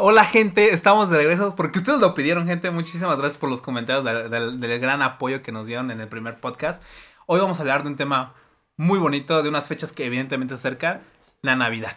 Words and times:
Hola 0.00 0.24
gente, 0.24 0.72
estamos 0.72 1.10
de 1.10 1.16
regreso 1.16 1.56
porque 1.56 1.78
ustedes 1.80 1.98
lo 2.00 2.14
pidieron 2.14 2.46
gente. 2.46 2.70
Muchísimas 2.70 3.18
gracias 3.18 3.36
por 3.38 3.50
los 3.50 3.60
comentarios 3.60 4.04
del, 4.04 4.30
del- 4.30 4.60
del 4.60 4.78
gran 4.80 5.02
apoyo 5.02 5.42
que 5.42 5.50
nos 5.52 5.66
dieron 5.66 5.90
en 5.90 6.00
el 6.00 6.08
primer 6.08 6.38
podcast. 6.38 6.82
Hoy 7.26 7.40
vamos 7.40 7.58
a 7.58 7.62
hablar 7.62 7.82
de 7.82 7.88
un 7.88 7.96
tema 7.96 8.34
muy 8.76 8.98
bonito, 8.98 9.42
de 9.42 9.48
unas 9.48 9.66
fechas 9.66 9.92
que 9.92 10.04
evidentemente 10.06 10.54
se 10.54 10.60
acercan, 10.68 11.00
la 11.42 11.56
Navidad. 11.56 11.96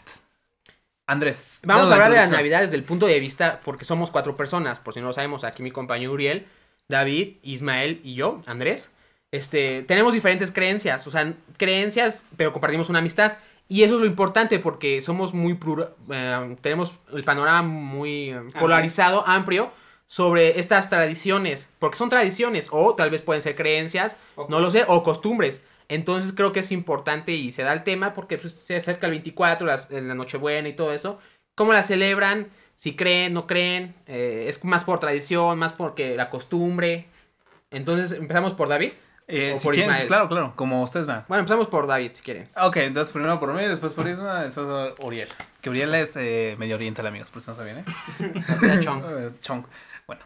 Andrés. 1.05 1.59
Vamos 1.63 1.89
a 1.89 1.93
hablar 1.93 2.09
de 2.11 2.17
la. 2.17 2.27
Navidad 2.27 2.61
desde 2.61 2.75
el 2.75 2.84
punto 2.84 3.05
de 3.05 3.20
vista, 3.20 3.61
porque 3.64 3.86
somos 3.86 4.09
cuatro 4.09 4.36
personas, 4.36 4.79
por 4.79 4.93
si 4.93 4.99
no 5.02 5.07
lo 5.07 5.13
sabemos, 5.13 5.43
aquí 5.43 5.61
mi 5.61 5.71
compañero 5.71 6.13
Uriel, 6.13 6.47
David, 6.89 7.36
Ismael 7.43 8.02
y 8.04 8.15
yo, 8.15 8.41
Andrés. 8.47 8.89
Este, 9.31 9.83
tenemos 9.83 10.13
diferentes 10.13 10.52
creencias, 10.52 11.05
o 11.07 11.11
sea, 11.11 11.33
creencias, 11.57 12.25
pero 12.36 12.52
compartimos 12.52 12.89
una 12.89 12.99
amistad. 12.99 13.33
Y 13.71 13.83
eso 13.83 13.95
es 13.95 14.01
lo 14.01 14.05
importante 14.05 14.59
porque 14.59 15.01
somos 15.01 15.33
muy 15.33 15.53
plura- 15.53 15.91
eh, 16.11 16.57
tenemos 16.59 16.93
el 17.13 17.23
panorama 17.23 17.61
muy 17.61 18.31
eh, 18.31 18.41
polarizado, 18.59 19.23
amplio, 19.25 19.71
sobre 20.07 20.59
estas 20.59 20.89
tradiciones, 20.89 21.70
porque 21.79 21.98
son 21.98 22.09
tradiciones, 22.09 22.67
o 22.71 22.95
tal 22.95 23.09
vez 23.09 23.21
pueden 23.21 23.41
ser 23.41 23.55
creencias, 23.55 24.17
no 24.49 24.59
lo 24.59 24.70
sé, 24.71 24.84
o 24.89 25.03
costumbres. 25.03 25.63
Entonces 25.88 26.34
creo 26.34 26.52
que 26.52 26.59
es 26.59 26.71
importante 26.73 27.31
y 27.31 27.52
se 27.52 27.63
da 27.63 27.71
el 27.71 27.84
tema 27.84 28.13
porque 28.13 28.38
pues, 28.38 28.57
se 28.65 28.76
acerca 28.76 29.07
el 29.07 29.12
24, 29.12 29.65
las- 29.65 29.90
en 29.90 30.09
la 30.09 30.15
Nochebuena 30.15 30.67
y 30.67 30.73
todo 30.76 30.91
eso. 30.91 31.20
¿Cómo 31.55 31.71
la 31.71 31.84
celebran? 31.84 32.48
Si 32.76 32.95
creen, 32.98 33.34
no 33.34 33.48
creen. 33.48 33.93
eh, 34.07 34.45
es 34.48 34.62
más 34.65 34.84
por 34.84 34.99
tradición, 34.99 35.57
más 35.59 35.71
porque 35.71 36.15
la 36.17 36.29
costumbre. 36.29 37.05
Entonces 37.71 38.12
empezamos 38.17 38.53
por 38.53 38.67
David. 38.67 38.91
Eh, 39.31 39.53
o 39.53 39.58
si 39.58 39.63
por 39.63 39.73
quieren, 39.73 39.91
Ismael. 39.91 40.03
sí, 40.03 40.08
claro, 40.08 40.27
claro, 40.27 40.53
como 40.55 40.84
ustedes 40.84 41.08
vean. 41.08 41.23
Bueno, 41.27 41.40
empezamos 41.40 41.67
por 41.70 41.88
David 41.88 42.12
si 42.13 42.21
quieren. 42.21 42.49
Ok, 42.58 42.77
entonces 42.77 43.13
primero 43.13 43.40
por 43.40 43.54
mí, 43.54 43.63
después 43.63 43.94
por 43.94 44.07
Isma, 44.07 44.44
después 44.44 44.66
por 44.66 45.05
Uriel. 45.07 45.30
Que 45.62 45.70
Uriel 45.70 45.95
es 45.95 46.17
eh, 46.17 46.55
Medio 46.59 46.76
Oriental, 46.76 47.07
amigos, 47.07 47.30
por 47.30 47.41
si 47.41 47.49
no 47.49 47.55
sabían, 47.55 47.80
¿eh? 47.80 47.85
Es 49.27 49.40
Chong. 49.41 49.66
Bueno, 50.05 50.21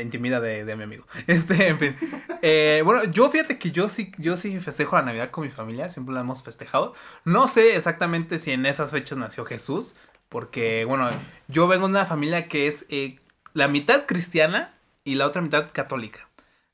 intimida 0.00 0.40
de, 0.40 0.64
de 0.64 0.76
mi 0.76 0.82
amigo. 0.82 1.06
Este, 1.28 1.68
en 1.68 1.78
fin. 1.78 1.96
Eh, 2.42 2.82
bueno, 2.84 3.04
yo 3.04 3.30
fíjate 3.30 3.58
que 3.58 3.70
yo 3.70 3.88
sí, 3.88 4.10
yo 4.18 4.36
sí 4.36 4.58
festejo 4.58 4.96
la 4.96 5.02
Navidad 5.02 5.30
con 5.30 5.44
mi 5.44 5.50
familia, 5.50 5.88
siempre 5.88 6.14
la 6.14 6.22
hemos 6.22 6.42
festejado. 6.42 6.94
No 7.24 7.46
sé 7.46 7.76
exactamente 7.76 8.40
si 8.40 8.50
en 8.50 8.66
esas 8.66 8.90
fechas 8.90 9.16
nació 9.16 9.44
Jesús, 9.44 9.94
porque, 10.28 10.84
bueno, 10.84 11.08
yo 11.48 11.68
vengo 11.68 11.86
de 11.86 11.92
una 11.92 12.06
familia 12.06 12.48
que 12.48 12.66
es 12.66 12.86
eh, 12.88 13.20
la 13.52 13.68
mitad 13.68 14.06
cristiana 14.06 14.74
y 15.04 15.14
la 15.14 15.26
otra 15.26 15.42
mitad 15.42 15.68
católica. 15.72 16.28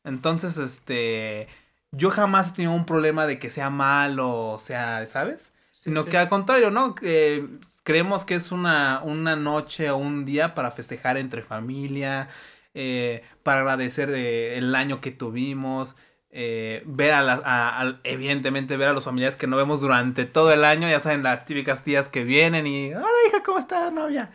Entonces, 0.05 0.57
este, 0.57 1.49
yo 1.97 2.11
jamás 2.11 2.51
he 2.51 2.53
tenido 2.57 2.73
un 2.75 2.87
problema 2.87 3.27
de 3.27 3.39
que 3.39 3.51
sea 3.51 3.71
malo, 3.71 4.53
o 4.53 4.59
sea, 4.59 5.07
¿sabes? 5.07 5.53
Sino 5.81 6.05
sí. 6.05 6.11
que 6.11 6.19
al 6.19 6.29
contrario, 6.29 6.71
¿no? 6.71 6.95
Creemos 7.85 8.25
que 8.25 8.35
es 8.35 8.51
una, 8.53 9.01
una 9.05 9.37
noche 9.37 9.91
o 9.91 9.97
un 9.97 10.25
día 10.25 10.55
para 10.55 10.71
festejar 10.73 11.17
entre 11.19 11.43
familia, 11.43 12.29
eh, 12.75 13.23
para 13.45 13.61
agradecer 13.61 14.11
eh, 14.11 14.59
el 14.59 14.75
año 14.75 15.01
que 15.01 15.13
tuvimos, 15.13 15.95
eh, 16.31 16.83
ver 16.87 17.13
a, 17.15 17.23
la- 17.23 17.43
a- 17.45 18.01
evidentemente 18.05 18.77
ver 18.77 18.89
a 18.89 18.93
los 18.93 19.05
familiares 19.05 19.37
que 19.37 19.47
no 19.47 19.57
vemos 19.57 19.81
durante 19.81 20.25
todo 20.27 20.53
el 20.53 20.65
año, 20.65 20.89
ya 20.89 20.99
saben, 21.01 21.23
las 21.23 21.45
típicas 21.47 21.85
tías 21.85 22.09
que 22.09 22.25
vienen 22.25 22.67
y, 22.67 22.93
hola 22.95 23.07
hija, 23.29 23.43
¿cómo 23.45 23.59
estás, 23.59 23.93
novia? 23.93 24.31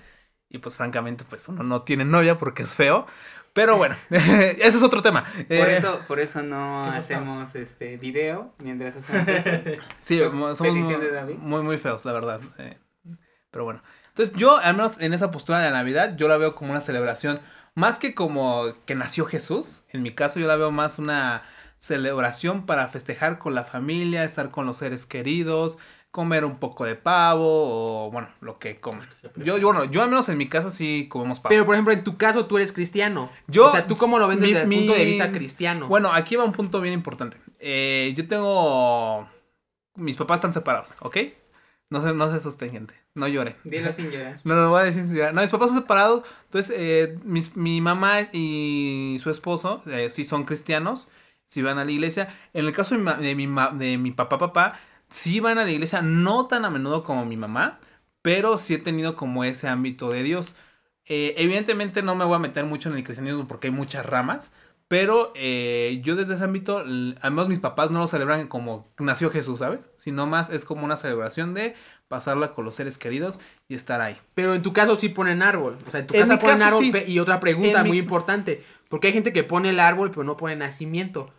Y 0.49 0.57
pues 0.57 0.75
francamente, 0.75 1.23
pues 1.29 1.47
uno 1.47 1.63
no 1.63 1.83
tiene 1.83 2.03
novia 2.05 2.37
porque 2.37 2.63
es 2.63 2.75
feo, 2.75 3.05
pero 3.53 3.77
bueno, 3.77 3.95
ese 4.09 4.67
es 4.77 4.83
otro 4.83 5.01
tema. 5.01 5.23
Por 5.25 5.45
Eh, 5.49 5.77
eso, 5.77 6.01
por 6.07 6.19
eso 6.19 6.41
no 6.41 6.83
hacemos 6.85 7.53
este 7.55 7.97
video 7.97 8.53
mientras 8.59 8.95
hacemos 8.97 9.27
esto. 9.27 9.81
Sí, 9.99 10.19
somos 10.19 10.59
muy, 10.61 10.69
petición 10.69 11.01
de 11.01 11.11
David. 11.11 11.35
muy, 11.37 11.61
muy 11.63 11.77
feos, 11.77 12.05
la 12.05 12.13
verdad. 12.13 12.41
eh, 12.57 12.77
pero 13.51 13.65
bueno. 13.65 13.81
Entonces 14.09 14.35
yo, 14.35 14.57
al 14.57 14.75
menos 14.75 14.99
en 15.01 15.13
esa 15.13 15.31
postura 15.31 15.59
de 15.59 15.69
la 15.69 15.77
Navidad, 15.77 16.15
yo 16.17 16.27
la 16.27 16.37
veo 16.37 16.53
como 16.55 16.71
una 16.71 16.81
celebración, 16.81 17.39
más 17.75 17.97
que 17.97 18.13
como 18.13 18.73
que 18.85 18.95
nació 18.95 19.25
Jesús. 19.25 19.83
En 19.89 20.01
mi 20.01 20.11
caso, 20.11 20.39
yo 20.39 20.47
la 20.47 20.57
veo 20.57 20.71
más 20.71 20.99
una 20.99 21.43
celebración 21.77 22.65
para 22.65 22.87
festejar 22.89 23.39
con 23.39 23.55
la 23.55 23.63
familia, 23.63 24.23
estar 24.23 24.51
con 24.51 24.65
los 24.65 24.77
seres 24.77 25.05
queridos, 25.05 25.77
comer 26.11 26.43
un 26.45 26.57
poco 26.59 26.83
de 26.85 26.95
pavo 26.95 28.05
o, 28.07 28.11
bueno, 28.11 28.27
lo 28.41 28.59
que 28.59 28.79
comen. 28.79 29.07
Yo, 29.37 29.57
yo, 29.57 29.67
bueno, 29.67 29.85
yo 29.85 30.01
al 30.03 30.09
menos 30.09 30.27
en 30.29 30.37
mi 30.37 30.47
casa 30.49 30.69
sí 30.69 31.07
comemos 31.09 31.39
pavo. 31.39 31.49
Pero 31.49 31.65
por 31.65 31.73
ejemplo, 31.75 31.93
en 31.93 32.03
tu 32.03 32.17
caso 32.17 32.45
tú 32.47 32.57
eres 32.57 32.73
cristiano. 32.73 33.31
Yo- 33.47 33.67
o 33.67 33.71
sea, 33.71 33.87
¿tú 33.87 33.97
cómo 33.97 34.19
lo 34.19 34.27
ven 34.27 34.39
mi- 34.39 34.47
desde 34.47 34.63
el 34.63 34.69
punto 34.69 34.93
de 34.93 34.99
mi- 34.99 35.05
vista 35.05 35.31
cristiano? 35.31 35.87
Bueno, 35.87 36.11
aquí 36.13 36.35
va 36.35 36.43
un 36.43 36.51
punto 36.51 36.81
bien 36.81 36.93
importante. 36.93 37.37
Eh, 37.59 38.13
yo 38.15 38.27
tengo... 38.27 39.27
Mis 39.95 40.15
papás 40.15 40.37
están 40.37 40.53
separados, 40.53 40.95
¿ok? 41.01 41.17
No 41.89 42.01
se, 42.01 42.13
no 42.13 42.29
se 42.29 42.37
asusten, 42.37 42.71
gente. 42.71 42.93
No 43.13 43.27
lloren. 43.27 43.55
Dilo 43.63 43.91
sin 43.93 44.09
llorar. 44.11 44.39
No, 44.43 44.55
no, 44.55 44.63
lo 44.63 44.69
voy 44.69 44.81
a 44.81 44.83
decir 44.85 45.03
sin 45.03 45.15
llorar. 45.15 45.33
No, 45.33 45.41
mis 45.41 45.49
papás 45.51 45.69
son 45.71 45.81
separados. 45.81 46.23
Entonces, 46.45 46.73
eh, 46.77 47.17
mis- 47.23 47.55
mi 47.55 47.79
mamá 47.81 48.21
y 48.33 49.17
su 49.21 49.29
esposo 49.29 49.81
eh, 49.87 50.09
sí 50.09 50.23
son 50.25 50.43
cristianos. 50.45 51.09
Sí 51.47 51.61
van 51.61 51.77
a 51.77 51.85
la 51.85 51.91
iglesia. 51.91 52.29
En 52.53 52.65
el 52.65 52.71
caso 52.73 52.95
de 52.97 53.01
mi, 53.01 53.11
de 53.23 53.35
mi, 53.35 53.47
de 53.77 53.97
mi 53.97 54.11
papá, 54.11 54.37
papá, 54.37 54.79
sí 55.11 55.39
van 55.39 55.57
a 55.59 55.63
la 55.65 55.71
iglesia. 55.71 56.01
No 56.01 56.47
tan 56.47 56.65
a 56.65 56.69
menudo 56.69 57.03
como 57.03 57.25
mi 57.25 57.37
mamá. 57.37 57.79
Pero 58.21 58.57
sí 58.57 58.75
he 58.75 58.77
tenido 58.77 59.15
como 59.15 59.43
ese 59.43 59.67
ámbito 59.67 60.09
de 60.11 60.23
Dios. 60.23 60.55
Eh, 61.05 61.33
evidentemente 61.37 62.03
no 62.03 62.15
me 62.15 62.25
voy 62.25 62.35
a 62.35 62.39
meter 62.39 62.65
mucho 62.65 62.89
en 62.89 62.95
el 62.97 63.03
cristianismo 63.03 63.47
porque 63.47 63.67
hay 63.67 63.73
muchas 63.73 64.05
ramas. 64.05 64.53
Pero 64.87 65.31
eh, 65.35 66.01
yo 66.03 66.15
desde 66.17 66.33
ese 66.35 66.43
ámbito, 66.43 66.83
menos 66.85 67.47
mis 67.47 67.59
papás 67.59 67.91
no 67.91 67.99
lo 67.99 68.07
celebran 68.07 68.47
como 68.47 68.89
nació 68.99 69.31
Jesús, 69.31 69.59
¿sabes? 69.59 69.89
Sino 69.97 70.27
más 70.27 70.49
es 70.49 70.65
como 70.65 70.83
una 70.85 70.97
celebración 70.97 71.53
de 71.53 71.75
pasarla 72.09 72.53
con 72.53 72.65
los 72.65 72.75
seres 72.75 72.97
queridos 72.97 73.39
y 73.69 73.75
estar 73.75 74.01
ahí. 74.01 74.17
Pero 74.35 74.53
en 74.53 74.61
tu 74.61 74.73
caso 74.73 74.97
sí 74.97 75.07
ponen 75.09 75.41
árbol. 75.43 75.77
O 75.87 75.91
sea, 75.91 76.01
en 76.01 76.07
tu 76.07 76.13
En 76.13 76.21
casa 76.21 76.37
ponen 76.39 76.57
caso, 76.57 76.77
árbol. 76.77 76.83
sí. 76.83 76.91
Y 77.07 77.19
otra 77.19 77.39
pregunta 77.39 77.77
En 77.77 77.83
mi- 77.83 77.89
muy 77.89 77.97
importante. 77.99 78.63
Porque 78.89 79.07
hay 79.07 79.13
gente 79.13 79.31
que 79.33 79.43
pone 79.43 79.69
el 79.69 79.79
árbol 79.79 80.11
pero 80.11 80.25
no 80.25 80.35
pone 80.37 80.57
nacimiento. 80.57 81.29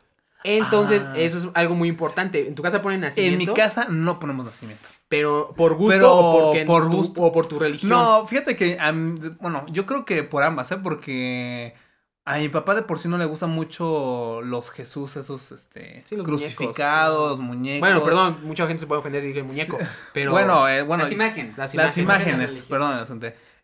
Entonces, 0.45 1.05
Ah. 1.09 1.15
eso 1.17 1.39
es 1.39 1.49
algo 1.55 1.75
muy 1.75 1.89
importante. 1.89 2.47
En 2.49 2.55
tu 2.55 2.63
casa 2.63 2.83
ponen 2.83 3.01
nacimiento. 3.01 3.43
En 3.43 3.49
mi 3.49 3.55
casa 3.55 3.87
no 3.89 4.19
ponemos 4.19 4.45
nacimiento. 4.47 4.89
Pero 5.09 5.53
por 5.57 5.75
gusto 5.75 5.93
Pero 5.95 6.15
o 6.15 6.43
porque 6.51 6.65
por 6.65 6.91
tu- 6.91 6.97
gusto. 6.97 7.23
o 7.23 7.33
por 7.33 7.47
tu 7.47 7.59
religión. 7.59 7.91
No, 7.91 8.27
fíjate 8.27 8.57
que, 8.57 8.79
mí- 8.93 9.21
bueno, 9.41 9.65
yo 9.69 9.87
creo 9.87 10.05
que 10.05 10.23
por 10.23 10.43
ambas, 10.43 10.73
¿eh? 10.73 10.79
Porque 10.83 11.75
a 12.25 12.39
mi 12.39 12.49
papá 12.49 12.75
de 12.75 12.83
por 12.83 12.99
sí 12.99 13.09
no 13.09 13.19
le 13.19 13.25
gustan 13.25 13.51
mucho 13.51 14.41
los 14.43 14.71
Jesús, 14.71 15.17
esos, 15.17 15.53
este, 15.53 16.03
Sí, 16.07 16.17
los 16.17 16.25
crucificados, 16.25 17.41
muñecos. 17.41 17.81
Bueno, 17.81 18.03
perdón, 18.05 18.39
mucha 18.45 18.67
gente 18.67 18.81
se 18.81 18.87
puede 18.87 19.01
ofender 19.01 19.23
si 19.23 19.29
dije 19.29 19.43
muñeco. 19.43 19.79
Pero 20.15 20.31
Bueno, 20.31 20.69
eh, 20.69 20.83
bueno, 20.83 21.05
Las 21.05 21.13
imágenes. 21.13 21.59
las 21.59 21.75
las 21.75 21.99
imágenes. 21.99 22.63
perdón. 22.69 23.05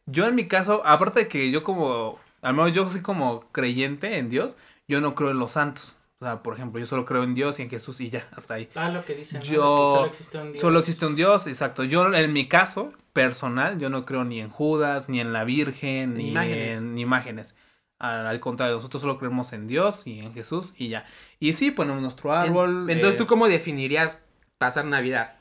Yo 0.06 0.26
en 0.26 0.34
mi 0.34 0.48
caso, 0.48 0.82
aparte 0.84 1.20
de 1.20 1.28
que 1.28 1.50
yo 1.50 1.62
como, 1.62 2.18
al 2.42 2.54
menos 2.54 2.72
yo 2.72 2.88
soy 2.90 3.00
como 3.02 3.40
creyente 3.52 4.18
en 4.18 4.30
Dios, 4.30 4.56
yo 4.88 5.00
no 5.00 5.14
creo 5.14 5.30
en 5.30 5.38
los 5.38 5.52
santos. 5.52 5.96
O 6.20 6.24
sea, 6.24 6.42
por 6.42 6.54
ejemplo, 6.54 6.80
yo 6.80 6.86
solo 6.86 7.04
creo 7.04 7.22
en 7.22 7.34
Dios 7.34 7.58
y 7.58 7.62
en 7.62 7.70
Jesús 7.70 8.00
y 8.00 8.10
ya, 8.10 8.26
hasta 8.34 8.54
ahí. 8.54 8.68
Ah, 8.74 8.88
lo 8.90 9.04
que 9.04 9.14
dicen. 9.14 9.40
Yo- 9.42 9.94
solo 9.94 10.06
existe 10.06 10.38
un 10.38 10.50
Dios. 10.52 10.60
Solo 10.60 10.78
existe 10.80 11.06
un 11.06 11.14
Dios, 11.16 11.46
exacto. 11.46 11.84
Yo, 11.84 12.12
en 12.12 12.32
mi 12.32 12.48
caso 12.48 12.92
personal, 13.12 13.78
yo 13.78 13.88
no 13.88 14.04
creo 14.04 14.24
ni 14.24 14.40
en 14.40 14.50
Judas, 14.50 15.08
ni 15.08 15.20
en 15.20 15.32
la 15.32 15.44
Virgen, 15.44 16.14
Ni 16.14 16.24
ni, 16.24 16.30
imágenes. 16.30 16.78
en 16.78 16.98
imágenes. 16.98 17.56
Al, 18.00 18.26
al 18.26 18.40
contrario, 18.40 18.76
nosotros 18.76 19.00
solo 19.02 19.18
creemos 19.18 19.52
en 19.52 19.66
Dios 19.68 20.06
y 20.06 20.20
en 20.20 20.32
Jesús 20.34 20.74
y 20.76 20.88
ya. 20.88 21.04
Y 21.40 21.52
sí, 21.52 21.70
ponemos 21.70 22.00
nuestro 22.02 22.32
árbol. 22.32 22.88
Entonces, 22.90 23.14
eh, 23.14 23.18
¿tú 23.18 23.26
cómo 23.26 23.46
definirías 23.48 24.18
pasar 24.58 24.84
Navidad? 24.84 25.34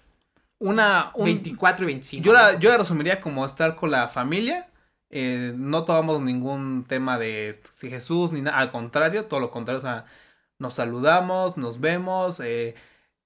una, 0.60 1.12
un- 1.14 1.26
24 1.26 1.84
y 1.84 1.88
25. 1.88 2.26
yo, 2.26 2.34
la, 2.34 2.58
yo 2.58 2.72
la 2.72 2.78
resumiría 2.78 3.22
como 3.22 3.46
estar 3.46 3.76
con 3.76 3.92
la 3.92 4.08
familia. 4.10 4.68
eh, 5.10 5.54
no 5.56 5.86
tomamos 5.86 6.22
ningún 6.22 6.84
tema 6.88 7.18
de 7.20 7.56
si 7.72 7.90
Jesús 7.90 8.32
ni 8.34 8.42
nada. 8.42 8.58
Al 8.58 8.72
contrario, 8.72 9.26
todo 9.26 9.40
lo 9.40 9.52
contrario. 9.52 9.78
O 9.78 9.82
sea, 9.82 10.06
nos 10.60 10.76
saludamos, 10.76 11.58
nos 11.58 11.80
vemos, 11.80 12.40
eh, 12.40 12.76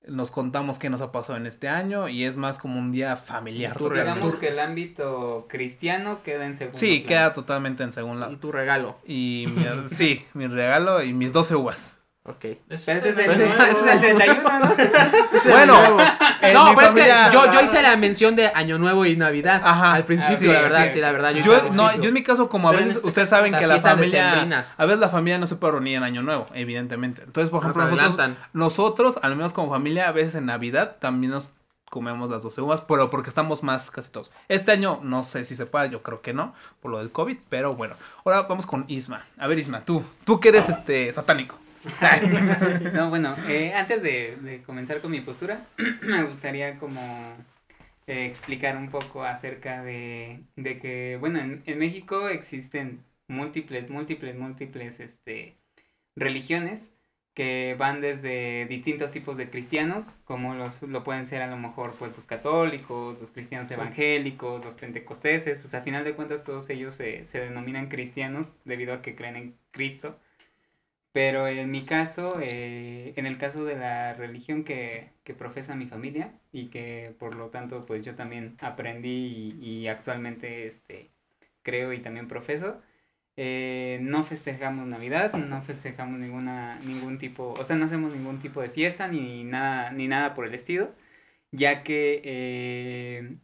nos 0.07 0.31
contamos 0.31 0.79
qué 0.79 0.89
nos 0.89 1.01
ha 1.01 1.11
pasado 1.11 1.37
en 1.37 1.45
este 1.45 1.67
año 1.69 2.09
y 2.09 2.25
es 2.25 2.35
más 2.35 2.57
como 2.57 2.79
un 2.79 2.91
día 2.91 3.15
familiar. 3.17 3.77
Totalmente. 3.77 4.09
Digamos 4.13 4.35
que 4.37 4.47
el 4.47 4.59
ámbito 4.59 5.45
cristiano 5.47 6.23
queda 6.23 6.45
en 6.45 6.55
segundo 6.55 6.77
Sí, 6.79 7.03
queda 7.03 7.33
totalmente 7.33 7.83
en 7.83 7.93
segundo 7.93 8.17
Y 8.17 8.21
lado. 8.21 8.37
tu 8.39 8.51
regalo. 8.51 8.97
Y 9.05 9.45
mi, 9.55 9.65
sí, 9.89 10.25
mi 10.33 10.47
regalo 10.47 11.03
y 11.03 11.13
mis 11.13 11.31
12 11.33 11.55
uvas. 11.55 11.97
Ok. 12.23 12.45
Eso 12.69 12.83
Pero 12.85 12.99
ese 12.99 13.09
es 13.09 13.17
el 13.17 13.19
el, 13.23 13.31
Pero 13.31 13.43
ese- 13.45 13.55
nuevo, 13.55 13.71
ese 13.71 13.79
es 13.81 13.87
el- 13.95 13.99
31, 14.17 14.59
¿no? 14.59 14.75
Bueno, 15.49 15.97
en 16.41 16.53
no, 16.53 16.65
pero 16.75 16.87
familia- 16.89 17.23
es 17.23 17.29
que 17.29 17.33
yo, 17.33 17.51
yo 17.51 17.61
hice 17.61 17.81
la 17.81 17.95
mención 17.97 18.35
de 18.35 18.47
Año 18.53 18.77
Nuevo 18.77 19.05
y 19.07 19.15
Navidad. 19.15 19.61
Ajá. 19.63 19.93
Al 19.93 20.05
principio, 20.05 20.37
Sí, 20.37 20.45
la 20.53 20.61
verdad, 20.61 20.85
sí. 20.85 20.91
sí, 20.93 20.99
la 20.99 21.11
verdad. 21.11 21.31
Yo, 21.31 21.41
Yo, 21.41 21.69
no, 21.73 21.95
yo 21.95 22.09
en 22.09 22.13
mi 22.13 22.21
caso, 22.23 22.47
como 22.47 22.67
a 22.69 22.71
Pero 22.71 22.83
veces 22.83 22.97
este 22.97 23.07
ustedes 23.07 23.29
saben 23.29 23.55
que 23.55 23.65
la 23.65 23.79
familia, 23.79 24.63
a 24.77 24.85
veces 24.85 24.99
la 24.99 25.09
familia 25.09 25.39
no 25.39 25.47
se 25.47 25.55
puede 25.55 25.73
reunir 25.73 25.95
en 25.97 26.03
Año 26.03 26.21
Nuevo, 26.21 26.45
evidentemente. 26.53 27.23
Entonces, 27.23 27.49
por 27.49 27.65
Nos 27.65 27.75
ejemplo, 27.75 27.95
nosotros, 28.03 28.37
nosotros, 28.53 29.19
al 29.23 29.35
menos 29.35 29.51
como 29.53 29.71
familia, 29.71 30.07
a 30.07 30.11
veces 30.11 30.35
en 30.35 30.45
Navidad 30.45 30.97
también 30.99 31.31
nos 31.31 31.49
comemos 31.89 32.29
las 32.29 32.43
12 32.43 32.61
uvas, 32.61 32.81
pero 32.81 33.09
porque 33.09 33.29
estamos 33.29 33.63
más 33.63 33.89
casi 33.91 34.11
todos. 34.11 34.31
Este 34.47 34.71
año 34.71 34.99
no 35.03 35.23
sé 35.23 35.43
si 35.43 35.55
se 35.55 35.65
puede, 35.65 35.89
yo 35.89 36.03
creo 36.03 36.21
que 36.21 36.33
no, 36.33 36.53
por 36.81 36.91
lo 36.91 36.99
del 36.99 37.11
COVID, 37.11 37.37
pero 37.49 37.75
bueno. 37.75 37.95
Ahora 38.23 38.43
vamos 38.43 38.65
con 38.67 38.85
Isma. 38.87 39.25
A 39.39 39.47
ver, 39.47 39.57
Isma, 39.59 39.81
tú, 39.81 40.03
tú 40.23 40.39
que 40.39 40.49
eres 40.49 40.69
este 40.69 41.11
satánico. 41.11 41.59
No, 42.93 43.09
bueno, 43.09 43.39
eh, 43.45 43.73
antes 43.73 44.01
de, 44.03 44.37
de 44.37 44.63
comenzar 44.63 45.01
con 45.01 45.11
mi 45.11 45.21
postura, 45.21 45.65
me 46.03 46.23
gustaría 46.23 46.77
como 46.77 47.45
eh, 48.07 48.25
explicar 48.25 48.77
un 48.77 48.89
poco 48.89 49.23
acerca 49.23 49.83
de, 49.83 50.43
de 50.55 50.79
que, 50.79 51.17
bueno, 51.19 51.39
en, 51.39 51.63
en 51.65 51.79
México 51.79 52.29
existen 52.29 53.03
múltiples, 53.27 53.89
múltiples, 53.89 54.35
múltiples 54.37 54.99
este, 54.99 55.55
religiones 56.15 56.91
que 57.33 57.75
van 57.79 58.01
desde 58.01 58.65
distintos 58.67 59.11
tipos 59.11 59.37
de 59.37 59.49
cristianos, 59.49 60.15
como 60.25 60.53
los, 60.55 60.81
lo 60.83 61.03
pueden 61.03 61.25
ser 61.25 61.41
a 61.41 61.47
lo 61.47 61.57
mejor 61.57 61.93
pues, 61.97 62.15
los 62.15 62.25
católicos, 62.27 63.19
los 63.21 63.31
cristianos 63.31 63.69
Sí. 63.69 63.73
evangélicos, 63.75 64.63
los 64.65 64.75
pentecosteses, 64.75 65.63
o 65.65 65.67
sea, 65.69 65.79
a 65.79 65.83
final 65.83 66.03
de 66.03 66.13
cuentas 66.15 66.43
todos 66.43 66.69
ellos 66.69 66.93
se, 66.95 67.25
se 67.25 67.39
denominan 67.39 67.87
cristianos 67.89 68.53
debido 68.65 68.93
a 68.93 69.01
que 69.01 69.15
creen 69.15 69.35
en 69.37 69.55
Cristo. 69.71 70.19
Pero 71.13 71.47
en 71.47 71.69
mi 71.71 71.85
caso, 71.85 72.39
eh, 72.41 73.13
en 73.17 73.25
el 73.25 73.37
caso 73.37 73.65
de 73.65 73.75
la 73.77 74.13
religión 74.13 74.63
que, 74.63 75.09
que 75.23 75.33
profesa 75.33 75.75
mi 75.75 75.85
familia 75.87 76.33
y 76.53 76.69
que 76.69 77.13
por 77.19 77.35
lo 77.35 77.49
tanto 77.49 77.85
pues 77.85 78.05
yo 78.05 78.15
también 78.15 78.55
aprendí 78.61 79.57
y, 79.61 79.65
y 79.81 79.87
actualmente 79.89 80.67
este, 80.67 81.11
creo 81.63 81.91
y 81.93 81.99
también 82.01 82.27
profeso, 82.29 82.81
eh, 83.37 83.99
no 84.01 84.23
festejamos 84.25 84.87
Navidad, 84.87 85.33
no 85.35 85.61
festejamos 85.63 86.19
ninguna, 86.19 86.79
ningún 86.81 87.17
tipo, 87.19 87.53
o 87.59 87.65
sea, 87.65 87.75
no 87.77 87.85
hacemos 87.85 88.13
ningún 88.13 88.39
tipo 88.39 88.61
de 88.61 88.69
fiesta 88.69 89.07
ni 89.07 89.43
nada, 89.43 89.91
ni 89.91 90.07
nada 90.07 90.33
por 90.33 90.45
el 90.47 90.53
estilo, 90.53 90.91
ya 91.51 91.83
que, 91.83 92.21
eh, 92.25 93.37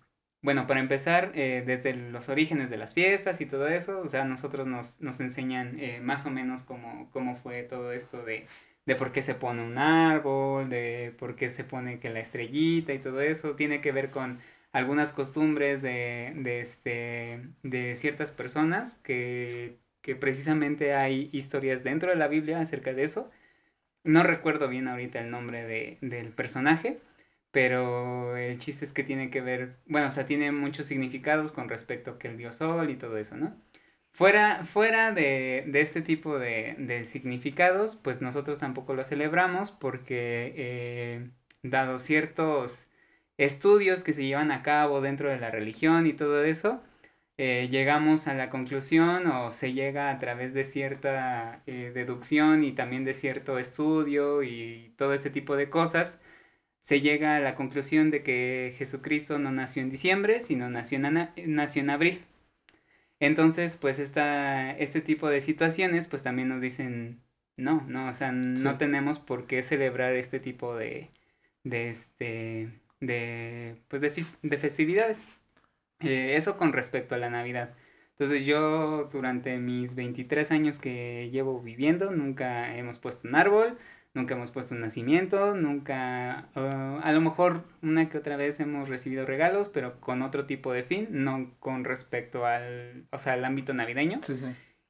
bueno, 0.47 0.65
para 0.65 0.79
empezar, 0.79 1.33
eh, 1.35 1.61
desde 1.67 1.94
los 1.94 2.29
orígenes 2.29 2.69
de 2.69 2.77
las 2.77 2.94
fiestas 2.94 3.41
y 3.41 3.45
todo 3.45 3.67
eso, 3.67 3.99
o 3.99 4.07
sea, 4.07 4.23
nosotros 4.23 4.65
nos, 4.65 5.01
nos 5.01 5.19
enseñan 5.19 5.77
eh, 5.77 5.99
más 6.01 6.25
o 6.25 6.29
menos 6.31 6.63
cómo, 6.63 7.09
cómo 7.11 7.35
fue 7.35 7.63
todo 7.63 7.91
esto 7.91 8.23
de, 8.23 8.47
de 8.85 8.95
por 8.95 9.11
qué 9.11 9.21
se 9.21 9.35
pone 9.35 9.61
un 9.61 9.77
árbol, 9.77 10.69
de 10.69 11.13
por 11.19 11.35
qué 11.35 11.49
se 11.49 11.65
pone 11.65 11.99
que 11.99 12.09
la 12.09 12.21
estrellita 12.21 12.94
y 12.94 12.99
todo 12.99 13.19
eso, 13.19 13.57
tiene 13.57 13.81
que 13.81 13.91
ver 13.91 14.09
con 14.09 14.39
algunas 14.71 15.11
costumbres 15.11 15.81
de, 15.81 16.31
de, 16.38 16.61
este, 16.61 17.41
de 17.63 17.97
ciertas 17.97 18.31
personas 18.31 18.95
que, 19.03 19.79
que 20.01 20.15
precisamente 20.15 20.93
hay 20.93 21.29
historias 21.33 21.83
dentro 21.83 22.09
de 22.09 22.15
la 22.15 22.29
Biblia 22.29 22.61
acerca 22.61 22.93
de 22.93 23.03
eso. 23.03 23.29
No 24.05 24.23
recuerdo 24.23 24.69
bien 24.69 24.88
ahorita 24.88 25.19
el 25.19 25.29
nombre 25.29 25.65
de, 25.65 25.97
del 26.01 26.29
personaje, 26.31 27.01
pero 27.57 28.38
el 28.38 28.59
chiste 28.59 28.86
es 28.86 28.94
que 28.94 29.04
tiene 29.04 29.31
que 29.31 29.42
ver, 29.42 29.77
bueno, 29.88 30.09
o 30.09 30.12
sea, 30.12 30.27
tiene 30.27 30.51
muchos 30.51 30.86
significados 30.86 31.51
con 31.51 31.69
respecto 31.69 32.12
a 32.12 32.19
que 32.19 32.27
el 32.27 32.38
dios 32.38 32.57
sol 32.57 32.88
y 32.92 32.98
todo 32.98 33.18
eso, 33.18 33.36
¿no? 33.36 33.59
Fuera, 34.12 34.63
fuera 34.63 35.12
de, 35.12 35.63
de 35.65 35.81
este 35.81 36.04
tipo 36.04 36.38
de, 36.38 36.75
de 36.77 37.04
significados, 37.04 37.95
pues 37.95 38.21
nosotros 38.21 38.59
tampoco 38.59 38.94
lo 38.94 39.04
celebramos 39.04 39.71
porque, 39.71 40.54
eh, 40.56 41.31
dado 41.63 41.98
ciertos 41.98 42.89
estudios 43.38 44.03
que 44.03 44.13
se 44.13 44.25
llevan 44.27 44.51
a 44.51 44.62
cabo 44.62 45.01
dentro 45.01 45.27
de 45.31 45.39
la 45.39 45.50
religión 45.50 46.06
y 46.06 46.13
todo 46.13 46.44
eso, 46.44 46.83
eh, 47.38 47.69
llegamos 47.71 48.27
a 48.27 48.36
la 48.36 48.51
conclusión 48.51 49.25
o 49.25 49.50
se 49.50 49.74
llega 49.74 50.12
a 50.12 50.19
través 50.19 50.53
de 50.53 50.63
cierta 50.63 51.63
eh, 51.65 51.92
deducción 51.92 52.63
y 52.63 52.74
también 52.74 53.03
de 53.03 53.15
cierto 53.15 53.57
estudio 53.57 54.44
y 54.44 54.94
todo 54.95 55.15
ese 55.15 55.31
tipo 55.31 55.56
de 55.56 55.71
cosas, 55.71 56.19
se 56.88 57.01
llega 57.01 57.36
a 57.36 57.39
la 57.42 57.54
conclusión 57.56 58.12
de 58.12 58.24
que 58.24 58.74
Jesucristo 58.78 59.39
no 59.39 59.51
nació 59.51 59.81
en 59.84 59.89
diciembre, 59.92 60.39
sino 60.39 60.69
nació 60.69 61.00
en, 61.00 61.30
nació 61.56 61.81
en 61.81 61.89
abril. 61.89 62.25
Entonces, 63.19 63.78
pues 63.78 64.00
esta, 64.00 64.72
este 64.78 65.01
tipo 65.01 65.28
de 65.30 65.42
situaciones, 65.42 66.07
pues 66.07 66.24
también 66.24 66.50
nos 66.50 66.62
dicen, 66.62 67.22
no, 67.57 67.84
no, 67.88 68.10
o 68.10 68.13
sea, 68.13 68.31
no 68.31 68.74
Sí. 68.74 68.78
tenemos 68.78 69.19
por 69.19 69.48
qué 69.48 69.62
celebrar 69.63 70.13
este 70.16 70.39
tipo 70.39 70.75
de, 70.75 71.10
de 71.63 71.89
este, 71.89 72.69
de, 73.01 73.78
pues 73.89 74.01
de, 74.01 74.13
de 74.44 74.57
festividades. 74.57 75.24
Eh, 76.01 76.36
eso 76.36 76.57
con 76.57 76.74
respecto 76.74 77.16
a 77.16 77.18
la 77.18 77.30
Navidad. 77.30 77.75
Entonces 78.12 78.45
yo 78.45 79.06
durante 79.12 79.57
mis 79.60 79.95
23 79.95 80.51
años 80.51 80.80
que 80.80 81.30
llevo 81.31 81.62
viviendo 81.62 82.12
nunca 82.12 82.75
hemos 82.78 83.00
puesto 83.00 83.28
un 83.28 83.36
árbol, 83.36 83.78
nunca 84.17 84.35
hemos 84.35 84.51
puesto 84.51 84.75
un 84.75 84.81
nacimiento, 84.81 85.55
nunca, 85.55 86.49
ah, 86.55 86.99
a 87.01 87.11
lo 87.13 87.21
mejor 87.21 87.63
una 87.81 88.09
que 88.09 88.17
otra 88.17 88.35
vez 88.35 88.59
hemos 88.59 88.89
recibido 88.89 89.25
regalos, 89.25 89.69
pero 89.69 89.99
con 90.01 90.21
otro 90.21 90.45
tipo 90.45 90.73
de 90.73 90.83
fin, 90.83 91.07
no 91.11 91.51
con 91.59 91.85
respecto 91.85 92.45
al, 92.45 93.05
o 93.11 93.17
sea, 93.19 93.33
al 93.33 93.45
ámbito 93.45 93.73
navideño. 93.73 94.19
Sí, 94.23 94.35
sí. 94.35 94.47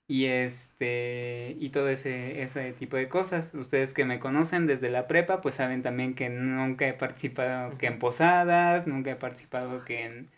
Y 0.09 0.27
este, 0.27 1.57
y 1.59 1.69
todo 1.69 1.89
ese, 1.89 2.41
ese 2.41 2.71
tipo 2.71 2.95
de 2.95 3.09
cosas. 3.09 3.53
Ustedes 3.53 3.94
que 3.94 4.06
me 4.06 4.19
conocen 4.19 4.65
desde 4.65 4.89
la 4.89 5.06
prepa, 5.07 5.41
pues 5.41 5.56
saben 5.56 5.83
también 5.83 6.15
que 6.15 6.29
nunca 6.29 6.88
he 6.88 6.94
participado 6.94 7.77
que 7.77 7.88
en 7.88 8.00
posadas, 8.00 8.88
nunca 8.88 9.12
he 9.12 9.15
participado 9.18 9.83
que 9.83 10.06
en, 10.06 10.29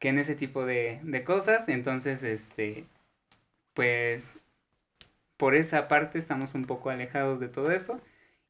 que 0.00 0.08
en 0.08 0.18
ese 0.18 0.34
tipo 0.34 0.66
de, 0.66 0.98
de 1.04 1.22
cosas. 1.22 1.68
Entonces, 1.68 2.24
este, 2.24 2.84
pues, 3.74 4.40
por 5.36 5.54
esa 5.54 5.88
parte 5.88 6.18
estamos 6.18 6.54
un 6.54 6.64
poco 6.66 6.90
alejados 6.90 7.38
de 7.38 7.48
todo 7.48 7.70
esto. 7.70 8.00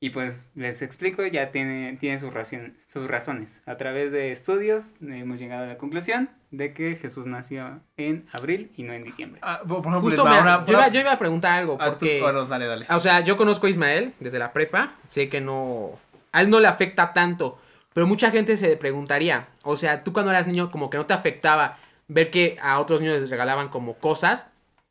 Y 0.04 0.10
pues 0.10 0.48
les 0.56 0.82
explico, 0.82 1.24
ya 1.24 1.52
tiene, 1.52 1.96
tiene 2.00 2.18
sus, 2.18 2.34
razones, 2.34 2.72
sus 2.92 3.06
razones. 3.06 3.62
A 3.66 3.76
través 3.76 4.10
de 4.10 4.32
estudios 4.32 4.94
hemos 5.00 5.38
llegado 5.38 5.62
a 5.62 5.66
la 5.68 5.78
conclusión 5.78 6.28
de 6.50 6.74
que 6.74 6.96
Jesús 6.96 7.28
nació 7.28 7.78
en 7.96 8.26
abril 8.32 8.72
y 8.76 8.82
no 8.82 8.94
en 8.94 9.04
diciembre. 9.04 9.38
Ah, 9.44 9.60
por 9.60 9.80
por 9.80 9.92
ejemplo, 9.92 10.00
Justo 10.00 10.24
me- 10.24 10.40
una- 10.40 10.66
yo, 10.66 10.72
iba, 10.72 10.88
yo 10.88 10.98
iba 11.00 11.12
a 11.12 11.18
preguntar 11.20 11.52
algo, 11.52 11.76
ah, 11.78 11.90
tú- 11.92 11.98
porque... 12.00 12.20
bueno, 12.20 12.46
dale, 12.46 12.66
dale. 12.66 12.86
O 12.90 12.98
sea, 12.98 13.20
yo 13.20 13.36
conozco 13.36 13.68
a 13.68 13.70
Ismael 13.70 14.12
desde 14.18 14.40
la 14.40 14.52
prepa, 14.52 14.96
sé 15.08 15.28
que 15.28 15.40
no... 15.40 15.92
A 16.32 16.40
él 16.40 16.50
no 16.50 16.58
le 16.58 16.66
afecta 16.66 17.12
tanto, 17.12 17.60
pero 17.94 18.04
mucha 18.08 18.32
gente 18.32 18.56
se 18.56 18.76
preguntaría, 18.76 19.50
o 19.62 19.76
sea, 19.76 20.02
tú 20.02 20.12
cuando 20.12 20.32
eras 20.32 20.48
niño 20.48 20.72
como 20.72 20.90
que 20.90 20.96
no 20.98 21.06
te 21.06 21.14
afectaba 21.14 21.78
ver 22.08 22.32
que 22.32 22.56
a 22.60 22.80
otros 22.80 23.00
niños 23.02 23.20
les 23.20 23.30
regalaban 23.30 23.68
como 23.68 23.94
cosas, 23.94 24.48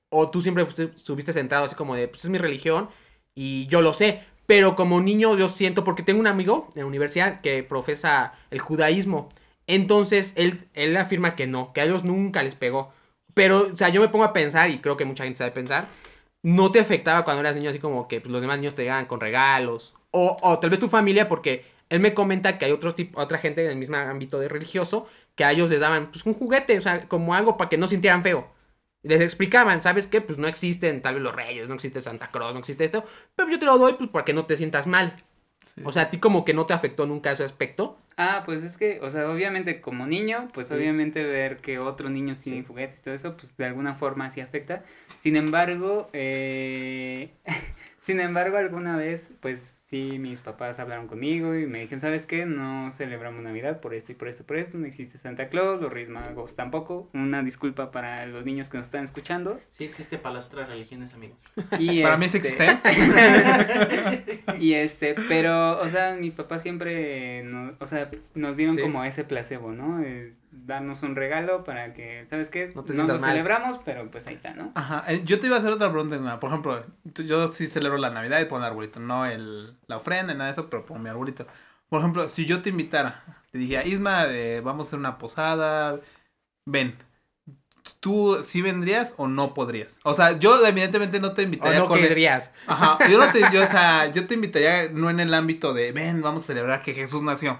o 0.07 0.31
tú 0.31 0.41
siempre 0.41 0.63
estuviste 0.63 1.33
centrado 1.33 1.65
así 1.65 1.75
como 1.75 1.95
de, 1.95 2.07
pues 2.07 2.23
es 2.23 2.29
mi 2.31 2.37
religión 2.37 2.89
y 3.35 3.67
yo 3.67 3.81
lo 3.81 3.91
sé, 3.91 4.23
pero 4.51 4.75
como 4.75 4.99
niño 4.99 5.37
yo 5.37 5.47
siento, 5.47 5.85
porque 5.85 6.03
tengo 6.03 6.19
un 6.19 6.27
amigo 6.27 6.67
en 6.75 6.81
la 6.81 6.85
universidad 6.85 7.39
que 7.39 7.63
profesa 7.63 8.33
el 8.49 8.59
judaísmo, 8.59 9.29
entonces 9.65 10.33
él, 10.35 10.67
él 10.73 10.97
afirma 10.97 11.37
que 11.37 11.47
no, 11.47 11.71
que 11.71 11.79
a 11.79 11.85
ellos 11.85 12.03
nunca 12.03 12.43
les 12.43 12.55
pegó, 12.55 12.91
pero, 13.33 13.69
o 13.73 13.77
sea, 13.77 13.87
yo 13.87 14.01
me 14.01 14.09
pongo 14.09 14.25
a 14.25 14.33
pensar, 14.33 14.69
y 14.69 14.79
creo 14.79 14.97
que 14.97 15.05
mucha 15.05 15.23
gente 15.23 15.37
sabe 15.37 15.51
pensar, 15.51 15.87
no 16.43 16.69
te 16.69 16.81
afectaba 16.81 17.23
cuando 17.23 17.39
eras 17.39 17.55
niño 17.55 17.69
así 17.69 17.79
como 17.79 18.09
que 18.09 18.19
pues, 18.19 18.29
los 18.29 18.41
demás 18.41 18.57
niños 18.57 18.75
te 18.75 18.81
llegaban 18.81 19.05
con 19.05 19.21
regalos. 19.21 19.93
O, 20.11 20.35
o 20.41 20.59
tal 20.59 20.69
vez 20.69 20.79
tu 20.79 20.89
familia, 20.89 21.29
porque 21.29 21.63
él 21.87 22.01
me 22.01 22.13
comenta 22.13 22.57
que 22.57 22.65
hay 22.65 22.73
otro 22.73 22.93
tipo, 22.93 23.21
otra 23.21 23.37
gente 23.37 23.63
en 23.63 23.71
el 23.71 23.77
mismo 23.77 23.95
ámbito 23.95 24.37
de 24.37 24.49
religioso 24.49 25.07
que 25.35 25.45
a 25.45 25.53
ellos 25.53 25.69
les 25.69 25.79
daban 25.79 26.11
pues, 26.11 26.25
un 26.25 26.33
juguete, 26.33 26.77
o 26.77 26.81
sea, 26.81 27.07
como 27.07 27.35
algo 27.35 27.55
para 27.55 27.69
que 27.69 27.77
no 27.77 27.87
sintieran 27.87 28.21
feo. 28.21 28.49
Les 29.03 29.19
explicaban, 29.21 29.81
¿sabes 29.81 30.05
qué? 30.07 30.21
Pues 30.21 30.37
no 30.37 30.47
existen 30.47 31.01
tal 31.01 31.15
vez 31.15 31.23
los 31.23 31.35
reyes, 31.35 31.67
no 31.67 31.75
existe 31.75 32.01
Santa 32.01 32.29
Claus, 32.31 32.53
no 32.53 32.59
existe 32.59 32.83
esto, 32.83 33.03
pero 33.35 33.49
yo 33.49 33.57
te 33.59 33.65
lo 33.65 33.77
doy 33.77 33.93
pues 33.93 34.09
para 34.09 34.25
que 34.25 34.33
no 34.33 34.45
te 34.45 34.55
sientas 34.57 34.85
mal. 34.85 35.13
Sí. 35.75 35.81
O 35.85 35.91
sea, 35.91 36.03
a 36.03 36.09
ti 36.09 36.19
como 36.19 36.45
que 36.45 36.53
no 36.53 36.65
te 36.65 36.73
afectó 36.73 37.05
nunca 37.07 37.31
ese 37.31 37.43
aspecto. 37.43 37.97
Ah, 38.17 38.43
pues 38.45 38.61
es 38.63 38.77
que, 38.77 38.99
o 39.01 39.09
sea, 39.09 39.29
obviamente 39.29 39.81
como 39.81 40.05
niño, 40.05 40.49
pues 40.53 40.67
Sí. 40.67 40.73
obviamente 40.75 41.23
ver 41.23 41.57
que 41.57 41.79
otros 41.79 42.11
niños 42.11 42.39
tienen 42.41 42.61
Sí. 42.63 42.67
juguetes 42.67 42.99
y 42.99 43.03
todo 43.03 43.13
eso, 43.15 43.35
pues 43.37 43.55
de 43.57 43.65
alguna 43.65 43.95
forma 43.95 44.29
sí 44.29 44.41
afecta. 44.41 44.83
Sin 45.17 45.35
embargo, 45.35 46.09
eh, 46.13 47.31
sin 47.99 48.19
embargo, 48.19 48.57
alguna 48.57 48.97
vez, 48.97 49.31
pues 49.39 49.77
sí, 49.91 50.17
mis 50.19 50.41
papás 50.41 50.79
hablaron 50.79 51.07
conmigo 51.07 51.53
y 51.53 51.67
me 51.67 51.79
dijeron, 51.81 51.99
¿sabes 51.99 52.25
qué? 52.25 52.45
No 52.47 52.89
celebramos 52.91 53.43
Navidad 53.43 53.81
por 53.81 53.93
esto 53.93 54.13
y 54.13 54.15
por 54.15 54.29
esto 54.29 54.41
y 54.43 54.45
por 54.47 54.57
esto, 54.57 54.77
no 54.77 54.85
existe 54.87 55.17
Santa 55.17 55.49
Claus, 55.49 55.81
los 55.81 55.91
Reyes 55.91 56.09
Magos 56.09 56.55
tampoco. 56.55 57.09
Una 57.13 57.43
disculpa 57.43 57.91
para 57.91 58.25
los 58.25 58.45
niños 58.45 58.69
que 58.69 58.77
nos 58.77 58.85
están 58.87 59.03
escuchando. 59.03 59.59
Sí 59.71 59.83
existe 59.83 60.17
para 60.17 60.35
las 60.35 60.47
otras 60.47 60.69
religiones, 60.69 61.13
amigos. 61.13 61.43
Y 61.77 62.01
Para 62.01 62.17
mí 62.17 62.27
sí 62.29 62.37
este- 62.37 62.65
existe. 62.65 62.79
y 64.59 64.73
este, 64.73 65.15
pero, 65.27 65.79
o 65.81 65.89
sea, 65.89 66.15
mis 66.15 66.33
papás 66.33 66.61
siempre, 66.61 67.43
no- 67.43 67.73
o 67.79 67.87
sea, 67.87 68.09
nos 68.33 68.57
dieron 68.57 68.75
Sí. 68.75 68.81
como 68.81 69.03
ese 69.03 69.23
placebo, 69.23 69.71
¿no? 69.71 70.01
Eh, 70.01 70.33
darnos 70.53 71.01
un 71.03 71.15
regalo 71.15 71.63
para 71.63 71.93
que, 71.93 72.25
¿sabes 72.27 72.49
qué? 72.49 72.67
No 72.75 72.81
No, 72.81 72.83
te 72.83 72.93
lo 72.93 73.05
mal. 73.07 73.19
celebramos, 73.31 73.79
pero 73.85 74.09
pues 74.11 74.27
ahí 74.27 74.35
está, 74.35 74.53
¿no? 74.53 74.71
Ajá, 74.75 75.05
eh, 75.07 75.21
yo 75.23 75.39
te 75.39 75.47
iba 75.47 75.55
a 75.55 75.59
hacer 75.59 75.71
otra 75.71 75.89
pregunta. 75.91 76.39
Por 76.39 76.49
ejemplo, 76.49 76.83
tú- 77.13 77.23
yo 77.23 77.47
sí 77.49 77.67
celebro 77.67 77.97
la 77.97 78.09
Navidad 78.09 78.39
y 78.41 78.45
pongo 78.45 78.59
el 78.63 78.69
arbolito, 78.71 78.99
no 78.99 79.25
el, 79.25 79.75
la 79.87 79.97
ofrenda, 79.97 80.33
nada 80.33 80.45
de 80.45 80.51
eso, 80.53 80.69
pero 80.69 80.85
pongo 80.85 81.01
mi 81.01 81.09
arbolito. 81.09 81.45
Por 81.89 81.99
ejemplo, 81.99 82.29
si 82.29 82.45
yo 82.45 82.61
te 82.61 82.69
invitara, 82.69 83.23
te 83.51 83.57
dije, 83.57 83.87
Isma, 83.87 84.25
eh, 84.27 84.61
vamos 84.63 84.87
a 84.87 84.89
hacer 84.89 84.99
una 84.99 85.17
posada, 85.17 85.99
ven, 86.65 86.97
¿tú 87.99 88.39
sí 88.43 88.61
vendrías 88.61 89.13
o 89.17 89.27
no 89.27 89.53
podrías? 89.53 89.99
O 90.03 90.13
sea, 90.13 90.37
yo 90.39 90.65
evidentemente 90.65 91.19
no 91.19 91.33
te 91.33 91.41
O 91.41 91.45
invitaría 91.45 91.79
no 91.79 91.87
con 91.87 91.99
el- 91.99 92.07
querrías. 92.07 92.51
Ajá, 92.67 92.97
yo 93.09 93.17
no 93.17 93.31
te, 93.31 93.41
yo, 93.53 93.63
o 93.63 93.67
sea, 93.67 94.11
yo 94.11 94.27
te 94.27 94.33
invitaría 94.35 94.89
no 94.89 95.09
en 95.09 95.19
el 95.19 95.33
ámbito 95.33 95.73
de, 95.73 95.91
ven, 95.91 96.21
vamos 96.21 96.43
a 96.43 96.47
celebrar 96.47 96.81
que 96.81 96.93
Jesús 96.93 97.23
nació, 97.23 97.59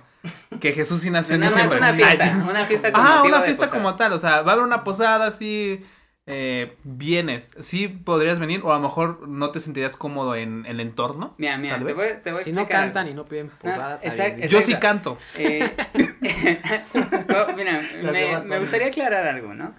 que 0.60 0.74
Jesús 0.74 1.01
sí 1.01 1.10
nació 1.10 1.36
en 1.36 1.42
Nada 1.42 1.56
más 1.56 1.72
diciembre. 1.72 1.92
una 2.00 2.08
fiesta, 2.08 2.46
una 2.50 2.66
fiesta 2.66 2.92
con 2.92 3.01
Ah, 3.01 3.16
motivo 3.18 3.36
una 3.36 3.42
fiesta 3.46 3.70
como 3.70 3.96
tal, 3.96 4.13
o 4.13 4.20
sea, 4.20 4.42
va 4.42 4.51
a 4.51 4.54
haber 4.56 4.66
una 4.66 4.84
posada 4.84 5.28
así, 5.28 5.82
eh, 6.28 6.78
vienes, 6.84 7.51
sí 7.60 7.88
podrías 7.88 8.40
venir 8.40 8.62
o 8.63 8.72
a 8.72 8.75
lo 8.78 8.82
mejor 8.84 9.28
no 9.28 9.51
te 9.51 9.60
sentirías 9.60 9.98
cómodo 9.98 10.36
en 10.36 10.66
el 10.68 10.80
entorno. 10.80 11.34
Mira, 11.38 11.58
mira, 11.58 11.75
Tal 11.75 11.86
te 11.86 11.94
vez. 11.94 11.96
voy, 11.96 12.24
te 12.24 12.32
voy 12.32 12.42
a 12.42 12.44
Si 12.44 12.51
no 12.54 12.68
cantan 12.68 13.08
algo. 13.08 13.12
y 13.12 13.16
no 13.16 13.25
piden 13.25 13.50
posada, 13.50 14.00
exacto, 14.04 14.38
bien. 14.38 14.50
Yo 14.50 14.62
sí 14.62 14.75
canto. 14.75 15.18
Eh, 15.36 15.70
mira, 17.56 17.82
me, 18.04 18.40
me 18.42 18.60
gustaría 18.60 18.88
aclarar 18.88 19.28
algo, 19.28 19.54
¿no? 19.54 19.74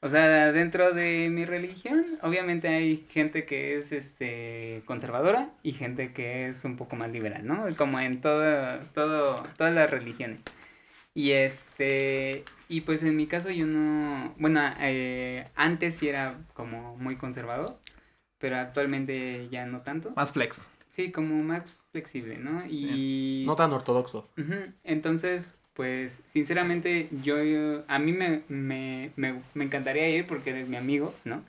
O 0.00 0.08
sea, 0.10 0.52
dentro 0.52 0.92
de 0.92 1.30
mi 1.30 1.46
religión, 1.46 2.04
obviamente 2.20 2.68
hay 2.68 3.06
gente 3.10 3.46
que 3.46 3.78
es 3.78 3.90
este 3.90 4.82
conservadora 4.84 5.48
y 5.62 5.72
gente 5.72 6.12
que 6.12 6.48
es 6.48 6.64
un 6.66 6.76
poco 6.76 6.94
más 6.96 7.10
liberal, 7.10 7.46
¿no? 7.46 7.64
Como 7.78 7.98
en 8.00 8.20
todo, 8.20 8.80
todo, 8.94 9.42
todas 9.56 9.72
las 9.72 9.88
religiones. 9.90 10.40
Y 11.14 11.30
este, 11.32 12.44
y 12.68 12.80
pues 12.80 13.02
en 13.04 13.16
mi 13.16 13.26
caso 13.26 13.50
yo 13.50 13.66
no, 13.66 14.34
bueno, 14.38 14.60
eh, 14.80 15.46
antes 15.54 15.94
sí 15.96 16.08
era 16.08 16.38
como 16.54 16.96
muy 16.96 17.14
conservador, 17.16 17.78
pero 18.38 18.56
actualmente 18.56 19.48
ya 19.48 19.64
no 19.66 19.82
tanto. 19.82 20.12
Más 20.16 20.32
flex. 20.32 20.70
Sí, 20.90 21.12
como 21.12 21.42
más 21.42 21.62
flexible, 21.92 22.38
¿no? 22.38 22.66
Sí. 22.68 23.42
Y 23.42 23.46
No 23.46 23.54
tan 23.56 23.72
ortodoxo. 23.72 24.28
Entonces, 24.82 25.56
pues, 25.74 26.22
sinceramente, 26.26 27.08
yo, 27.22 27.42
yo- 27.42 27.84
a 27.88 27.98
mí 27.98 28.12
me, 28.12 28.42
me, 28.48 29.12
me, 29.16 29.40
me 29.54 29.64
encantaría 29.64 30.08
ir 30.08 30.26
porque 30.26 30.50
eres 30.50 30.68
mi 30.68 30.76
amigo, 30.76 31.14
¿no? 31.24 31.44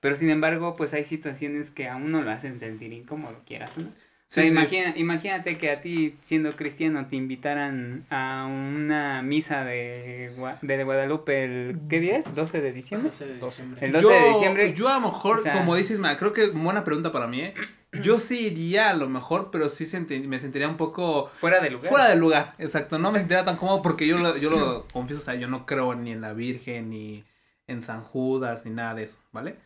Pero 0.00 0.16
sin 0.16 0.30
embargo, 0.30 0.74
pues 0.76 0.94
hay 0.94 1.04
situaciones 1.04 1.70
que 1.70 1.88
a 1.88 1.96
uno 1.96 2.22
lo 2.22 2.30
hacen 2.30 2.58
sentir 2.58 2.92
incómodo, 2.92 3.40
quieras 3.46 3.76
o 3.78 3.82
no. 3.82 3.92
O 4.32 4.34
sea, 4.34 4.44
Sí, 4.44 4.48
sí. 4.48 4.56
imagina- 4.56 4.94
imagínate 4.96 5.58
que 5.58 5.70
a 5.70 5.82
ti, 5.82 6.16
siendo 6.22 6.56
cristiano, 6.56 7.04
te 7.06 7.16
invitaran 7.16 8.06
a 8.08 8.46
una 8.48 9.20
misa 9.20 9.62
de, 9.62 10.32
de 10.62 10.84
Guadalupe 10.84 11.44
el, 11.44 11.76
¿qué 11.90 12.00
día 12.00 12.16
es? 12.16 12.24
¿12 12.24 12.62
de 12.62 12.72
diciembre? 12.72 13.10
12 13.10 13.26
de 13.26 13.34
diciembre. 13.34 13.84
El 13.86 13.92
12 13.92 14.08
de 14.08 14.20
yo, 14.22 14.28
diciembre. 14.32 14.72
Yo 14.72 14.88
a 14.88 14.94
lo 14.94 15.00
mejor, 15.02 15.40
o 15.40 15.42
sea- 15.42 15.52
como 15.52 15.76
dices, 15.76 15.98
ma, 15.98 16.16
creo 16.16 16.32
que 16.32 16.46
buena 16.48 16.82
pregunta 16.82 17.12
para 17.12 17.26
mí, 17.26 17.42
¿eh? 17.42 17.52
Yo 18.02 18.20
sí 18.20 18.46
iría 18.46 18.88
a 18.88 18.94
lo 18.94 19.06
mejor, 19.06 19.50
pero 19.52 19.68
sí 19.68 19.84
senti- 19.84 20.26
me 20.26 20.40
sentiría 20.40 20.66
un 20.66 20.78
poco 20.78 21.30
Fuera 21.34 21.60
de 21.60 21.68
lugar. 21.68 21.90
fuera 21.90 22.08
del 22.08 22.18
lugar. 22.20 22.54
Exacto, 22.56 22.98
no 22.98 23.12
me 23.12 23.18
sentiría 23.18 23.44
tan 23.44 23.58
cómodo 23.58 23.82
porque 23.82 24.06
yo 24.06 24.16
lo, 24.16 24.38
yo 24.38 24.48
lo 24.48 24.86
confieso, 24.94 25.20
o 25.20 25.24
sea, 25.26 25.34
yo 25.34 25.46
no 25.46 25.66
creo 25.66 25.94
ni 25.94 26.10
en 26.10 26.22
la 26.22 26.32
Virgen, 26.32 26.88
ni 26.88 27.22
en 27.66 27.82
San 27.82 28.02
Judas, 28.02 28.64
ni 28.64 28.70
nada 28.70 28.94
de 28.94 29.02
eso, 29.02 29.18
¿vale? 29.30 29.56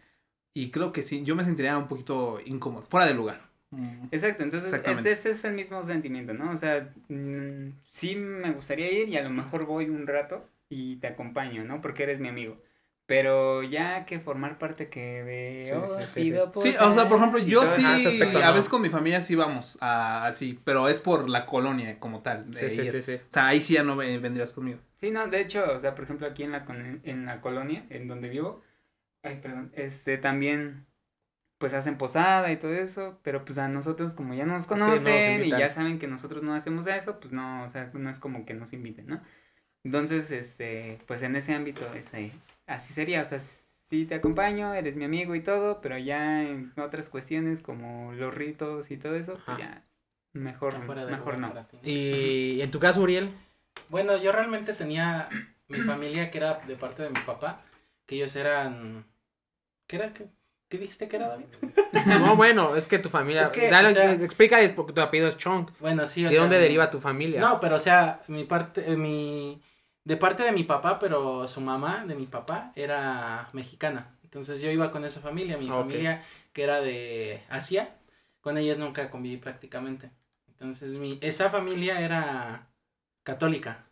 Y 0.55 0.73
creo 0.73 0.91
que 0.93 1.05
sí, 1.05 1.23
yo 1.23 1.37
me 1.37 1.45
sentiría 1.45 1.79
un 1.79 1.87
poquito 1.87 2.41
incómodo, 2.45 2.83
fuera 2.83 3.07
del 3.07 3.17
lugar. 3.17 3.46
Exacto, 4.13 4.43
entonces 4.43 4.81
ese, 4.85 5.11
ese 5.11 5.31
es 5.31 5.45
el 5.45 5.53
mismo 5.55 5.85
sentimiento, 5.85 6.33
¿no? 6.33 6.53
O 6.53 6.57
sea, 6.57 6.93
mm, 7.09 7.71
sí 7.91 8.15
me 8.17 8.53
gustaría 8.53 8.91
ir 8.91 9.09
y 9.09 9.17
a 9.17 9.23
lo 9.23 9.31
mejor 9.31 9.67
voy 9.67 9.87
un 9.91 10.07
rato 10.07 10.49
y 10.69 10.97
te 10.97 11.09
acompaño, 11.09 11.65
¿no? 11.65 11.81
Porque 11.81 12.05
eres 12.05 12.21
mi 12.21 12.29
amigo. 12.29 12.57
Pero 13.07 13.63
ya 13.63 14.05
que 14.05 14.19
formar 14.19 14.59
parte 14.59 14.89
que 14.89 15.23
de... 15.23 15.73
Sí, 15.73 15.77
oh, 15.77 16.01
sí, 16.03 16.33
sí, 16.55 16.77
o 16.81 16.93
sea, 16.93 17.09
por 17.09 17.19
ejemplo, 17.19 17.39
yo 17.39 17.63
sí, 17.63 17.83
eso. 17.83 17.89
Ah, 17.89 17.97
ese 17.99 18.09
aspecto 18.09 18.39
a 18.39 18.49
no. 18.49 18.55
veces 18.55 18.69
con 18.69 18.83
mi 18.83 18.89
familia 18.89 19.23
sí 19.23 19.35
vamos 19.35 19.79
a, 19.81 20.27
así, 20.27 20.59
pero 20.65 20.89
es 20.89 20.99
por 21.01 21.29
la 21.29 21.47
colonia 21.47 21.99
como 22.01 22.21
tal. 22.23 22.53
de 22.53 22.61
Sí, 22.61 22.71
sí, 22.71 22.85
ir. 22.87 22.93
sí, 22.93 23.03
sí. 23.03 23.15
O 23.15 23.33
sea, 23.33 23.47
ahí 23.49 23.61
sí 23.61 23.75
ya 23.75 23.83
no 23.83 23.97
ve- 23.97 24.19
vendrías 24.19 24.53
conmigo. 24.53 24.79
Sí, 24.97 25.11
no, 25.11 25.27
de 25.29 25.41
hecho, 25.41 25.65
o 25.73 25.79
sea, 25.81 25.95
por 25.95 26.05
ejemplo, 26.05 26.27
aquí 26.27 26.43
en 26.43 26.53
la, 26.53 26.65
en 27.05 27.27
la 27.27 27.41
colonia, 27.41 27.87
en 27.91 28.09
donde 28.09 28.29
vivo, 28.29 28.63
ay, 29.23 29.41
perdón, 29.43 29.73
este, 29.77 30.19
también, 30.19 30.87
pues 31.59 31.73
hacen 31.73 31.97
posada 31.97 32.53
y 32.53 32.59
todo 32.59 32.75
eso, 32.75 33.19
pero 33.23 33.45
pues 33.45 33.59
a 33.59 33.69
nosotros 33.69 34.15
como 34.15 34.35
ya 34.35 34.45
nos 34.45 34.69
no 34.71 34.77
nos 34.77 34.87
conocen 34.89 35.45
y 35.45 35.51
ya 35.51 35.71
saben 35.71 35.99
que 35.99 36.07
nosotros 36.07 36.43
no 36.43 36.55
hacemos 36.55 36.87
eso, 36.87 37.19
pues 37.19 37.33
no, 37.33 37.65
o 37.65 37.71
sea, 37.71 37.91
no 37.95 38.11
es 38.11 38.19
como 38.19 38.45
que 38.45 38.55
nos 38.55 38.73
inviten, 38.73 39.07
¿no? 39.07 39.23
Entonces, 39.83 40.31
este, 40.31 40.99
pues 41.07 41.23
en 41.23 41.37
ese 41.37 41.55
ámbito, 41.55 41.87
ese, 41.95 42.33
así 42.67 42.93
sería, 42.93 43.23
o 43.23 43.25
sea, 43.25 43.39
sí 43.39 44.05
te 44.05 44.17
acompaño, 44.17 44.75
eres 44.75 44.97
mi 44.97 45.05
amigo 45.05 45.35
y 45.35 45.43
todo, 45.43 45.81
pero 45.81 45.97
ya 45.97 46.43
en 46.43 46.73
otras 46.77 47.09
cuestiones 47.09 47.61
como 47.61 48.13
los 48.13 48.35
ritos 48.35 48.91
y 48.91 48.97
todo 48.97 49.15
eso, 49.15 49.39
pues 49.47 49.59
ya, 49.59 49.85
mejor, 50.33 50.79
mejor 50.81 51.39
no. 51.39 51.55
Y 51.83 52.61
en 52.61 52.71
tu 52.71 52.81
caso, 52.81 53.01
Uriel, 53.01 53.31
Bueno, 53.89 54.17
yo 54.17 54.33
realmente 54.33 54.73
tenía 54.75 55.29
mi 55.69 55.79
familia 55.79 56.31
que 56.31 56.39
era 56.39 56.55
de 56.67 56.77
parte 56.77 57.05
de 57.05 57.11
mi 57.11 57.21
papá, 57.21 57.63
que 58.07 58.17
ellos 58.17 58.35
eran... 58.37 59.07
¿Qué 59.87 59.97
era? 59.97 60.13
¿Qué, 60.13 60.27
qué 60.69 60.79
dijiste 60.79 61.09
que 61.09 61.17
era, 61.17 61.29
David? 61.29 61.47
no, 62.07 62.37
bueno, 62.37 62.77
es 62.77 62.87
que 62.87 62.99
tu 62.99 63.09
familia, 63.09 63.43
Es 63.43 63.51
que, 63.51 63.69
dale, 63.71 63.91
o 63.91 63.93
sea- 63.93 64.13
explícales 64.13 64.73
porque 64.73 64.93
tu 64.93 65.01
apellido 65.01 65.29
es 65.29 65.37
Chong. 65.37 65.71
Bueno, 65.81 66.07
sí, 66.07 66.25
o 66.25 66.29
¿De 66.29 66.35
sea, 66.35 66.43
dónde 66.43 66.57
mi- 66.57 66.63
deriva 66.63 66.91
tu 66.91 67.01
familia? 67.01 67.41
No, 67.41 67.61
pero 67.61 67.77
o 67.77 67.81
sea, 67.81 68.23
mi 68.29 68.45
parte, 68.45 68.91
eh, 68.91 68.97
mi... 68.97 69.61
De 70.05 70.17
parte 70.17 70.45
de 70.45 70.53
mi 70.53 70.63
papá, 70.63 71.01
pero 71.01 71.49
su 71.49 71.61
mamá 71.61 72.05
de 72.07 72.15
mi 72.15 72.27
papá 72.27 72.71
era 72.77 73.49
mexicana. 73.53 74.15
Entonces 74.23 74.61
yo 74.61 74.71
iba 74.71 74.93
con 74.93 75.05
esa 75.05 75.21
familia, 75.21 75.57
mi 75.59 75.67
familia 75.69 76.23
que 76.53 76.63
era 76.63 76.81
de 76.81 77.43
Asia, 77.49 77.91
con 78.41 78.57
ellas 78.57 78.79
nunca 78.79 79.11
conviví 79.11 79.39
prácticamente. 79.39 80.11
Entonces 80.49 80.93
mi, 80.93 81.19
esa 81.23 81.51
familia 81.51 82.01
era 82.01 82.69
católica. 83.25 83.85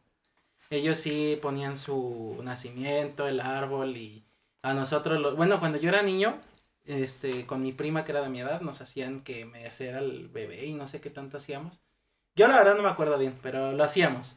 Ellos 0.70 0.98
sí 0.98 1.36
ponían 1.42 1.76
su 1.76 2.38
nacimiento, 2.44 3.26
el 3.26 3.40
árbol 3.40 3.96
y 3.96 4.24
a 4.62 4.72
nosotros, 4.72 5.20
lo- 5.20 5.34
bueno, 5.34 5.58
cuando 5.58 5.78
yo 5.78 5.88
era 5.88 6.02
niño, 6.02 6.38
este, 6.86 7.46
con 7.46 7.62
mi 7.62 7.72
prima 7.72 8.04
que 8.04 8.12
era 8.12 8.22
de 8.22 8.28
mi 8.28 8.40
edad, 8.40 8.60
nos 8.60 8.80
hacían 8.80 9.22
que 9.22 9.44
me 9.44 9.66
hiciera 9.66 9.98
el 10.00 10.28
bebé 10.28 10.66
y 10.66 10.74
no 10.74 10.86
sé 10.88 11.00
qué 11.00 11.10
tanto 11.10 11.36
hacíamos. 11.38 11.80
Yo 12.36 12.48
la 12.48 12.56
verdad 12.58 12.76
no 12.76 12.82
me 12.82 12.88
acuerdo 12.88 13.16
bien, 13.18 13.34
pero 13.42 13.72
lo 13.72 13.84
hacíamos. 13.84 14.36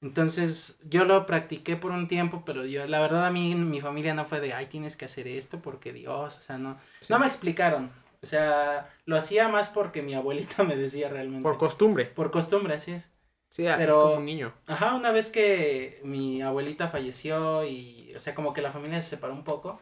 Entonces 0.00 0.78
yo 0.84 1.04
lo 1.04 1.24
practiqué 1.26 1.76
por 1.76 1.90
un 1.92 2.08
tiempo, 2.08 2.42
pero 2.44 2.64
yo 2.66 2.86
la 2.86 3.00
verdad 3.00 3.26
a 3.26 3.30
mí 3.30 3.54
mi 3.54 3.80
familia 3.80 4.12
no 4.14 4.24
fue 4.26 4.40
de, 4.40 4.52
ay, 4.52 4.66
tienes 4.66 4.96
que 4.96 5.06
hacer 5.06 5.26
esto 5.28 5.60
porque 5.60 5.92
Dios, 5.92 6.36
o 6.36 6.40
sea, 6.40 6.58
no, 6.58 6.78
Sí. 7.00 7.12
no 7.12 7.18
me 7.18 7.26
explicaron. 7.26 7.90
O 8.22 8.26
sea, 8.26 8.90
lo 9.06 9.16
hacía 9.16 9.48
más 9.48 9.68
porque 9.68 10.02
mi 10.02 10.14
abuelita 10.14 10.62
me 10.64 10.76
decía 10.76 11.08
realmente. 11.08 11.42
Por 11.42 11.56
costumbre. 11.58 12.06
Por 12.06 12.30
costumbre, 12.30 12.74
así 12.74 12.92
es. 12.92 13.08
Sí, 13.50 13.66
es 13.66 13.76
Pero- 13.76 14.02
como 14.02 14.14
un 14.16 14.24
niño. 14.24 14.52
Ajá, 14.66 14.94
una 14.94 15.10
vez 15.12 15.30
que 15.30 16.00
mi 16.02 16.42
abuelita 16.42 16.88
falleció 16.88 17.64
y, 17.64 18.12
o 18.16 18.20
sea, 18.20 18.34
como 18.34 18.52
que 18.52 18.62
la 18.62 18.72
familia 18.72 19.00
se 19.00 19.10
separó 19.10 19.32
un 19.32 19.44
poco, 19.44 19.80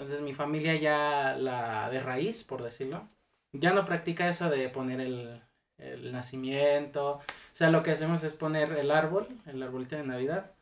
entonces 0.00 0.22
mi 0.22 0.32
familia 0.32 0.76
ya, 0.76 1.36
la 1.36 1.90
de 1.90 2.00
raíz, 2.00 2.42
por 2.42 2.62
decirlo, 2.62 3.06
ya 3.52 3.74
no 3.74 3.84
practica 3.84 4.28
eso 4.28 4.48
de 4.48 4.68
poner 4.70 5.00
el, 5.00 5.42
el 5.76 6.10
nacimiento, 6.10 7.16
o 7.16 7.56
sea, 7.56 7.70
lo 7.70 7.82
que 7.82 7.90
hacemos 7.90 8.24
es 8.24 8.34
poner 8.34 8.72
el 8.72 8.90
árbol, 8.90 9.28
el 9.46 9.62
arbolito 9.62 9.96
de 9.96 10.04
Navidad, 10.04 10.52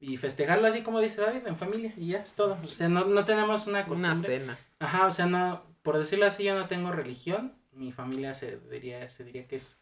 y 0.00 0.16
festejarlo 0.16 0.66
así 0.66 0.82
como 0.82 1.00
dice 1.00 1.20
David, 1.20 1.46
en 1.46 1.58
familia, 1.58 1.92
y 1.96 2.08
ya 2.08 2.20
es 2.20 2.34
todo. 2.34 2.58
O 2.62 2.66
sea, 2.66 2.88
no, 2.88 3.04
no 3.04 3.24
tenemos 3.26 3.66
una 3.66 3.84
costumbre. 3.84 4.12
Una 4.12 4.16
cena. 4.16 4.58
Ajá, 4.78 5.06
o 5.06 5.12
sea, 5.12 5.26
no, 5.26 5.62
por 5.82 5.98
decirlo 5.98 6.26
así, 6.26 6.44
yo 6.44 6.54
no 6.54 6.66
tengo 6.66 6.90
religión. 6.90 7.52
Mi 7.72 7.92
familia 7.92 8.34
se 8.34 8.58
diría, 8.70 9.08
se 9.10 9.24
diría 9.24 9.46
que 9.46 9.56
es 9.56 9.78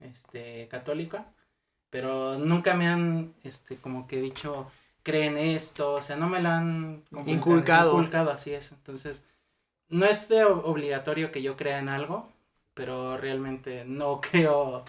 este 0.00 0.68
católica, 0.68 1.34
pero 1.90 2.38
nunca 2.38 2.74
me 2.74 2.88
han 2.88 3.34
este 3.44 3.76
como 3.76 4.06
que 4.06 4.20
dicho 4.20 4.70
creen 5.08 5.38
esto, 5.38 5.94
o 5.94 6.02
sea, 6.02 6.16
no 6.16 6.28
me 6.28 6.40
lo 6.42 6.48
han 6.50 7.04
Inculcado. 7.26 7.92
Inculcado, 7.92 8.30
así 8.30 8.52
es. 8.54 8.72
Entonces, 8.72 9.24
no 9.88 10.06
es 10.06 10.28
de 10.28 10.44
ob- 10.46 10.62
obligatorio 10.64 11.32
que 11.32 11.42
yo 11.42 11.56
crea 11.56 11.78
en 11.80 11.88
algo, 11.88 12.28
pero 12.74 13.16
realmente 13.18 13.84
no 13.86 14.20
creo 14.28 14.84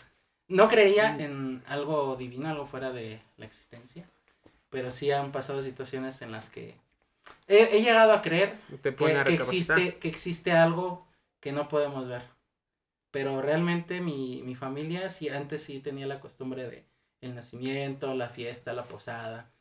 no 0.49 0.69
creía 0.69 1.17
en 1.19 1.63
algo 1.67 2.15
divino, 2.17 2.49
algo 2.49 2.67
fuera 2.67 2.91
de 2.91 3.21
la 3.38 3.45
existencia. 3.45 4.09
Pero 4.71 4.91
sí 4.91 5.11
han 5.11 5.31
pasado 5.31 5.63
situaciones 5.63 6.21
en 6.23 6.31
las 6.33 6.49
que 6.49 6.75
he, 7.47 7.77
he 7.77 7.81
llegado 7.83 8.13
a 8.13 8.21
creer 8.21 8.55
Te 8.81 8.91
que, 8.97 9.21
a 9.21 9.23
que 9.23 9.33
recapacitar. 9.33 9.79
existe, 9.79 9.97
que 9.99 10.09
existe 10.09 10.53
algo 10.53 11.07
que 11.41 11.51
no 11.53 11.69
podemos 11.69 12.07
ver. 12.07 12.23
Pero 13.11 13.41
realmente 13.41 14.01
mi, 14.01 14.41
mi 14.43 14.55
familia 14.55 15.09
sí, 15.09 15.29
antes 15.29 15.63
sí 15.63 15.79
tenía 15.79 16.07
la 16.07 16.19
costumbre 16.19 16.67
de 16.69 16.85
el 17.21 17.35
nacimiento, 17.35 18.13
la 18.15 18.29
fiesta, 18.29 18.73
la 18.73 18.85
posada. 18.88 19.51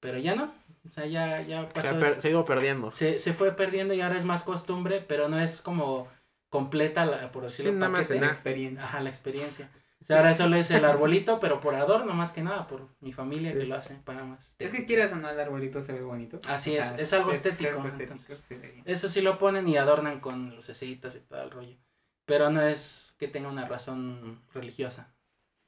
Pero 0.00 0.18
ya 0.18 0.34
no. 0.34 0.52
O 0.88 0.90
sea, 0.90 1.06
ya, 1.06 1.42
ya 1.42 1.66
Se 1.66 1.72
pasó. 1.74 1.88
ha, 1.88 1.92
de 1.92 2.00
per- 2.00 2.12
eso. 2.12 2.20
se 2.22 2.28
ha 2.28 2.30
ido 2.30 2.44
perdiendo. 2.44 2.90
se, 2.90 3.18
se 3.18 3.32
fue 3.34 3.52
perdiendo 3.52 3.94
y 3.94 4.00
ahora 4.00 4.16
es 4.18 4.24
más 4.24 4.42
costumbre, 4.42 5.04
pero 5.06 5.28
no 5.28 5.38
es 5.38 5.60
como 5.60 6.08
completa, 6.48 7.04
la, 7.06 7.30
por 7.32 7.44
decirlo 7.44 7.72
Sí, 7.72 7.78
nada 7.78 7.90
más 7.92 8.08
La 8.10 8.26
experiencia. 8.28 8.84
Ajá, 8.84 9.00
la 9.00 9.08
experiencia. 9.10 9.70
O 10.02 10.06
sea, 10.06 10.16
ahora 10.16 10.34
solo 10.34 10.56
es 10.56 10.70
el 10.72 10.84
arbolito, 10.84 11.38
pero 11.38 11.60
por 11.60 11.74
adorno 11.76 12.14
más 12.14 12.32
que 12.32 12.42
nada, 12.42 12.66
por 12.66 12.88
mi 13.00 13.12
familia 13.12 13.52
Sí. 13.52 13.58
que 13.58 13.64
lo 13.66 13.76
hace 13.76 13.94
para 13.96 14.24
más. 14.24 14.56
Es 14.58 14.72
que 14.72 14.84
quieras 14.86 15.12
o 15.12 15.16
no, 15.16 15.28
el 15.30 15.38
arbolito 15.38 15.82
se 15.82 15.92
ve 15.92 16.00
bonito. 16.00 16.40
Así 16.48 16.74
es, 16.76 16.90
es 16.98 17.12
algo 17.12 17.30
estético, 17.30 17.84
entonces. 17.86 18.42
Eso 18.86 19.08
sí 19.08 19.20
lo 19.20 19.38
ponen 19.38 19.68
y 19.68 19.76
adornan 19.76 20.18
con 20.20 20.56
lucecitas 20.56 21.14
y 21.14 21.20
todo 21.20 21.42
el 21.42 21.50
rollo. 21.50 21.76
Pero 22.24 22.50
no 22.50 22.62
es 22.62 23.14
que 23.18 23.28
tenga 23.28 23.48
una 23.50 23.68
razón 23.68 24.40
religiosa. 24.54 25.12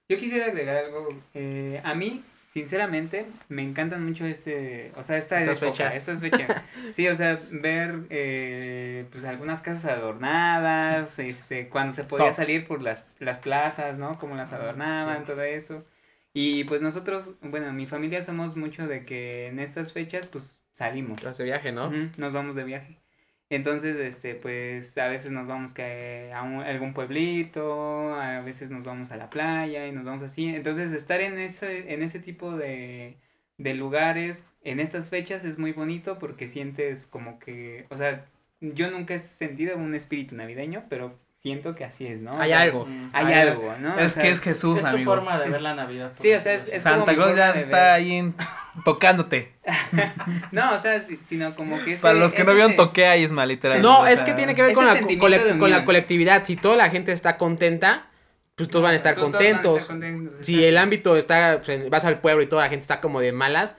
Yo 0.08 0.18
quisiera 0.18 0.46
agregar 0.46 0.76
algo. 0.76 1.08
eh, 1.34 1.80
a 1.84 1.94
mí, 1.94 2.24
sinceramente, 2.52 3.26
me 3.48 3.62
encantan 3.62 4.04
mucho 4.04 4.26
este, 4.26 4.92
o 4.96 5.02
sea, 5.02 5.16
esta 5.16 5.40
Estas 5.40 5.62
época, 5.62 5.62
fechas. 5.62 5.94
estas 5.94 6.20
fechas. 6.20 6.52
Sí, 6.90 7.08
o 7.08 7.16
sea, 7.16 7.40
ver, 7.50 8.06
eh, 8.10 9.06
pues 9.10 9.24
algunas 9.24 9.62
casas 9.62 9.86
adornadas, 9.86 11.18
este, 11.18 11.68
cuando 11.68 11.94
se 11.94 12.04
podía 12.04 12.30
Top. 12.30 12.36
salir 12.36 12.66
por 12.66 12.82
las, 12.82 13.06
las 13.18 13.38
plazas, 13.38 13.98
¿no? 13.98 14.18
Como 14.18 14.36
las 14.36 14.52
adornaban, 14.52 15.24
sí. 15.26 15.26
todo 15.26 15.42
eso. 15.42 15.84
Y 16.34 16.64
pues 16.64 16.80
nosotros, 16.82 17.36
bueno, 17.42 17.72
mi 17.72 17.86
familia 17.86 18.22
somos 18.22 18.56
mucho 18.56 18.86
de 18.86 19.04
que 19.04 19.48
en 19.48 19.58
estas 19.58 19.92
fechas, 19.92 20.26
pues 20.28 20.62
salimos. 20.70 21.22
Vas 21.22 21.38
de 21.38 21.44
viaje, 21.44 21.72
¿no? 21.72 21.90
Nos 22.18 22.32
vamos 22.32 22.54
de 22.56 22.64
viaje. 22.64 23.01
Entonces, 23.54 23.96
este, 23.96 24.34
pues 24.34 24.96
a 24.98 25.08
veces 25.08 25.30
nos 25.32 25.46
vamos 25.46 25.74
que 25.74 26.32
a 26.34 26.42
un- 26.42 26.62
algún 26.62 26.94
pueblito, 26.94 28.14
a 28.14 28.40
veces 28.40 28.70
nos 28.70 28.82
vamos 28.84 29.10
a 29.12 29.16
la 29.16 29.28
playa 29.30 29.86
y 29.86 29.92
nos 29.92 30.04
vamos 30.04 30.22
así. 30.22 30.46
Entonces, 30.48 30.92
estar 30.92 31.20
en 31.20 31.38
ese, 31.38 31.92
en 31.92 32.02
ese 32.02 32.18
tipo 32.20 32.56
de, 32.56 33.18
de 33.58 33.74
lugares 33.74 34.46
en 34.62 34.80
estas 34.80 35.10
fechas 35.10 35.44
es 35.44 35.58
muy 35.58 35.72
bonito 35.72 36.18
porque 36.18 36.48
sientes 36.48 37.06
como 37.06 37.38
que, 37.38 37.86
o 37.90 37.96
sea, 37.96 38.26
yo 38.60 38.90
nunca 38.90 39.14
he 39.14 39.18
sentido 39.18 39.76
un 39.76 39.94
espíritu 39.94 40.34
navideño, 40.36 40.86
pero 40.88 41.18
siento 41.42 41.74
que 41.74 41.84
así 41.84 42.06
es, 42.06 42.20
¿no? 42.20 42.30
O 42.30 42.40
Hay 42.40 42.50
sea, 42.50 42.60
algo. 42.60 42.86
Mm. 42.86 43.10
Hay 43.12 43.26
Hay 43.26 43.34
algo, 43.48 43.74
¿no? 43.80 43.96
O 43.96 43.98
Es 43.98 44.12
sea, 44.12 44.22
que 44.22 44.30
es 44.30 44.40
Jesús, 44.40 44.76
Es 44.78 44.82
tu 44.84 44.90
amigo. 44.90 45.12
forma 45.12 45.38
de 45.40 45.46
Es- 45.46 45.52
ver 45.52 45.60
la 45.62 45.74
Navidad. 45.74 46.12
Sí, 46.14 46.32
o 46.32 46.38
sea, 46.38 46.54
es- 46.54 46.66
como 46.66 46.80
Santa 46.80 47.14
Claus 47.16 47.36
ya 47.36 47.50
está 47.50 47.76
ver. 47.78 47.90
ahí 47.94 48.12
en- 48.12 48.34
tocándote. 48.84 49.52
No, 50.52 50.74
o 50.74 50.78
sea, 50.78 51.00
si- 51.02 51.16
sino 51.16 51.54
como 51.56 51.82
que 51.82 51.94
ese- 51.94 52.02
Para 52.02 52.14
los 52.14 52.32
que 52.32 52.44
no 52.44 52.54
vieron, 52.54 52.76
toqué 52.76 53.06
a 53.06 53.16
Isma, 53.16 53.44
literal. 53.44 53.82
No, 53.82 54.06
es 54.06 54.22
que 54.22 54.34
tiene 54.34 54.54
que 54.54 54.62
ver 54.62 54.72
con 54.72 54.86
la, 54.86 55.00
con 55.58 55.70
la 55.70 55.84
colectividad. 55.84 56.44
Si 56.44 56.54
toda 56.56 56.76
la 56.76 56.90
gente 56.90 57.10
está 57.10 57.36
contenta, 57.38 58.06
pues 58.54 58.68
todos 58.68 58.84
van 58.84 58.92
a 58.92 58.96
estar 58.96 59.16
contentos. 59.16 59.90
Si 60.42 60.62
el 60.64 60.78
ámbito 60.78 61.16
está, 61.16 61.60
pues, 61.64 61.90
vas 61.90 62.04
al 62.04 62.20
pueblo 62.20 62.42
y 62.44 62.46
toda 62.46 62.62
la 62.62 62.68
gente 62.68 62.82
está 62.82 63.00
como 63.00 63.20
de 63.20 63.32
malas, 63.32 63.76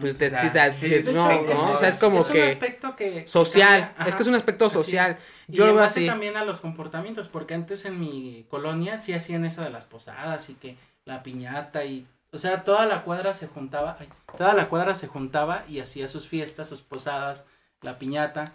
pues 0.00 0.18
te, 0.18 0.26
O 0.26 0.30
sea, 0.30 0.40
te- 0.40 0.50
te- 0.50 0.70
sí, 0.76 0.86
dices, 0.86 1.04
de 1.06 1.12
no, 1.12 1.30
hecho, 1.30 1.42
¿no? 1.44 1.52
es- 1.52 1.58
O 1.58 1.78
sea, 1.78 1.88
es 1.90 1.98
como 1.98 2.20
es 2.20 2.26
un 2.26 2.32
que 2.32 2.42
aspecto 2.48 2.96
que 2.96 3.26
social. 3.28 3.92
Es 4.04 4.14
que 4.16 4.22
es 4.22 4.28
un 4.28 4.34
aspecto 4.34 4.66
es. 4.66 5.16
Social. 5.46 5.54
Y 5.54 5.56
Yo 5.56 5.66
lo 5.66 5.74
veo 5.74 5.84
así. 5.84 6.06
también 6.06 6.36
a 6.36 6.44
los 6.44 6.60
comportamientos, 6.60 7.28
porque 7.28 7.54
antes 7.54 7.84
en 7.84 7.98
mi 8.00 8.44
colonia 8.50 8.98
sí 8.98 9.12
hacían 9.12 9.44
eso 9.44 9.62
de 9.62 9.70
las 9.70 9.84
posadas 9.84 10.48
y 10.50 10.54
que 10.54 10.76
la 11.04 11.22
piñata 11.22 11.84
y, 11.84 12.06
o 12.32 12.38
sea, 12.38 12.64
toda 12.64 12.86
la 12.86 13.02
cuadra 13.04 13.34
se 13.34 13.46
juntaba, 13.46 13.98
toda 14.38 14.54
la 14.54 14.68
cuadra 14.68 14.94
se 14.94 15.06
juntaba 15.06 15.64
y 15.68 15.80
hacía 15.80 16.08
sus 16.08 16.26
fiestas, 16.28 16.68
sus 16.68 16.80
posadas, 16.82 17.44
la 17.82 17.98
piñata, 17.98 18.52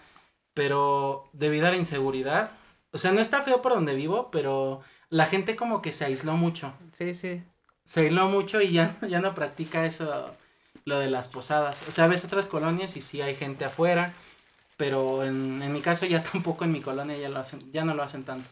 pero 0.54 1.30
debido 1.34 1.68
a 1.68 1.72
la 1.72 1.78
inseguridad, 1.78 2.52
o 2.92 2.98
sea, 2.98 3.12
no 3.12 3.22
está 3.22 3.42
feo 3.42 3.62
por 3.62 3.74
donde 3.74 3.94
vivo, 3.96 4.30
pero 4.32 4.82
la 5.10 5.26
gente 5.28 5.56
como 5.56 5.82
que 5.82 5.92
se 5.92 6.06
aisló 6.06 6.34
mucho, 6.38 6.74
Sí, 6.94 7.14
sí. 7.14 7.44
se 7.86 8.02
aisló 8.02 8.28
mucho 8.28 8.62
y 8.62 8.72
ya, 8.72 8.98
ya 9.08 9.20
no 9.22 9.36
practica 9.36 9.86
eso, 9.86 10.32
lo 10.86 11.00
de 11.00 11.10
las 11.10 11.28
posadas. 11.28 11.78
O 11.88 11.92
sea, 11.92 12.08
ves 12.08 12.26
otras 12.26 12.48
colonias 12.48 12.98
y 12.98 13.02
sí 13.02 13.22
hay 13.22 13.36
gente 13.36 13.66
afuera, 13.66 14.14
pero 14.80 15.26
en, 15.26 15.62
en 15.62 15.74
mi 15.74 15.82
caso 15.82 16.06
ya 16.06 16.24
tampoco 16.32 16.64
en 16.64 16.72
mi 16.72 16.80
colonia 16.80 17.18
ya 17.18 17.28
lo 17.28 17.40
hacen, 17.40 17.70
ya 17.74 17.84
no 17.84 17.94
lo 17.94 18.02
hacen 18.02 18.24
tanto. 18.24 18.48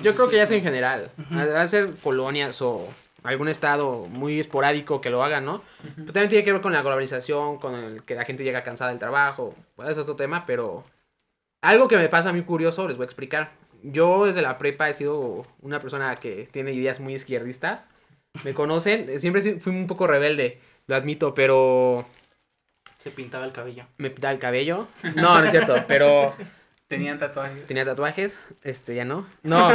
Yo 0.00 0.14
creo 0.14 0.28
que 0.28 0.36
ya 0.36 0.44
es 0.44 0.50
en 0.52 0.62
general. 0.62 1.10
Ujú. 1.18 1.34
Va 1.34 1.62
a 1.62 1.66
ser 1.66 1.96
colonias 1.96 2.62
o 2.62 2.86
algún 3.24 3.48
estado 3.48 4.06
muy 4.06 4.38
esporádico 4.38 5.00
que 5.00 5.10
lo 5.10 5.24
haga, 5.24 5.40
¿no? 5.40 5.62
Pero 5.96 6.12
también 6.12 6.28
tiene 6.28 6.44
que 6.44 6.52
ver 6.52 6.60
con 6.62 6.72
la 6.72 6.82
globalización, 6.82 7.58
con 7.58 7.74
el 7.74 8.04
que 8.04 8.14
la 8.14 8.24
gente 8.24 8.44
llega 8.44 8.62
cansada 8.62 8.90
del 8.90 9.00
trabajo. 9.00 9.54
Pues 9.74 9.88
eso 9.88 10.02
es 10.02 10.04
otro 10.04 10.16
tema, 10.16 10.46
pero 10.46 10.84
algo 11.62 11.88
que 11.88 11.96
me 11.96 12.08
pasa 12.08 12.28
a 12.28 12.32
mí 12.32 12.42
curioso, 12.42 12.86
les 12.86 12.96
voy 12.96 13.04
a 13.04 13.06
explicar. 13.06 13.50
Yo 13.82 14.26
desde 14.26 14.42
la 14.42 14.56
prepa 14.58 14.88
he 14.88 14.94
sido 14.94 15.46
una 15.60 15.80
persona 15.80 16.14
que 16.16 16.46
tiene 16.52 16.72
ideas 16.72 17.00
muy 17.00 17.14
izquierdistas. 17.14 17.88
Me 18.44 18.54
conocen, 18.54 19.18
siempre 19.18 19.58
fui 19.58 19.72
un 19.72 19.88
poco 19.88 20.06
rebelde, 20.06 20.60
lo 20.86 20.94
admito, 20.94 21.34
pero 21.34 22.06
Se 23.02 23.10
pintaba 23.10 23.44
el 23.44 23.52
cabello. 23.52 23.84
me 23.98 24.10
pintaba 24.10 24.32
el 24.32 24.38
cabello. 24.38 24.86
No, 25.16 25.38
no 25.38 25.44
es 25.44 25.50
cierto, 25.50 25.74
pero 25.88 26.34
Tenían 26.88 27.18
tatuajes. 27.20 27.66
Tenía 27.66 27.84
tatuajes, 27.84 28.40
este 28.62 28.94
ya 28.96 29.04
no. 29.04 29.24
No, 29.44 29.68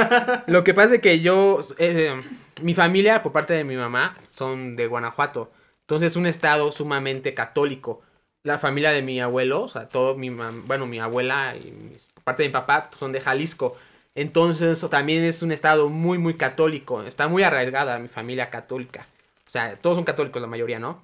lo 0.48 0.63
que 0.65 0.74
pasa 0.74 0.96
es 0.96 1.01
que 1.01 1.22
yo, 1.22 1.60
eh, 1.77 2.22
mi 2.62 2.74
familia 2.74 3.24
por 3.24 3.32
parte 3.32 3.53
de 3.53 3.63
mi 3.63 3.77
mamá 3.77 4.17
son 4.32 4.75
de 4.75 4.86
Guanajuato, 4.88 5.50
entonces 5.82 6.12
es 6.12 6.17
un 6.17 6.25
estado 6.25 6.72
sumamente 6.74 7.34
católico. 7.34 8.01
La 8.44 8.60
familia 8.60 8.91
de 8.91 9.01
mi 9.01 9.22
abuelo, 9.22 9.62
o 9.63 9.67
sea, 9.70 9.88
todo 9.88 10.15
mi, 10.17 10.29
mam- 10.29 10.63
bueno, 10.65 10.86
mi 10.88 11.00
abuela 11.00 11.55
y 11.55 11.72
mis- 11.72 12.05
por 12.13 12.24
parte 12.25 12.44
de 12.44 12.50
mi 12.50 12.53
papá 12.53 12.89
son 13.00 13.12
de 13.13 13.22
Jalisco. 13.22 13.75
Entonces 14.13 14.77
eso 14.77 14.89
también 14.89 15.24
es 15.24 15.41
un 15.41 15.51
estado 15.53 15.89
muy, 15.89 16.17
muy 16.17 16.36
católico. 16.36 17.01
Está 17.03 17.27
muy 17.29 17.44
arraigada 17.44 17.98
mi 17.98 18.08
familia 18.10 18.50
católica. 18.50 19.08
O 19.48 19.51
sea, 19.51 19.75
todos 19.77 19.96
son 19.96 20.03
católicos 20.03 20.41
la 20.41 20.48
mayoría, 20.50 20.79
¿no? 20.79 21.01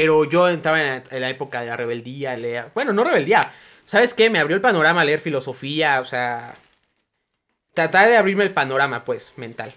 Pero 0.00 0.22
yo 0.22 0.48
entraba 0.48 0.80
en 0.80 1.20
la, 1.20 1.28
época 1.28 1.60
de 1.60 1.66
la 1.66 1.76
rebeldía. 1.76 2.70
Bueno, 2.72 2.92
no 2.92 3.02
rebeldía. 3.02 3.52
¿Sabes 3.84 4.14
qué? 4.14 4.30
Me 4.30 4.38
abrió 4.38 4.54
el 4.54 4.62
panorama 4.62 5.04
leer 5.04 5.18
filosofía, 5.18 6.00
o 6.00 6.04
sea... 6.04 6.54
Tratar 7.74 8.06
de 8.06 8.16
abrirme 8.16 8.44
el 8.44 8.52
panorama, 8.52 9.04
pues, 9.04 9.32
mental. 9.34 9.74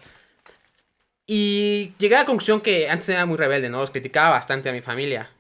Y 1.26 1.94
llegué 1.98 2.18
a 2.18 2.20
la 2.20 2.26
conclusión 2.28 2.62
que 2.62 2.88
antes 2.88 3.10
era 3.10 3.26
muy 3.26 3.36
rebelde, 3.36 3.68
¿no? 3.68 3.80
Los 3.80 3.90
criticaba 3.90 4.30
bastante 4.30 4.70
a 4.70 4.74
mi 4.74 4.82
familia. 4.82 5.32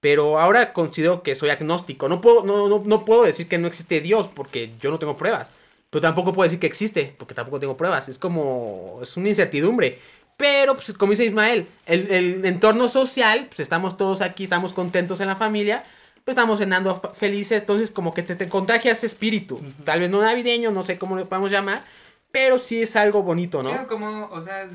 Pero 0.00 0.38
ahora 0.38 0.72
considero 0.72 1.22
que 1.22 1.34
soy 1.34 1.50
agnóstico. 1.50 2.08
No 2.08 2.22
puedo, 2.22 2.42
no, 2.42 2.68
no, 2.70 2.82
no 2.86 3.04
puedo 3.04 3.24
decir 3.24 3.48
que 3.48 3.58
no 3.58 3.66
existe 3.66 4.00
Dios 4.00 4.28
porque 4.28 4.72
yo 4.80 4.90
no 4.90 4.98
tengo 4.98 5.18
pruebas. 5.18 5.52
Pero 5.90 6.00
tampoco 6.00 6.32
puedo 6.32 6.44
decir 6.44 6.58
que 6.58 6.66
existe 6.66 7.14
porque 7.18 7.34
tampoco 7.34 7.60
tengo 7.60 7.76
pruebas. 7.76 8.08
Es 8.08 8.18
como... 8.18 9.00
Es 9.02 9.14
una 9.18 9.28
incertidumbre. 9.28 9.98
Pero, 10.36 10.74
pues, 10.74 10.92
como 10.92 11.10
dice 11.10 11.24
Ismael, 11.24 11.68
el, 11.86 12.10
el 12.10 12.44
entorno 12.44 12.88
social, 12.88 13.46
pues 13.48 13.60
estamos 13.60 13.96
todos 13.96 14.20
aquí, 14.20 14.44
estamos 14.44 14.72
contentos 14.72 15.20
en 15.20 15.28
la 15.28 15.36
familia, 15.36 15.84
pues 16.24 16.36
estamos 16.36 16.58
cenando 16.58 17.00
felices, 17.14 17.60
entonces 17.62 17.90
como 17.90 18.14
que 18.14 18.22
te, 18.22 18.36
te 18.36 18.48
contagia 18.48 18.92
ese 18.92 19.06
espíritu. 19.06 19.60
Tal 19.84 20.00
vez 20.00 20.10
no 20.10 20.20
navideño, 20.20 20.70
no 20.70 20.82
sé 20.82 20.98
cómo 20.98 21.16
lo 21.16 21.28
podemos 21.28 21.50
llamar, 21.50 21.84
pero 22.30 22.58
sí 22.58 22.82
es 22.82 22.96
algo 22.96 23.22
bonito, 23.22 23.62
¿no? 23.62 23.86
Como, 23.86 24.26
o 24.30 24.40
sea, 24.40 24.68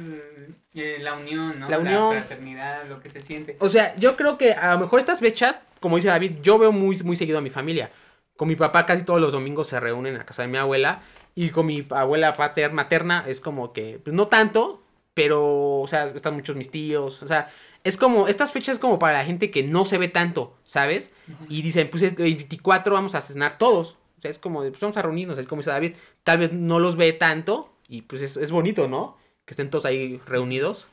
la 0.74 1.16
unión, 1.16 1.60
¿no? 1.60 1.70
La 1.70 1.80
unión. 1.80 2.12
fraternidad, 2.12 2.86
lo 2.88 3.00
que 3.00 3.10
se 3.10 3.22
siente. 3.22 3.58
O 3.60 3.70
sea, 3.70 3.96
yo 3.96 4.16
creo 4.16 4.38
que 4.38 4.52
a 4.54 4.74
lo 4.74 4.80
mejor 4.80 5.00
estas 5.00 5.20
fechas, 5.20 5.58
como 5.80 5.96
dice 5.96 6.10
David, 6.10 6.34
yo 6.42 6.58
veo 6.60 6.72
muy, 6.72 6.98
muy 7.00 7.16
seguido 7.16 7.40
a 7.40 7.42
mi 7.42 7.50
familia. 7.50 7.92
Con 8.36 8.48
mi 8.48 8.56
papá 8.56 8.86
casi 8.86 9.04
todos 9.04 9.20
los 9.20 9.34
domingos 9.34 9.68
se 9.68 9.80
reúnen 9.80 10.14
en 10.14 10.20
la 10.20 10.26
casa 10.26 10.44
de 10.44 10.50
mi 10.50 10.58
abuela. 10.58 11.02
Y 11.34 11.50
con 11.50 11.66
mi 11.66 11.86
abuela 11.90 12.34
pater, 12.34 12.72
materna 12.72 13.24
es 13.28 13.42
como 13.42 13.74
que, 13.74 14.00
pues 14.04 14.16
no 14.16 14.28
tanto, 14.28 14.84
pero, 15.18 15.80
o 15.80 15.88
sea, 15.88 16.10
están 16.10 16.36
muchos 16.36 16.56
mis 16.56 16.70
tíos. 16.70 17.24
O 17.24 17.28
sea, 17.28 17.50
es 17.84 17.98
como, 17.98 18.28
estas 18.28 18.52
fechas 18.52 18.74
es 18.74 18.80
como 18.80 19.00
para 19.00 19.18
la 19.18 19.26
gente 19.26 19.50
que 19.50 19.64
no 19.64 19.84
se 19.84 19.98
ve 19.98 20.10
tanto, 20.10 20.56
¿sabes? 20.64 21.12
Y 21.50 21.64
dicen, 21.64 21.90
pues 21.90 22.04
es 22.04 22.12
el 22.12 22.36
24 22.36 22.94
vamos 22.94 23.16
a 23.16 23.22
cenar 23.22 23.58
todos. 23.58 23.98
O 24.20 24.22
sea, 24.22 24.30
es 24.30 24.38
como, 24.38 24.60
pues 24.60 24.80
vamos 24.80 24.96
a 24.96 25.02
reunirnos, 25.02 25.40
es 25.40 25.48
como 25.48 25.62
dice 25.62 25.72
David. 25.72 25.96
Tal 26.24 26.38
vez 26.38 26.54
no 26.54 26.78
los 26.78 26.98
ve 26.98 27.14
tanto 27.14 27.74
y 27.88 28.04
pues 28.04 28.22
es, 28.22 28.38
es 28.38 28.52
bonito, 28.52 28.88
¿no? 28.88 29.18
Que 29.46 29.54
estén 29.54 29.72
todos 29.72 29.86
ahí 29.86 30.22
reunidos. 30.28 30.86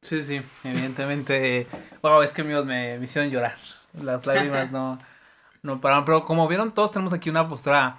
Sí, 0.00 0.24
sí, 0.24 0.40
evidentemente. 0.64 1.66
Wow, 2.00 2.22
es 2.22 2.32
que 2.32 2.40
amigos 2.40 2.64
me, 2.64 2.96
me 2.96 3.04
hicieron 3.04 3.30
llorar. 3.30 3.58
Las 4.02 4.24
lágrimas 4.24 4.70
no, 4.72 4.98
no 5.60 5.82
pararon. 5.82 6.06
Pero 6.06 6.24
como 6.24 6.48
vieron, 6.48 6.72
todos 6.72 6.92
tenemos 6.92 7.12
aquí 7.12 7.28
una 7.28 7.46
postura, 7.46 7.98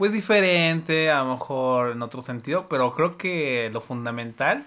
pues 0.00 0.12
diferente, 0.12 1.10
a 1.12 1.22
lo 1.24 1.32
mejor 1.32 1.92
en 1.92 2.02
otro 2.02 2.22
sentido. 2.22 2.68
Pero 2.68 2.94
creo 2.96 3.18
que 3.18 3.70
lo 3.72 3.80
fundamental 3.82 4.66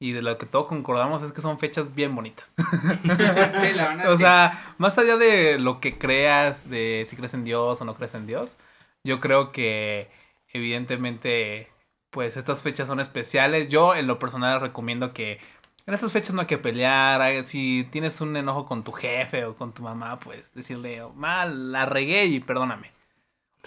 y 0.00 0.12
de 0.12 0.22
lo 0.22 0.38
que 0.38 0.46
todos 0.46 0.68
concordamos 0.68 1.22
es 1.24 1.32
que 1.32 1.40
son 1.42 1.58
fechas 1.60 1.94
bien 1.94 2.14
bonitas. 2.14 2.54
Sí, 3.60 3.72
la 3.74 3.88
verdad, 3.88 4.12
O 4.12 4.16
sí. 4.16 4.18
sea, 4.18 4.74
más 4.78 4.98
allá 4.98 5.16
de 5.16 5.58
lo 5.58 5.80
que 5.80 5.98
creas, 5.98 6.68
de 6.70 7.06
si 7.08 7.16
crees 7.16 7.34
en 7.34 7.44
Dios 7.44 7.80
o 7.80 7.84
no 7.84 7.94
crees 7.96 8.14
en 8.14 8.26
Dios, 8.26 8.58
yo 9.04 9.20
creo 9.20 9.52
que 9.52 10.10
evidentemente, 10.52 11.70
pues 12.10 12.36
estas 12.36 12.62
fechas 12.62 12.88
son 12.88 13.00
especiales. 13.00 13.68
Yo 13.68 13.94
en 13.94 14.06
lo 14.06 14.18
personal 14.18 14.60
recomiendo 14.60 15.12
que 15.12 15.40
en 15.86 15.94
estas 15.94 16.12
fechas 16.12 16.34
no 16.34 16.42
hay 16.42 16.46
que 16.46 16.58
pelear. 16.58 17.44
Si 17.44 17.86
tienes 17.90 18.20
un 18.20 18.36
enojo 18.36 18.66
con 18.66 18.84
tu 18.84 18.92
jefe 18.92 19.44
o 19.44 19.56
con 19.56 19.72
tu 19.74 19.82
mamá, 19.82 20.18
pues 20.20 20.54
decirle, 20.54 21.02
mal, 21.14 21.72
la 21.72 21.86
regué 21.86 22.26
y 22.26 22.40
perdóname. 22.40 22.92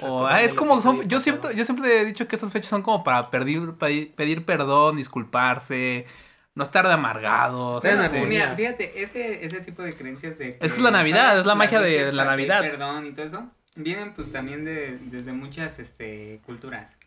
O, 0.02 0.26
ah, 0.26 0.42
es 0.42 0.54
como, 0.54 0.82
son, 0.82 1.08
yo, 1.08 1.20
siempre, 1.20 1.56
yo 1.56 1.66
siempre 1.66 2.02
he 2.02 2.06
dicho 2.06 2.28
que 2.28 2.36
estas 2.36 2.52
fechas 2.52 2.70
son 2.70 2.82
como 2.82 3.04
para 3.04 3.30
pedir, 3.30 3.74
pedir, 4.16 4.46
perdón, 4.46 4.96
disculparse, 4.96 6.06
no 6.56 6.64
estar 6.64 6.88
de 6.88 6.94
amargados. 6.94 7.84
En 7.86 8.02
este. 8.02 8.26
Mira, 8.26 8.56
fíjate, 8.56 9.02
ese, 9.02 9.46
ese 9.46 9.62
tipo 9.62 9.82
de 9.84 9.96
creencias 9.96 10.38
de... 10.38 10.58
que, 10.58 10.66
Es 10.66 10.80
la 10.80 10.92
Navidad, 10.92 11.28
¿sabes? 11.28 11.40
es 11.42 11.46
la 11.46 11.56
magia 11.56 11.82
de 11.82 12.12
la 12.12 12.26
Navidad. 12.26 12.62
Perdón 12.62 13.06
y 13.08 13.12
todo 13.12 13.26
eso, 13.26 13.50
vienen 13.76 14.14
pues 14.14 14.32
también 14.32 14.66
de, 14.66 14.98
desde 15.04 15.34
muchas 15.34 15.80
este, 15.80 16.42
culturas. 16.46 16.98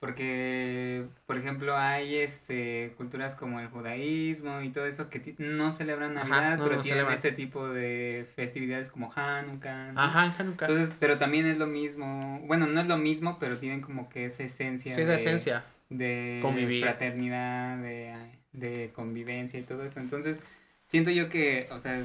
Porque, 0.00 1.04
por 1.26 1.36
ejemplo, 1.36 1.76
hay 1.76 2.16
este 2.16 2.94
culturas 2.96 3.36
como 3.36 3.60
el 3.60 3.68
judaísmo 3.68 4.62
y 4.62 4.70
todo 4.70 4.86
eso 4.86 5.10
que 5.10 5.34
no 5.36 5.72
celebran 5.72 6.16
Ajá, 6.16 6.26
Navidad, 6.26 6.56
no, 6.56 6.64
pero 6.64 6.76
no 6.76 6.82
tienen 6.82 7.00
celebran. 7.04 7.14
este 7.14 7.32
tipo 7.32 7.68
de 7.68 8.26
festividades 8.34 8.88
como 8.90 9.12
Hanukkah. 9.14 9.92
¿no? 9.92 10.00
Ajá, 10.00 10.34
Hanukkah. 10.38 10.66
Entonces, 10.66 10.94
pero 10.98 11.18
también 11.18 11.44
es 11.46 11.58
lo 11.58 11.66
mismo, 11.66 12.40
bueno, 12.46 12.66
no 12.66 12.80
es 12.80 12.86
lo 12.86 12.96
mismo, 12.96 13.36
pero 13.38 13.58
tienen 13.58 13.82
como 13.82 14.08
que 14.08 14.24
esa 14.24 14.42
esencia 14.42 14.94
sí, 14.94 15.04
de, 15.04 15.14
esencia. 15.14 15.64
de 15.90 16.38
Convivir. 16.40 16.80
fraternidad, 16.82 17.76
de, 17.76 18.14
de 18.54 18.90
convivencia 18.94 19.60
y 19.60 19.64
todo 19.64 19.84
eso. 19.84 20.00
Entonces, 20.00 20.40
siento 20.86 21.10
yo 21.10 21.28
que, 21.28 21.68
o 21.72 21.78
sea, 21.78 22.02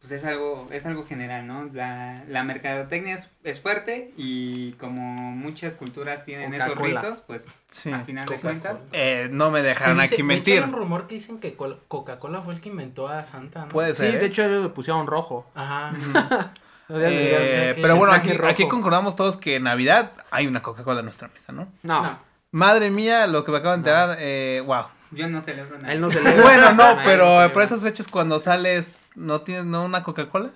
pues 0.00 0.12
es 0.12 0.24
algo, 0.24 0.68
es 0.70 0.86
algo 0.86 1.04
general, 1.06 1.46
¿no? 1.46 1.64
La, 1.72 2.22
la 2.28 2.44
mercadotecnia 2.44 3.14
es, 3.16 3.28
es 3.44 3.60
fuerte 3.60 4.12
y 4.16 4.72
como 4.74 5.16
muchas 5.32 5.74
culturas 5.76 6.24
tienen 6.24 6.54
esos 6.54 6.76
ritos, 6.78 7.18
pues 7.26 7.46
Sí. 7.68 7.90
al 7.92 8.04
final 8.04 8.26
de 8.26 8.36
cuentas, 8.36 8.84
Eh, 8.92 9.28
no 9.30 9.50
me 9.50 9.60
dejaron 9.62 9.98
dice- 10.00 10.14
aquí 10.14 10.22
de 10.22 10.28
mentir. 10.28 10.58
Hay 10.62 10.68
un 10.68 10.72
rumor 10.76 11.06
que 11.08 11.16
dicen 11.16 11.40
que 11.40 11.54
Col- 11.56 11.80
Coca-Cola 11.88 12.42
fue 12.42 12.54
el 12.54 12.60
que 12.60 12.68
inventó 12.68 13.08
a 13.08 13.24
Santa, 13.24 13.62
¿no? 13.62 13.68
Puede 13.68 13.94
Sí, 13.94 14.02
ser. 14.02 14.18
de 14.20 14.24
¿eh? 14.24 14.28
hecho 14.28 14.46
le 14.46 14.68
pusieron 14.68 15.06
rojo. 15.06 15.50
Ajá. 15.54 15.92
Eh, 16.90 17.76
pero 17.82 17.96
bueno, 17.96 18.14
aquí, 18.14 18.30
aquí 18.44 18.66
concordamos 18.66 19.14
todos 19.14 19.36
que 19.36 19.56
en 19.56 19.64
Navidad 19.64 20.12
hay 20.30 20.46
una 20.46 20.62
Coca-Cola 20.62 21.00
en 21.00 21.04
nuestra 21.04 21.28
mesa, 21.28 21.52
¿no? 21.52 21.68
No, 21.82 22.02
No. 22.02 22.18
Madre 22.50 22.88
mía, 22.90 23.26
lo 23.26 23.44
que 23.44 23.52
me 23.52 23.58
acabo 23.58 23.72
de 23.72 23.76
enterar, 23.78 24.16
eh, 24.18 24.62
wow. 24.64 24.84
Yo 25.10 25.28
no 25.28 25.42
celebro 25.42 25.78
nada. 25.78 25.92
él 25.92 26.00
no 26.00 26.08
se 26.10 26.22
le 26.22 26.40
Bueno, 26.40 26.72
no, 26.72 26.96
pero 27.04 27.42
no 27.42 27.52
por 27.52 27.62
esas 27.62 27.82
fechas 27.82 28.08
cuando 28.08 28.40
sales, 28.40 29.07
¿no 29.18 29.40
tienes 29.42 29.64
no 29.64 29.84
una 29.84 30.02
Coca-Cola? 30.02 30.50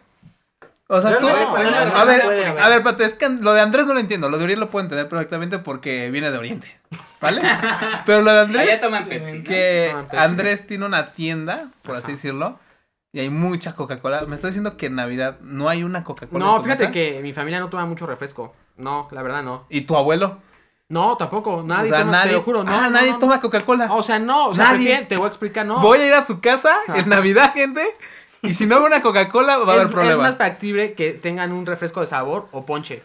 O 0.89 1.01
sea, 1.01 1.19
tú... 1.19 1.29
A, 1.29 1.33
no, 1.33 1.57
a 1.57 2.05
ver, 2.05 2.23
a 2.23 2.69
ver, 2.69 2.79
espérate, 2.79 3.05
es 3.05 3.15
que 3.15 3.29
lo 3.29 3.55
de 3.55 3.61
Andrés 3.61 3.87
no 3.87 3.95
lo 3.95 4.01
entiendo, 4.01 4.29
lo 4.29 4.39
de 4.39 4.45
Uriel 4.45 4.61
lo 4.61 4.71
puedo 4.71 4.85
entender 4.85 5.09
perfectamente 5.09 5.59
porque 5.59 6.11
viene 6.11 6.31
de 6.31 6.39
Oriente, 6.39 6.69
¿vale? 7.21 7.41
Pero 8.07 8.21
lo 8.21 8.33
de 8.33 8.41
Andrés... 8.41 8.69
Allá 8.69 8.81
toman 8.81 9.09
Pepsi. 9.09 9.39
¿no? 9.39 9.45
que 9.45 9.89
Toman 9.91 10.09
Pepsi. 10.09 10.25
Andrés 10.25 10.67
tiene 10.67 10.85
una 10.85 11.13
tienda, 11.13 11.71
por 11.83 11.97
así 11.97 12.07
Ajá. 12.07 12.13
decirlo, 12.13 12.59
y 13.13 13.21
hay 13.21 13.31
mucha 13.31 13.75
Coca-Cola. 13.75 14.23
Me 14.27 14.37
está 14.37 14.47
diciendo 14.49 14.77
que 14.77 14.87
en 14.87 14.97
Navidad 14.97 15.39
no 15.41 15.69
hay 15.69 15.83
una 15.83 16.03
Coca-Cola. 16.03 16.45
No, 16.45 16.63
fíjate 16.63 16.85
mesa? 16.85 16.93
que 16.93 17.21
mi 17.23 17.35
familia 17.35 17.61
no 17.61 17.69
toma 17.69 17.85
mucho 17.85 18.07
refresco. 18.07 18.55
No, 18.77 19.09
la 19.11 19.23
verdad 19.23 19.43
no. 19.43 19.67
¿Y 19.69 19.83
tu 19.83 19.97
abuelo? 19.97 20.39
No, 20.89 21.17
tampoco. 21.17 21.63
Nadie 21.63 21.91
o 21.91 21.95
sea, 21.95 22.01
toma, 22.01 22.13
nadie, 22.13 22.31
te 22.31 22.37
lo 22.37 22.43
juro. 22.43 22.65
No, 22.65 22.73
ah, 22.73 22.83
no, 22.85 22.91
nadie 22.91 23.13
no. 23.13 23.19
toma 23.19 23.41
Coca-Cola. 23.41 23.93
O 23.93 24.03
sea, 24.03 24.19
no, 24.19 24.49
o 24.49 24.55
sea, 24.55 24.73
Nadie. 24.73 25.07
te 25.07 25.17
voy 25.17 25.27
a 25.27 25.29
explicar, 25.29 25.67
no. 25.67 25.81
Voy 25.81 25.99
a 26.01 26.07
ir 26.07 26.15
a 26.15 26.25
su 26.25 26.41
casa 26.41 26.75
en 26.95 27.09
Navidad, 27.09 27.53
gente, 27.55 27.83
y 28.49 28.55
si 28.55 28.67
no 28.67 28.77
veo 28.79 28.87
una 28.87 29.03
Coca-Cola 29.03 29.57
va 29.59 29.63
a 29.63 29.65
es, 29.67 29.71
haber 29.73 29.87
es 29.87 29.93
problemas. 29.93 30.19
más 30.31 30.37
factible 30.37 30.95
que 30.95 31.13
tengan 31.13 31.53
un 31.53 31.65
refresco 31.67 32.01
de 32.01 32.07
sabor 32.07 32.49
o 32.53 32.65
ponche. 32.67 33.03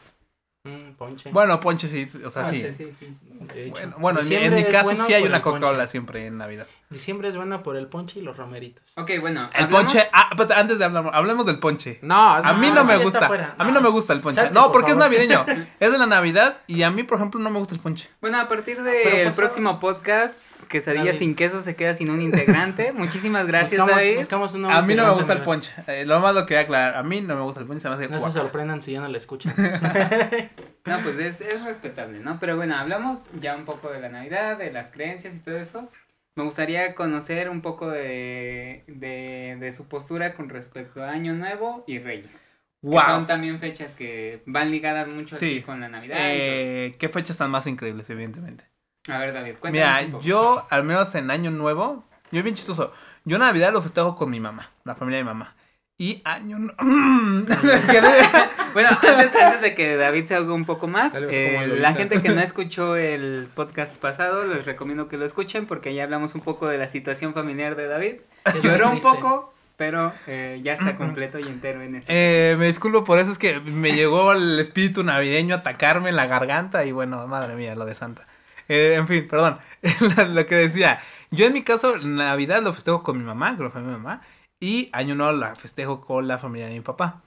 Mm, 0.63 0.95
ponche. 0.97 1.29
Bueno, 1.31 1.61
ponche 1.61 1.87
sí, 1.87 2.07
o 2.25 2.29
sea, 2.29 2.41
Ah, 2.41 2.49
sí. 2.49 2.57
sí, 2.61 2.73
sí, 2.73 2.93
sí. 2.99 3.17
De 3.53 3.67
hecho. 3.67 3.71
Bueno, 3.77 3.95
bueno, 3.99 4.19
en 4.19 4.27
mi, 4.27 4.35
en 4.35 4.41
Diciembre 4.41 4.61
mi 4.63 4.67
es 4.67 4.73
caso 4.73 4.89
bueno 4.89 5.05
sí 5.05 5.13
hay 5.13 5.23
una. 5.23 5.41
Coca-Cola 5.41 5.87
siempre 5.87 6.25
en 6.27 6.37
Navidad. 6.37 6.67
Diciembre 6.89 7.29
es 7.29 7.37
bueno 7.37 7.63
por 7.63 7.77
el 7.77 7.87
ponche 7.87 8.19
y 8.19 8.23
los 8.23 8.35
romeritos. 8.35 8.83
Ok, 8.97 9.11
bueno. 9.21 9.49
El 9.53 9.65
hablamos- 9.65 9.69
ponche, 9.93 10.09
ah, 10.11 10.27
espérate, 10.31 10.53
antes 10.55 10.77
de 10.79 10.83
hablar, 10.83 11.09
hablemos 11.13 11.45
del 11.45 11.59
ponche. 11.59 11.99
No, 12.01 12.15
A 12.33 12.53
mí 12.53 12.67
Ah, 12.69 12.73
no 12.75 12.83
me 12.83 12.97
gusta. 12.97 13.53
A 13.57 13.63
mí 13.63 13.71
no 13.71 13.79
me 13.79 13.87
gusta 13.89 14.11
el 14.11 14.19
ponche. 14.19 14.41
Salte, 14.41 14.53
No, 14.53 14.63
por 14.63 14.71
porque 14.73 14.91
es 14.91 14.97
navideño. 14.97 15.45
Es 15.79 15.91
de 15.91 15.97
la 15.97 16.05
Navidad 16.05 16.57
y 16.67 16.83
a 16.83 16.91
mí, 16.91 17.03
por 17.03 17.17
ejemplo, 17.17 17.39
no 17.39 17.49
me 17.49 17.59
gusta 17.59 17.73
el 17.75 17.79
ponche. 17.79 18.09
Bueno, 18.19 18.37
a 18.41 18.49
partir 18.49 18.75
Pero 18.83 18.83
del 18.89 19.27
pasaba- 19.27 19.35
próximo 19.35 19.79
podcast, 19.79 20.37
Quesadilla 20.67 21.05
David. 21.05 21.19
sin 21.19 21.35
queso 21.35 21.61
se 21.61 21.75
queda 21.75 21.93
sin 21.95 22.09
un 22.09 22.21
integrante. 22.21 22.91
Muchísimas 22.93 23.47
gracias, 23.47 23.79
buscamos, 23.79 23.95
David. 24.03 24.17
buscamos 24.17 24.53
un 24.53 24.65
A 24.65 24.81
mí 24.81 24.95
no 24.95 25.05
me 25.07 25.13
gusta 25.13 25.33
el 25.33 25.41
ponche. 25.43 25.71
Eh, 25.87 26.05
lo 26.05 26.19
más 26.19 26.33
lo 26.35 26.45
quería 26.45 26.61
aclarar. 26.61 26.95
A 26.97 27.03
mí 27.03 27.21
no 27.21 27.35
me 27.35 27.41
gusta 27.41 27.61
el 27.61 27.67
ponche. 27.67 27.81
Se 27.81 27.89
me 27.89 27.95
hace 27.95 28.07
No 28.09 28.19
se 28.19 28.31
sorprendan 28.31 28.81
si 28.81 28.91
ya 28.91 29.01
no 29.01 29.07
lo 29.07 29.17
escuchan. 29.17 29.53
No, 30.85 30.99
pues 31.01 31.19
es, 31.19 31.41
es 31.41 31.63
respetable, 31.65 32.19
¿no? 32.21 32.39
Pero 32.39 32.55
bueno, 32.55 32.75
hablamos 32.77 33.25
ya 33.41 33.57
un 33.57 33.65
poco 33.65 33.89
de 33.91 33.99
la 33.99 34.07
Navidad, 34.07 34.57
de 34.57 34.71
las 34.71 34.89
creencias 34.89 35.35
y 35.35 35.39
todo 35.39 35.57
eso. 35.57 35.89
Me 36.37 36.43
gustaría 36.45 36.95
conocer 36.95 37.49
un 37.49 37.61
poco 37.61 37.89
de, 37.89 38.83
de, 38.87 39.57
de 39.59 39.73
su 39.73 39.89
postura 39.89 40.33
con 40.35 40.47
respecto 40.47 41.03
a 41.03 41.09
Año 41.09 41.33
Nuevo 41.33 41.83
y 41.87 41.99
Reyes. 41.99 42.29
Que 42.81 42.87
Wow. 42.89 43.01
son 43.05 43.27
también 43.27 43.59
fechas 43.59 43.95
que 43.95 44.43
van 44.45 44.71
ligadas 44.71 45.07
mucho 45.09 45.35
Sí. 45.35 45.45
aquí 45.57 45.61
con 45.63 45.81
la 45.81 45.89
Navidad. 45.89 46.15
Eh, 46.21 46.95
¿Qué 46.99 47.09
fechas 47.09 47.31
están 47.31 47.51
más 47.51 47.67
increíbles, 47.67 48.09
evidentemente? 48.09 48.63
A 49.09 49.17
ver, 49.19 49.33
David, 49.33 49.55
cuéntanos 49.59 49.71
Mira, 49.71 50.05
un 50.05 50.11
poco. 50.11 50.23
yo, 50.23 50.67
al 50.69 50.83
menos 50.83 51.13
en 51.15 51.31
Año 51.31 51.51
Nuevo, 51.51 52.03
yo 52.31 52.43
bien 52.43 52.55
chistoso. 52.55 52.93
Yo 53.25 53.37
Navidad 53.37 53.73
lo 53.73 53.81
festejo 53.81 54.15
con 54.15 54.29
mi 54.29 54.39
mamá, 54.39 54.71
la 54.83 54.95
familia 54.95 55.17
de 55.17 55.23
mi 55.23 55.29
mamá. 55.29 55.55
Y 55.97 56.21
Año 56.23 56.59
Nuevo. 56.59 56.77
Bueno, 58.73 58.89
antes, 58.91 59.35
antes 59.41 59.61
de 59.61 59.73
que 59.73 59.95
David 59.95 60.25
se 60.25 60.35
haga 60.35 60.53
un 60.53 60.65
poco 60.65 60.87
más, 60.87 61.13
Dale, 61.13 61.29
eh, 61.31 61.67
la 61.79 61.95
gente 61.95 62.21
que 62.21 62.29
no 62.29 62.41
escuchó 62.41 62.95
el 62.95 63.47
podcast 63.55 63.95
pasado, 63.95 64.43
les 64.43 64.65
recomiendo 64.65 65.07
que 65.07 65.17
lo 65.17 65.25
escuchen 65.25 65.65
porque 65.65 65.95
ya 65.95 66.03
hablamos 66.03 66.35
un 66.35 66.41
poco 66.41 66.67
de 66.67 66.77
la 66.77 66.87
situación 66.87 67.33
familiar 67.33 67.75
de 67.75 67.87
David. 67.87 68.15
Lloró 68.61 68.91
un 68.91 68.99
poco, 68.99 69.51
pero 69.77 70.13
eh, 70.27 70.59
ya 70.61 70.73
está 70.73 70.95
completo 70.95 71.39
y 71.39 71.43
entero 71.43 71.81
en 71.81 71.95
este. 71.95 72.51
Eh, 72.51 72.55
me 72.57 72.67
disculpo 72.67 73.03
por 73.03 73.17
eso, 73.17 73.31
es 73.31 73.39
que 73.39 73.59
me 73.59 73.93
llegó 73.93 74.31
el 74.33 74.59
espíritu 74.59 75.03
navideño 75.03 75.55
a 75.55 75.59
atacarme 75.59 76.09
en 76.09 76.15
la 76.15 76.27
garganta 76.27 76.85
y 76.85 76.91
bueno, 76.91 77.25
madre 77.27 77.55
mía, 77.55 77.73
lo 77.73 77.85
de 77.85 77.95
Santa. 77.95 78.27
Eh, 78.67 78.95
en 78.95 79.07
fin, 79.07 79.27
perdón, 79.27 79.59
lo, 80.17 80.25
lo 80.25 80.45
que 80.45 80.55
decía. 80.55 81.01
Yo 81.31 81.45
en 81.45 81.53
mi 81.53 81.63
caso, 81.63 81.97
Navidad 81.97 82.61
lo 82.63 82.73
festejo 82.73 83.03
con 83.03 83.17
mi 83.17 83.23
mamá, 83.23 83.51
la 83.51 83.69
familia 83.69 83.93
de 83.93 83.97
mi 83.97 84.03
mamá, 84.03 84.21
y 84.59 84.89
Año 84.93 85.15
Nuevo 85.15 85.33
la 85.33 85.55
festejo 85.55 86.01
con 86.01 86.27
la 86.27 86.37
familia 86.37 86.67
de 86.67 86.73
mi 86.73 86.81
papá. 86.81 87.21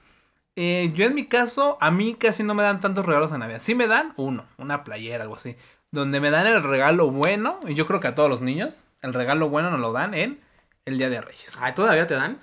Eh, 0.56 0.92
yo 0.94 1.06
en 1.06 1.14
mi 1.14 1.26
caso, 1.26 1.78
a 1.80 1.90
mí 1.90 2.14
casi 2.14 2.42
no 2.42 2.54
me 2.54 2.62
dan 2.62 2.80
tantos 2.80 3.06
regalos 3.06 3.32
en 3.32 3.40
Navidad. 3.40 3.60
Sí 3.62 3.74
me 3.74 3.86
dan 3.86 4.12
uno, 4.16 4.46
una 4.58 4.84
playera, 4.84 5.24
algo 5.24 5.36
así. 5.36 5.56
Donde 5.92 6.20
me 6.20 6.30
dan 6.30 6.46
el 6.46 6.62
regalo 6.62 7.10
bueno, 7.10 7.58
y 7.66 7.74
yo 7.74 7.86
creo 7.86 8.00
que 8.00 8.08
a 8.08 8.14
todos 8.14 8.28
los 8.30 8.40
niños, 8.40 8.86
el 9.02 9.14
regalo 9.14 9.48
bueno 9.48 9.70
nos 9.70 9.80
lo 9.80 9.92
dan 9.92 10.14
en 10.14 10.40
el 10.84 10.98
Día 10.98 11.08
de 11.10 11.20
Reyes. 11.20 11.56
Ay, 11.60 11.74
¿todavía 11.74 12.06
te 12.06 12.14
dan? 12.14 12.40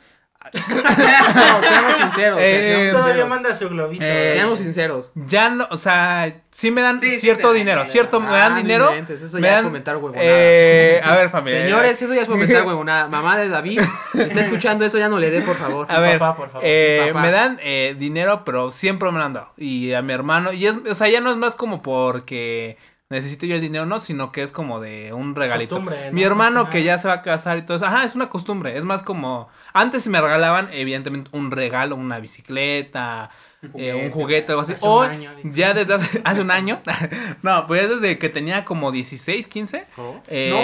no, 0.54 1.62
seamos 1.62 1.98
sinceros. 1.98 2.40
Eh, 2.42 2.74
seamos 2.86 3.02
Todavía 3.02 3.26
manda 3.26 3.56
su 3.56 3.68
globito. 3.70 4.04
Eh, 4.06 4.32
Seamos 4.34 4.60
sinceros. 4.60 5.12
Ya 5.16 5.50
no, 5.50 5.68
o 5.70 5.78
sea, 5.78 6.42
sí 6.52 6.72
me 6.72 6.82
dan 6.82 7.02
Sí, 7.02 7.18
cierto 7.18 7.52
dinero, 7.52 7.86
cierto, 7.86 8.20
me 8.20 8.30
Ah, 8.30 8.50
dan 8.50 8.56
dinero. 8.56 8.92
eso 8.94 9.40
me 9.40 9.48
ya 9.48 9.58
es 9.58 9.64
fomentar 9.64 9.96
huevonada. 9.98 10.24
eh, 10.26 11.02
a 11.04 11.16
ver, 11.16 11.30
familia. 11.30 11.62
Señores, 11.64 12.02
eso 12.02 12.14
ya 12.14 12.22
es 12.22 12.28
fomentar 12.28 12.64
huevonada. 12.68 13.08
Mamá 13.10 13.38
de 13.38 13.50
David, 13.50 13.82
si 14.14 14.22
está 14.22 14.42
escuchando 14.42 14.86
eso, 14.86 14.98
ya 14.98 15.10
no 15.10 15.20
le 15.20 15.30
dé, 15.30 15.42
por 15.42 15.58
favor. 15.58 15.86
A 15.90 16.00
ver, 16.00 16.18
Papá, 16.20 16.38
por 16.38 16.48
favor. 16.50 16.62
eh, 16.66 17.08
Papá. 17.12 17.22
me 17.22 17.32
dan 17.32 17.60
eh, 17.62 17.96
dinero, 17.98 18.44
pero 18.46 18.72
siempre 18.72 19.12
me 19.12 19.18
lo 19.20 19.26
han 19.26 19.34
dado. 19.34 19.50
Y 19.58 19.94
a 19.94 20.02
mi 20.02 20.14
hermano, 20.14 20.54
y 20.54 20.66
es, 20.66 20.78
o 20.90 20.96
sea, 20.96 21.10
ya 21.10 21.20
no 21.20 21.30
es 21.32 21.38
más 21.38 21.56
como 21.56 21.82
porque 21.82 22.78
necesito 23.10 23.46
yo 23.46 23.56
el 23.56 23.62
dinero, 23.62 23.86
no, 23.86 24.00
sino 24.00 24.32
que 24.32 24.44
es 24.44 24.52
como 24.52 24.80
de 24.80 25.14
un 25.14 25.36
regalito. 25.36 25.76
Costumbre, 25.76 26.08
¿no? 26.08 26.12
Mi 26.14 26.24
hermano 26.24 26.70
que 26.70 26.84
ya 26.84 26.98
se 26.98 27.08
va 27.08 27.16
a 27.16 27.22
casar 27.22 27.58
y 27.58 27.62
todo 27.64 27.78
eso, 27.78 27.86
ajá, 27.86 28.04
es 28.04 28.16
una 28.16 28.30
costumbre, 28.30 28.78
es 28.78 28.84
más 28.84 29.04
como, 29.04 29.50
antes 29.74 30.08
me 30.08 30.20
regalaban 30.22 30.70
evidentemente 30.74 31.30
un 31.34 31.52
regalo, 31.52 31.96
una 31.96 32.20
bicicleta, 32.20 33.30
eh, 33.76 33.94
un 34.06 34.12
juguete, 34.12 34.52
algo 34.52 34.62
así. 34.62 34.74
Hace 34.74 34.86
un 34.86 34.92
Hoy, 34.92 35.08
año, 35.08 35.32
ya 35.44 35.74
desde 35.74 35.94
hace, 35.96 36.22
hace 36.26 36.42
un 36.42 36.52
año, 36.52 36.82
no, 37.42 37.66
pues 37.66 37.90
desde 37.90 38.18
que 38.20 38.30
tenía 38.30 38.66
como 38.66 38.92
16, 38.92 39.48
15. 39.48 39.86
eh, 40.28 40.50
No 40.52 40.58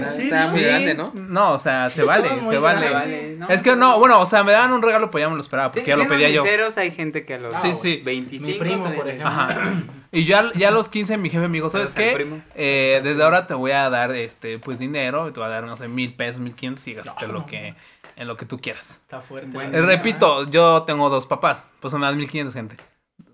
manches, 0.00 0.18
¿en 0.20 0.24
Está 0.24 0.46
serio? 0.46 0.50
muy 0.50 0.58
sí, 0.60 0.64
grande, 0.66 0.94
¿no? 0.94 1.12
No, 1.14 1.52
o 1.54 1.58
sea, 1.58 1.90
se 1.90 2.02
vale, 2.04 2.28
se 2.28 2.58
vale. 2.58 2.88
grande. 2.88 2.90
Vale, 2.90 3.36
¿no? 3.36 3.48
Es 3.48 3.62
que 3.62 3.74
no, 3.76 3.98
bueno, 3.98 4.20
o 4.20 4.26
sea, 4.26 4.42
me 4.44 4.52
daban 4.52 4.72
un 4.72 4.80
regalo, 4.82 5.10
pues 5.10 5.22
ya 5.22 5.28
me 5.28 5.34
lo 5.34 5.40
esperaba, 5.40 5.68
porque 5.68 5.82
Sí, 5.84 5.88
ya 5.90 5.96
lo 5.96 6.08
pedía 6.08 6.30
yo. 6.30 6.42
sinceros, 6.42 6.78
hay 6.78 6.92
gente 6.92 7.24
que 7.26 7.34
a 7.34 7.38
los 7.38 7.60
Sí, 7.60 7.74
sí. 7.74 8.00
25 8.04 8.46
Mi 8.46 8.54
primo, 8.54 8.84
por 8.94 9.08
ejemplo. 9.08 9.26
Ajá. 9.28 9.48
Y 10.12 10.24
ya, 10.24 10.50
ya 10.54 10.68
a 10.68 10.70
los 10.72 10.88
15 10.88 11.16
mi 11.18 11.30
jefe 11.30 11.46
me 11.46 11.54
dijo, 11.58 11.70
¿sabes 11.70 11.92
qué? 11.92 12.40
Eh, 12.56 13.00
desde 13.04 13.22
ahora 13.22 13.46
te 13.46 13.54
voy 13.54 13.70
a 13.70 13.88
dar, 13.90 14.10
este, 14.14 14.58
pues 14.58 14.78
dinero, 14.80 15.32
te 15.32 15.38
voy 15.38 15.46
a 15.48 15.52
dar, 15.52 15.64
no 15.64 15.76
sé, 15.76 15.86
mil 15.86 16.14
pesos, 16.14 16.40
mil 16.40 16.54
quinientos 16.54 16.86
y 16.88 16.94
gastate 16.94 17.28
No. 17.28 17.32
lo 17.34 17.46
que, 17.46 17.74
en 18.16 18.26
lo 18.26 18.36
que 18.36 18.44
tú 18.44 18.60
quieras. 18.60 18.90
Está 19.02 19.20
fuerte. 19.20 19.50
Bueno, 19.52 19.76
Eh, 19.76 19.82
repito, 19.82 20.50
yo 20.50 20.82
tengo 20.82 21.08
dos 21.10 21.26
papás, 21.26 21.64
pues 21.78 21.94
me 21.94 22.00
dan 22.00 22.16
mil 22.16 22.28
quinientos, 22.28 22.54
gente. 22.54 22.76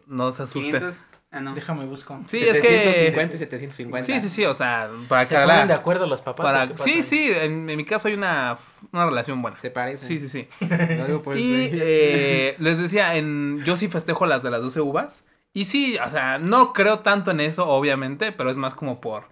No 0.07 0.31
se 0.33 0.43
asusten. 0.43 0.73
500, 0.83 0.97
ah, 1.33 1.41
no. 1.41 1.55
Déjame 1.55 1.87
busco. 1.87 2.21
Sí, 2.27 2.45
es 2.45 2.59
que... 2.59 2.69
750 2.69 3.37
y 3.37 3.39
750. 3.39 4.07
Sí, 4.07 4.21
sí, 4.21 4.29
sí, 4.29 4.45
o 4.45 4.53
sea, 4.53 4.91
para 5.09 5.25
¿Se 5.25 5.35
ponen 5.35 5.69
de 5.69 5.75
acuerdo 5.75 6.07
los 6.07 6.21
papás? 6.21 6.45
Para... 6.45 6.77
Sí, 6.77 6.93
ahí? 6.97 7.03
sí, 7.03 7.31
en, 7.33 7.71
en 7.71 7.77
mi 7.79 7.85
caso 7.87 8.09
hay 8.09 8.15
una, 8.15 8.59
una 8.93 9.07
relación 9.07 9.41
buena. 9.41 9.59
Se 9.61 9.71
parecen. 9.71 10.09
Sí, 10.09 10.21
sí, 10.21 10.29
sí. 10.29 10.49
Lo 10.67 11.07
digo 11.07 11.23
por 11.23 11.39
Y 11.39 11.69
el- 11.69 11.81
eh, 11.83 12.57
les 12.59 12.77
decía, 12.79 13.17
en, 13.17 13.63
yo 13.65 13.77
sí 13.79 13.89
festejo 13.89 14.27
las 14.27 14.43
de 14.43 14.51
las 14.51 14.61
12 14.61 14.83
uvas. 14.83 15.25
Y 15.57 15.65
sí, 15.65 15.97
o 16.05 16.11
sea, 16.11 16.39
no 16.39 16.75
creo 16.75 16.99
tanto 16.99 17.31
en 17.31 17.41
eso, 17.41 17.67
obviamente, 17.67 18.31
pero 18.31 18.51
es 18.51 18.59
más 18.59 18.75
como 18.75 19.01
por... 19.01 19.29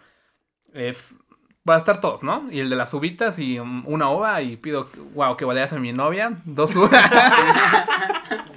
eh, 0.73 0.97
va 1.69 1.75
a 1.75 1.79
estar 1.79 2.01
todos, 2.01 2.23
¿no? 2.23 2.47
Y 2.51 2.61
el 2.61 2.71
de 2.71 2.77
las 2.77 2.95
uvitas 2.95 3.39
y 3.39 3.59
um, 3.59 3.83
una 3.87 4.09
uva 4.11 4.41
y 4.41 4.57
pido, 4.57 4.89
wow, 5.15 5.37
que 5.37 5.45
vayas 5.45 5.73
a 5.75 5.79
mi 5.79 5.93
novia, 5.93 6.33
dos 6.47 6.75
uvas. 6.77 6.91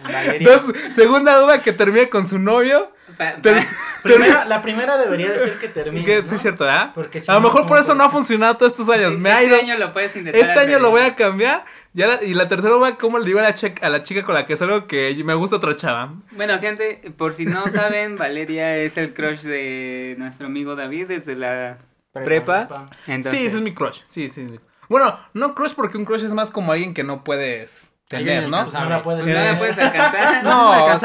Dos, 0.41 0.61
segunda 0.95 1.43
uva 1.43 1.61
que 1.61 1.73
termine 1.73 2.09
con 2.09 2.27
su 2.27 2.39
novio. 2.39 2.91
Pa- 3.17 3.35
Ter- 3.41 3.65
Primera- 4.03 4.45
la 4.45 4.61
primera 4.61 4.95
debería 4.97 5.31
decir 5.31 5.57
que 5.59 5.67
termine. 5.67 6.05
que, 6.05 6.21
¿no? 6.21 6.27
Sí, 6.29 6.35
es 6.35 6.41
cierto, 6.41 6.63
¿verdad? 6.65 6.91
Porque 6.95 7.19
si 7.19 7.29
a 7.29 7.33
lo 7.33 7.39
no, 7.41 7.47
mejor 7.47 7.61
¿cómo 7.61 7.69
por 7.69 7.77
eso 7.79 7.87
puede 7.87 7.97
no 7.97 8.03
ha 8.05 8.09
funcionado 8.09 8.55
todos 8.55 8.71
estos 8.71 8.87
años. 8.89 9.17
Me 9.17 9.29
ha 9.31 9.41
este 9.41 9.47
ido... 9.47 9.57
año 9.61 9.77
lo 9.77 9.91
puedes 9.93 10.15
intentar. 10.15 10.41
Este 10.41 10.59
año 10.59 10.79
lo 10.79 10.91
voy 10.91 11.01
a 11.01 11.15
cambiar. 11.15 11.65
Ya 11.97 12.05
la- 12.05 12.23
y 12.23 12.35
la 12.35 12.47
tercera 12.47 12.75
uva, 12.75 12.95
¿cómo 12.97 13.17
le 13.17 13.25
digo 13.25 13.39
a 13.39 13.41
la, 13.41 13.53
che- 13.55 13.73
a 13.81 13.89
la 13.89 14.03
chica 14.03 14.23
con 14.23 14.35
la 14.35 14.45
que 14.45 14.55
salgo 14.55 14.85
que 14.85 15.19
me 15.25 15.33
gusta 15.33 15.55
otra 15.55 15.75
chava? 15.75 16.13
Bueno, 16.31 16.59
gente, 16.59 17.11
por 17.17 17.33
si 17.33 17.45
no 17.45 17.67
saben, 17.69 18.15
Valeria 18.17 18.77
es 18.77 18.97
el 18.97 19.15
crush 19.15 19.41
de 19.41 20.15
nuestro 20.19 20.45
amigo 20.45 20.75
David 20.75 21.07
desde 21.07 21.35
la 21.35 21.79
prepa. 22.13 22.67
Prepa. 22.67 22.89
Entonces, 23.07 23.31
Sí, 23.39 23.45
ese 23.47 23.57
es 23.57 23.63
mi 23.63 23.73
crush. 23.73 24.01
Sí, 24.09 24.29
sí. 24.29 24.47
Bueno, 24.89 25.19
no 25.33 25.55
crush 25.55 25.73
porque 25.73 25.97
un 25.97 26.05
crush 26.05 26.23
es 26.23 26.33
más 26.33 26.51
como 26.51 26.71
alguien 26.71 26.93
que 26.93 27.03
no 27.03 27.23
puedes 27.23 27.91
tener, 28.07 28.47
¿no? 28.47 28.63
No 28.65 28.89
la 28.89 29.01
puedes 29.01 29.25
no 29.25 29.33
la 29.33 29.57
puedes 29.57 29.77
alcanzar. 29.79 30.43
No, 30.43 30.73
años, 30.87 31.01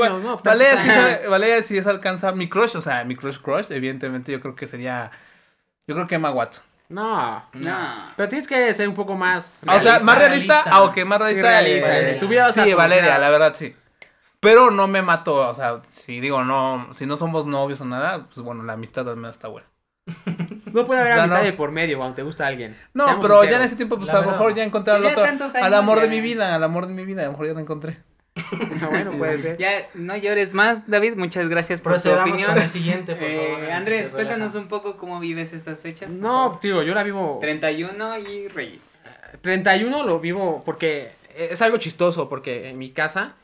va- 0.00 0.08
¿no? 0.08 0.40
Valeria 0.42 0.76
sí, 0.78 0.88
es, 1.22 1.28
Valeria 1.28 1.62
sí 1.62 1.76
es 1.76 1.86
alcanzar 1.86 2.34
mi 2.34 2.48
crush, 2.48 2.76
o 2.76 2.80
sea, 2.80 3.04
mi 3.04 3.14
crush 3.14 3.36
crush, 3.38 3.66
evidentemente 3.70 4.32
yo 4.32 4.40
creo 4.40 4.54
que 4.56 4.66
sería, 4.66 5.10
yo 5.86 5.94
creo 5.94 6.06
que 6.06 6.14
Emma 6.14 6.30
Watson. 6.30 6.64
No. 6.94 7.42
No. 7.54 8.12
Pero 8.16 8.28
tienes 8.28 8.46
que 8.46 8.72
ser 8.74 8.88
un 8.88 8.94
poco 8.94 9.14
más. 9.14 9.60
Ah, 9.66 9.76
o 9.76 9.80
sea, 9.80 9.98
Realista, 9.98 10.04
más 10.04 10.18
realista, 10.18 10.54
realista. 10.54 10.76
ah, 10.76 10.82
ok, 10.84 10.96
más 11.04 11.18
Sí, 11.18 11.24
realista. 11.24 11.48
realista. 11.50 11.88
eh, 11.88 11.94
Valeria. 12.00 12.18
Tu 12.20 12.28
vida 12.28 12.42
vas 12.44 12.58
a 12.58 12.64
sí, 12.64 12.72
Valeria, 12.74 13.18
la 13.18 13.30
verdad, 13.30 13.54
sí. 13.56 13.74
Pero 14.40 14.70
no 14.70 14.86
me 14.86 15.02
mato, 15.02 15.48
o 15.48 15.54
sea, 15.54 15.80
si 15.88 16.20
digo, 16.20 16.44
no, 16.44 16.88
si 16.92 17.06
no 17.06 17.16
somos 17.16 17.46
novios 17.46 17.80
o 17.80 17.84
nada, 17.86 18.26
pues 18.26 18.38
bueno, 18.40 18.62
la 18.62 18.74
amistad 18.74 19.08
al 19.08 19.16
menos 19.16 19.36
está 19.36 19.48
buena. 19.48 19.66
No 20.74 20.86
puede 20.86 21.02
haber 21.02 21.12
O 21.12 21.14
sea, 21.14 21.22
amistad 21.22 21.38
no. 21.38 21.44
de 21.44 21.52
por 21.52 21.70
medio 21.70 21.98
cuando 21.98 22.16
te 22.16 22.22
gusta 22.24 22.48
alguien. 22.48 22.76
No, 22.94 23.04
Seamos 23.04 23.22
pero 23.24 23.44
ya 23.44 23.58
en 23.58 23.62
ese 23.62 23.76
tiempo, 23.76 23.96
pues 23.96 24.12
La 24.12 24.18
a 24.18 24.22
lo 24.22 24.30
mejor 24.32 24.52
ya 24.54 24.64
encontré 24.64 24.92
al 24.92 25.02
Pues 25.02 25.16
otro, 25.16 25.24
al 25.62 25.74
amor 25.74 26.00
de 26.00 26.08
mi 26.08 26.20
vida, 26.20 26.52
al 26.52 26.64
amor 26.64 26.88
de 26.88 26.94
mi 26.94 27.04
vida, 27.04 27.22
a 27.22 27.26
lo 27.26 27.30
mejor 27.32 27.46
ya 27.46 27.52
lo 27.54 27.60
encontré. 27.60 27.98
Bueno, 28.90 29.12
puede 29.18 29.38
ser. 29.38 29.56
Ya, 29.58 29.88
no 29.94 30.16
llores 30.16 30.54
más, 30.54 30.88
David. 30.88 31.14
Muchas 31.16 31.48
gracias 31.48 31.80
por 31.80 32.00
tu 32.00 32.10
opinión. 32.10 32.52
con 32.52 32.62
el 32.62 32.70
siguiente, 32.70 33.14
por 33.14 33.24
Eh, 33.28 33.52
favor. 33.54 33.70
Andrés, 33.70 34.10
cuéntanos 34.12 34.54
un 34.54 34.68
poco 34.68 34.96
cómo 34.96 35.20
vives 35.20 35.52
estas 35.52 35.80
fechas. 35.80 36.10
No, 36.10 36.58
digo, 36.62 36.82
yo 36.82 36.94
la 36.94 37.02
vivo 37.02 37.38
31 37.40 38.18
y 38.18 38.48
Reyes. 38.48 38.82
31 39.40 40.04
lo 40.04 40.20
vivo 40.20 40.62
porque 40.64 41.12
es 41.36 41.60
algo 41.62 41.76
chistoso, 41.78 42.28
porque 42.28 42.68
en 42.70 42.78
mi 42.78 42.90
casa 42.90 43.34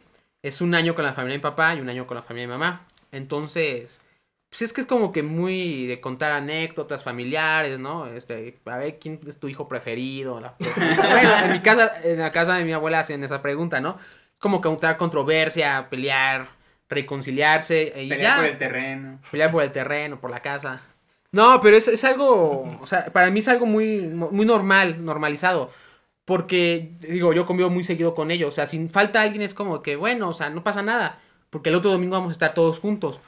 es 0.42 0.60
un 0.60 0.74
año 0.74 0.94
con 0.94 1.04
la 1.04 1.12
familia 1.12 1.34
de 1.34 1.38
mi 1.38 1.42
papá 1.42 1.74
y 1.74 1.80
un 1.80 1.88
año 1.88 2.06
con 2.06 2.16
la 2.16 2.22
familia 2.22 2.48
de 2.48 2.54
mi 2.54 2.58
mamá. 2.58 2.86
Entonces, 3.12 4.00
pues 4.48 4.62
es 4.62 4.72
que 4.72 4.80
es 4.80 4.86
como 4.86 5.12
que 5.12 5.22
muy 5.22 5.86
de 5.86 6.00
contar 6.00 6.32
anécdotas 6.32 7.04
familiares, 7.04 7.78
¿no? 7.78 8.06
Este, 8.06 8.58
a 8.66 8.76
ver 8.78 8.98
quién 8.98 9.20
es 9.28 9.38
tu 9.38 9.48
hijo 9.48 9.68
preferido. 9.68 10.40
la- 10.40 10.54
bueno, 10.76 11.38
en 11.44 11.52
mi 11.52 11.60
casa, 11.60 11.92
en 12.02 12.18
la 12.20 12.32
casa 12.32 12.54
de 12.54 12.64
mi 12.64 12.72
abuela 12.72 13.00
hacen 13.00 13.22
esa 13.24 13.42
pregunta, 13.42 13.80
¿no? 13.80 13.98
Como 14.40 14.60
contar 14.60 14.96
controversia, 14.96 15.86
pelear, 15.88 16.48
reconciliarse 16.88 17.92
y 17.96 18.08
Pelear 18.08 18.20
ya. 18.20 18.36
por 18.36 18.44
el 18.46 18.58
terreno. 18.58 19.20
Pelear 19.30 19.52
por 19.52 19.62
el 19.62 19.70
terreno, 19.70 20.20
por 20.20 20.30
la 20.30 20.40
casa. 20.40 20.82
No, 21.32 21.60
pero 21.60 21.76
es, 21.76 21.86
es 21.86 22.02
algo, 22.02 22.62
o 22.80 22.86
sea, 22.86 23.06
para 23.12 23.30
mí 23.30 23.38
es 23.38 23.46
algo 23.46 23.66
muy, 23.66 24.00
muy 24.00 24.44
normal, 24.44 25.04
normalizado. 25.04 25.70
Porque, 26.24 26.90
digo, 27.00 27.32
yo 27.32 27.46
convivo 27.46 27.70
muy 27.70 27.84
seguido 27.84 28.14
con 28.14 28.30
ellos. 28.30 28.48
O 28.48 28.52
sea, 28.52 28.66
si 28.66 28.88
falta 28.88 29.20
alguien 29.22 29.42
es 29.42 29.54
como 29.54 29.82
que, 29.82 29.96
bueno, 29.96 30.28
o 30.28 30.34
sea, 30.34 30.50
no 30.50 30.62
pasa 30.64 30.82
nada. 30.82 31.20
Porque 31.50 31.70
el 31.70 31.76
otro 31.76 31.90
domingo 31.92 32.12
vamos 32.16 32.30
a 32.30 32.32
estar 32.32 32.54
todos 32.54 32.78
juntos. 32.78 33.20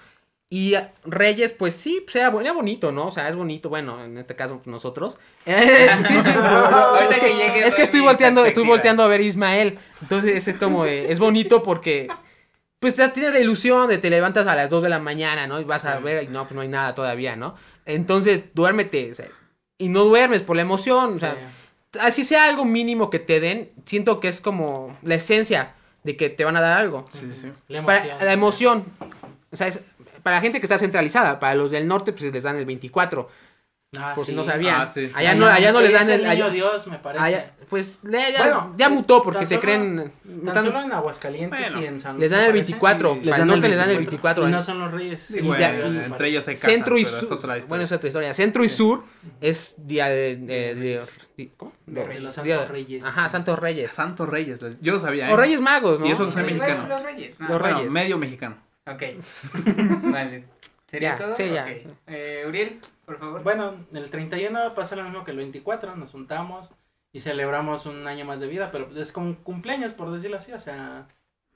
Y 0.54 0.74
eh, 0.74 0.86
Reyes, 1.06 1.52
pues 1.52 1.74
sí, 1.74 2.02
pues 2.04 2.14
era, 2.16 2.28
bo- 2.28 2.42
era 2.42 2.52
bonito, 2.52 2.92
¿no? 2.92 3.06
O 3.06 3.10
sea, 3.10 3.26
es 3.30 3.34
bonito, 3.34 3.70
bueno, 3.70 4.04
en 4.04 4.18
este 4.18 4.36
caso 4.36 4.60
nosotros. 4.66 5.16
Eh, 5.46 5.88
sí, 6.06 6.14
sí, 6.14 6.20
pero- 6.24 6.36
Ahorita 6.46 7.14
es 7.14 7.20
que 7.20 7.26
que, 7.54 7.66
es 7.68 7.74
que 7.74 7.82
estoy 7.82 8.00
volteando, 8.00 8.44
estoy 8.44 8.66
volteando 8.66 9.02
a 9.02 9.06
ver 9.08 9.20
a 9.20 9.24
Ismael. 9.24 9.78
Entonces 10.02 10.46
es 10.46 10.58
como, 10.58 10.84
de- 10.84 11.10
es 11.10 11.18
bonito 11.18 11.62
porque 11.62 12.06
pues 12.80 12.96
ya 12.96 13.14
tienes 13.14 13.32
la 13.32 13.38
ilusión 13.40 13.88
de 13.88 13.96
te 13.96 14.10
levantas 14.10 14.46
a 14.46 14.54
las 14.54 14.68
2 14.68 14.82
de 14.82 14.90
la 14.90 14.98
mañana, 14.98 15.46
¿no? 15.46 15.58
Y 15.58 15.64
vas 15.64 15.86
a 15.86 15.98
ver, 16.00 16.24
y 16.24 16.26
no, 16.28 16.42
pues 16.42 16.54
no 16.54 16.60
hay 16.60 16.68
nada 16.68 16.94
todavía, 16.94 17.34
¿no? 17.34 17.54
Entonces, 17.86 18.42
duérmete, 18.52 19.10
o 19.10 19.14
sea, 19.14 19.28
y 19.78 19.88
no 19.88 20.04
duermes 20.04 20.42
por 20.42 20.56
la 20.56 20.62
emoción, 20.62 21.14
o 21.14 21.18
sea, 21.18 21.34
así 21.98 22.24
sea 22.24 22.44
algo 22.44 22.66
mínimo 22.66 23.08
que 23.08 23.20
te 23.20 23.40
den, 23.40 23.70
siento 23.86 24.20
que 24.20 24.28
es 24.28 24.42
como 24.42 24.94
la 25.02 25.14
esencia 25.14 25.74
de 26.04 26.16
que 26.18 26.28
te 26.28 26.44
van 26.44 26.56
a 26.56 26.60
dar 26.60 26.76
algo. 26.78 27.06
Sí, 27.10 27.20
sí, 27.32 27.40
sí. 27.42 27.52
La 27.68 27.82
Para- 27.86 27.98
emoción. 28.00 28.24
la 28.26 28.32
emoción, 28.32 28.84
o 29.52 29.56
sea, 29.56 29.66
es, 29.68 29.84
para 30.22 30.36
la 30.36 30.42
gente 30.42 30.60
que 30.60 30.66
está 30.66 30.78
centralizada, 30.78 31.38
para 31.40 31.54
los 31.54 31.70
del 31.70 31.86
norte, 31.86 32.12
pues 32.12 32.32
les 32.32 32.42
dan 32.42 32.56
el 32.56 32.64
24, 32.66 33.28
Ah, 33.94 34.12
por 34.14 34.24
si 34.24 34.34
no 34.34 34.42
sabían. 34.42 34.80
Ah, 34.80 34.86
sí, 34.86 35.08
sí. 35.08 35.12
Allá, 35.14 35.34
no, 35.34 35.44
allá 35.46 35.70
no 35.70 35.82
les 35.82 35.92
dan 35.92 36.08
Es 36.08 36.18
el... 36.20 36.24
allá- 36.26 36.48
Dios, 36.48 36.86
me 36.86 36.96
parece. 36.98 37.22
allá- 37.22 37.50
pues 37.68 38.00
ya, 38.02 38.30
ya- 38.30 38.38
Bueno, 38.38 38.74
ya 38.78 38.88
mutó 38.88 39.22
porque 39.22 39.40
se 39.44 39.56
solo- 39.56 39.60
creen... 39.60 40.12
Tan 40.24 40.48
están- 40.48 40.64
solo 40.64 40.80
en 40.80 40.92
Aguascalientes 40.92 41.60
Bueno, 41.60 41.82
y 41.82 41.84
en 41.84 42.00
San 42.00 42.18
les 42.18 42.30
dan 42.30 42.40
el 42.40 42.46
parece, 42.46 42.70
24, 42.72 43.14
sí, 43.22 43.28
para 43.28 43.42
el 43.42 43.48
norte 43.48 43.68
les 43.68 43.76
dan 43.76 43.90
el 43.90 43.96
24, 43.98 44.44
Y 44.44 44.46
¿eh? 44.46 44.50
no 44.50 44.62
son 44.62 44.78
los 44.78 44.92
reyes. 44.92 45.22
Sí, 45.28 45.36
Y 45.36 45.40
bueno, 45.42 45.60
ya- 45.60 45.74
y- 45.88 45.96
entre 46.06 46.28
ellos 46.28 46.42
se 46.42 46.54
casan, 46.54 46.70
Centro 46.70 46.96
y 46.96 47.02
es 47.02 47.08
sur. 47.08 47.18
otra 47.34 47.58
historia. 47.58 47.68
Bueno, 47.68 47.84
es 47.84 47.92
otra 47.92 48.08
historia. 48.08 48.32
Centro 48.32 48.64
y 48.64 48.68
sur 48.70 49.04
es 49.42 49.74
día 49.86 50.06
de. 50.08 50.36
de- 50.36 50.74
de- 50.74 51.02
de- 51.36 51.50
¿Cómo? 51.58 51.72
De 51.84 52.20
los 52.20 52.34
Santos 52.34 52.68
Reyes. 52.70 53.04
Ajá, 53.04 53.28
Santos 53.28 53.58
Reyes. 53.58 53.92
Santos 53.92 54.26
Reyes, 54.26 54.62
les- 54.62 54.80
yo 54.80 54.94
lo 54.94 55.00
sabía. 55.00 55.28
¿eh? 55.28 55.32
O 55.34 55.36
Reyes 55.36 55.60
Magos, 55.60 56.00
¿no? 56.00 56.06
Y 56.06 56.12
eso 56.12 56.24
que 56.24 56.32
soy 56.32 56.44
Los 56.44 56.52
mexicano. 56.52 56.88
Los 56.88 57.02
Reyes. 57.02 57.38
Los 57.38 57.48
Bueno, 57.60 57.76
Reyes. 57.76 57.92
medio 57.92 58.16
mexicano. 58.16 58.56
Ok. 58.86 59.02
vale. 60.12 60.44
¿Sería 60.86 61.12
Ya, 61.12 61.18
todo? 61.24 61.36
sí, 61.36 61.50
ya. 61.50 61.66
Eh, 62.06 62.44
Uriel, 62.46 62.80
por 63.06 63.18
favor. 63.18 63.42
Bueno, 63.42 63.74
el 63.92 64.10
31 64.10 64.74
pasa 64.74 64.96
lo 64.96 65.04
mismo 65.04 65.24
que 65.24 65.30
el 65.30 65.38
24, 65.38 65.96
nos 65.96 66.10
juntamos 66.10 66.70
y 67.12 67.20
celebramos 67.20 67.86
un 67.86 68.06
año 68.06 68.24
más 68.24 68.40
de 68.40 68.46
vida, 68.46 68.70
pero 68.70 68.88
es 68.96 69.12
como 69.12 69.26
un 69.26 69.34
cumpleaños, 69.34 69.92
por 69.92 70.10
decirlo 70.12 70.36
así, 70.38 70.52
o 70.52 70.60
sea... 70.60 71.06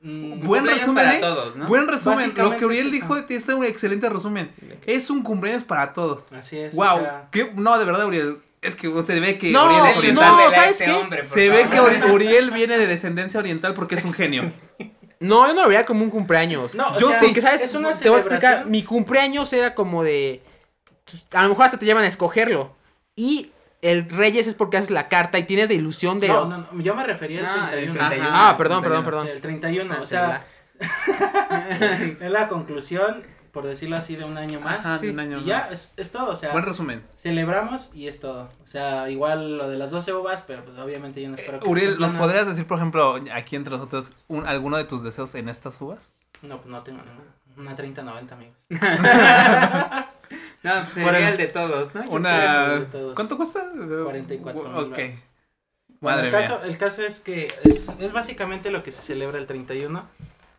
mm, 0.00 0.40
Buen 0.40 0.40
Cumpleaños 0.62 0.80
resumen, 0.80 1.04
para 1.04 1.16
¿eh? 1.16 1.20
todos, 1.20 1.56
¿no? 1.56 1.66
Buen 1.66 1.88
resumen. 1.88 2.32
Lo 2.36 2.56
que 2.56 2.64
Uriel 2.64 2.90
dijo 2.90 3.16
es 3.16 3.48
un 3.48 3.64
excelente 3.64 4.08
resumen. 4.08 4.52
Es 4.86 5.10
un 5.10 5.22
cumpleaños 5.22 5.64
para 5.64 5.92
todos. 5.92 6.32
Así 6.32 6.58
es. 6.58 6.72
o 6.74 6.76
Wow. 6.76 6.98
sea, 7.00 7.28
qué- 7.30 7.52
No, 7.54 7.78
de 7.78 7.84
verdad, 7.84 8.06
Uriel. 8.06 8.38
Es 8.62 8.74
que 8.74 8.88
se 9.04 9.20
ve 9.20 9.38
que 9.38 9.52
No, 9.52 9.66
Uriel 9.66 9.86
es 9.86 9.92
no, 9.94 9.98
oriental. 10.00 10.40
A 10.48 10.50
¿sabes 10.54 10.70
este 10.72 10.84
qué? 10.86 10.92
hombre, 10.92 11.24
se 11.24 11.48
ve 11.50 11.68
que 11.70 12.10
Uriel 12.10 12.50
viene 12.50 12.78
de 12.78 12.86
descendencia 12.86 13.38
oriental 13.38 13.74
porque 13.74 13.94
es 13.96 14.04
un 14.04 14.12
genio. 14.14 14.50
No, 15.20 15.46
yo 15.46 15.54
no 15.54 15.62
lo 15.62 15.68
veía 15.68 15.86
como 15.86 16.02
un 16.04 16.10
cumpleaños. 16.10 16.74
No, 16.74 16.86
o 16.88 16.98
yo 16.98 17.08
sea, 17.08 17.20
sí, 17.20 17.32
que 17.32 17.40
sabes, 17.40 17.60
es 17.62 17.74
una 17.74 17.92
te 17.92 18.08
voy 18.08 18.18
a 18.18 18.20
explicar. 18.20 18.66
Mi 18.66 18.82
cumpleaños 18.84 19.52
era 19.52 19.74
como 19.74 20.02
de. 20.04 20.42
A 21.32 21.42
lo 21.44 21.50
mejor 21.50 21.64
hasta 21.66 21.78
te 21.78 21.86
llevan 21.86 22.04
a 22.04 22.08
escogerlo. 22.08 22.74
Y 23.14 23.50
el 23.82 24.08
Reyes 24.10 24.46
es 24.46 24.54
porque 24.54 24.76
haces 24.76 24.90
la 24.90 25.08
carta 25.08 25.38
y 25.38 25.44
tienes 25.44 25.68
la 25.68 25.74
ilusión 25.74 26.18
de. 26.18 26.28
no, 26.28 26.44
no, 26.46 26.58
no, 26.70 26.80
yo 26.80 26.94
me 26.94 27.04
refería 27.04 27.40
al 27.40 27.46
Ah, 27.48 27.74
el 27.74 27.92
31. 27.92 28.08
31. 28.08 28.30
Ah, 28.32 28.54
perdón, 28.58 28.82
perdón, 28.82 29.02
31. 29.02 29.02
O 29.02 29.04
perdón. 29.04 29.24
sea, 29.26 29.34
el 29.34 29.40
31, 29.40 29.94
Ah, 29.94 30.02
o 30.02 30.06
sea, 30.06 30.44
es 32.20 32.30
la 32.30 32.48
conclusión, 32.48 33.22
por 33.56 33.66
decirlo 33.66 33.96
así, 33.96 34.16
de 34.16 34.24
un 34.24 34.36
año 34.36 34.60
más. 34.60 34.80
Ajá, 34.80 34.98
sí. 34.98 35.06
de 35.06 35.12
un 35.12 35.20
año 35.20 35.38
y 35.40 35.44
ya, 35.46 35.60
más. 35.62 35.72
es, 35.72 35.94
es 35.96 36.12
todo, 36.12 36.32
o 36.32 36.36
sea, 36.36 36.52
Buen 36.52 36.64
resumen. 36.66 37.02
celebramos 37.16 37.90
y 37.94 38.06
es 38.06 38.20
todo. 38.20 38.50
O 38.62 38.66
sea, 38.68 39.08
igual 39.08 39.56
lo 39.56 39.68
de 39.70 39.78
las 39.78 39.90
12 39.90 40.12
uvas, 40.12 40.44
pero 40.46 40.62
pues 40.62 40.76
obviamente 40.78 41.22
yo 41.22 41.30
no 41.30 41.36
espero 41.36 41.58
que 41.60 41.64
se 41.64 41.70
Uriel, 41.70 41.98
¿nos 41.98 42.12
¿no? 42.12 42.18
podrías 42.18 42.46
decir, 42.46 42.66
por 42.66 42.76
ejemplo, 42.76 43.16
aquí 43.32 43.56
entre 43.56 43.72
nosotros, 43.74 44.10
un- 44.28 44.46
alguno 44.46 44.76
de 44.76 44.84
tus 44.84 45.02
deseos 45.02 45.34
en 45.36 45.48
estas 45.48 45.80
uvas? 45.80 46.12
No, 46.42 46.58
pues 46.58 46.68
no 46.68 46.82
tengo 46.82 47.00
ninguna. 47.02 47.32
Una 47.56 47.74
30-90, 47.74 48.32
amigos. 48.32 48.66
No, 50.62 50.72
pues 50.82 50.86
Por 51.04 51.12
sería 51.12 51.28
el- 51.28 51.32
el 51.34 51.36
de 51.38 51.46
todos, 51.46 51.94
¿no? 51.94 52.02
Una... 52.10 52.78
de 52.80 52.86
todos. 52.86 53.14
¿Cuánto 53.14 53.36
cuesta? 53.36 53.64
44 54.04 54.62
mil 54.62 54.72
Ok. 54.92 54.98
Bueno, 56.00 56.16
Madre 56.18 56.26
el, 56.26 56.32
caso, 56.32 56.58
mía. 56.58 56.66
el 56.66 56.78
caso 56.78 57.02
es 57.02 57.20
que 57.20 57.48
es, 57.64 57.86
es 58.00 58.12
básicamente 58.12 58.70
lo 58.70 58.82
que 58.82 58.90
se 58.92 59.00
celebra 59.02 59.38
el 59.38 59.46
31. 59.46 60.04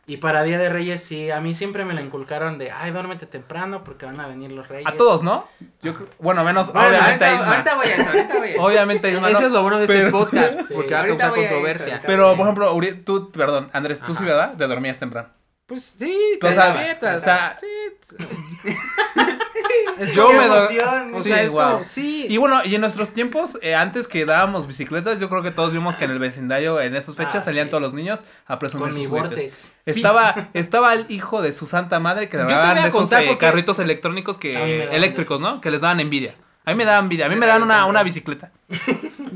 Y 0.09 0.17
para 0.17 0.43
Día 0.43 0.57
de 0.57 0.69
Reyes, 0.69 1.03
sí, 1.03 1.29
a 1.31 1.41
mí 1.41 1.53
siempre 1.53 1.83
me 1.83 1.93
la 1.93 1.99
inculcaron 2.01 2.57
de, 2.57 2.71
ay, 2.71 2.91
duérmete 2.91 3.25
temprano 3.25 3.83
porque 3.83 4.05
van 4.05 4.17
a 4.21 4.25
venir 4.27 4.51
los 4.53 4.69
reyes. 4.69 4.87
A 4.87 4.93
todos, 4.93 5.21
¿no? 5.21 5.45
Yo, 5.81 5.93
bueno, 6.19 6.45
menos 6.45 6.71
Bueno, 6.71 6.87
obviamente 6.87 7.25
a 7.25 7.27
ahorita, 7.31 7.41
Isma. 7.43 7.51
ahorita 7.55 7.75
voy 7.75 7.85
a 7.87 7.93
eso, 7.95 8.03
ahorita 8.09 8.37
voy 8.37 8.47
a 8.47 8.51
eso. 8.51 8.61
Obviamente 8.63 9.07
a 9.07 9.11
Isma. 9.11 9.29
Eso 9.29 9.41
no. 9.41 9.45
es 9.47 9.51
lo 9.51 9.61
bueno 9.63 9.77
de 9.79 9.83
este 9.83 9.97
Pero- 9.97 10.11
podcast, 10.11 10.59
Sí. 10.67 10.73
porque 10.73 10.93
va 10.93 11.01
a 11.01 11.07
causar 11.07 11.29
voy 11.31 11.39
a 11.39 11.43
eso, 11.43 11.53
controversia. 11.55 12.01
Pero, 12.07 12.31
por 12.37 12.45
ejemplo, 12.45 12.73
Uriel, 12.73 13.03
tú, 13.03 13.31
perdón, 13.33 13.69
Andrés, 13.73 13.99
tú 13.99 14.13
sí, 14.15 14.23
Ajá. 14.23 14.25
¿verdad? 14.25 14.53
Te 14.57 14.65
dormías 14.67 14.97
temprano. 14.97 15.27
Pues 15.65 15.83
sí, 15.83 16.37
te 16.39 16.47
O 16.47 16.53
sea, 16.53 16.71
despiertas. 16.73 17.17
o 17.17 17.21
sea, 17.25 17.57
sí. 17.59 18.17
Es 19.99 20.13
yo 20.13 20.31
me 20.31 20.47
doy-! 20.47 20.79
O 21.13 21.21
Sí, 21.23 21.29
sea, 21.29 21.41
es 21.43 21.51
guau. 21.51 21.71
como- 21.71 21.83
sí. 21.83 22.27
Y 22.29 22.37
bueno, 22.37 22.61
y 22.63 22.75
en 22.75 22.81
nuestros 22.81 23.09
tiempos, 23.09 23.57
eh, 23.61 23.73
antes 23.75 24.07
que 24.07 24.25
dábamos 24.25 24.67
bicicletas, 24.67 25.19
yo 25.19 25.29
creo 25.29 25.41
que 25.41 25.51
todos 25.51 25.71
vimos 25.71 25.95
que 25.95 26.05
en 26.05 26.11
el 26.11 26.19
vecindario 26.19 26.79
en 26.79 26.95
esas 26.95 27.15
fechas 27.15 27.37
Ah, 27.37 27.41
salían 27.41 27.65
sí. 27.67 27.71
todos 27.71 27.81
los 27.81 27.93
niños 27.93 28.21
a 28.45 28.59
presumir 28.59 28.89
Con 28.89 28.95
mi 28.95 29.01
sus 29.05 29.09
juguetes. 29.09 29.29
Vortex. 29.31 29.71
Estaba, 29.85 30.49
estaba 30.53 30.93
el 30.93 31.05
hijo 31.09 31.41
de 31.41 31.51
su 31.53 31.65
santa 31.67 31.99
madre 31.99 32.29
que 32.29 32.37
le 32.37 32.43
daban 32.43 32.75
de 32.75 32.87
esos 32.89 33.11
eh, 33.13 33.37
carritos 33.39 33.79
electrónicos 33.79 34.37
que 34.37 34.83
eléctricos. 34.95 35.41
¿no? 35.41 35.61
Que 35.61 35.71
les 35.71 35.81
daban 35.81 35.99
envidia. 35.99 36.35
A 36.65 36.71
mí 36.71 36.75
me 36.75 36.83
daban 36.85 37.05
envidia, 37.05 37.27
a 37.27 37.29
mí 37.29 37.35
me 37.37 37.47
dan 37.47 37.63
una, 37.63 37.85
una 37.85 38.03
bicicleta. 38.03 38.51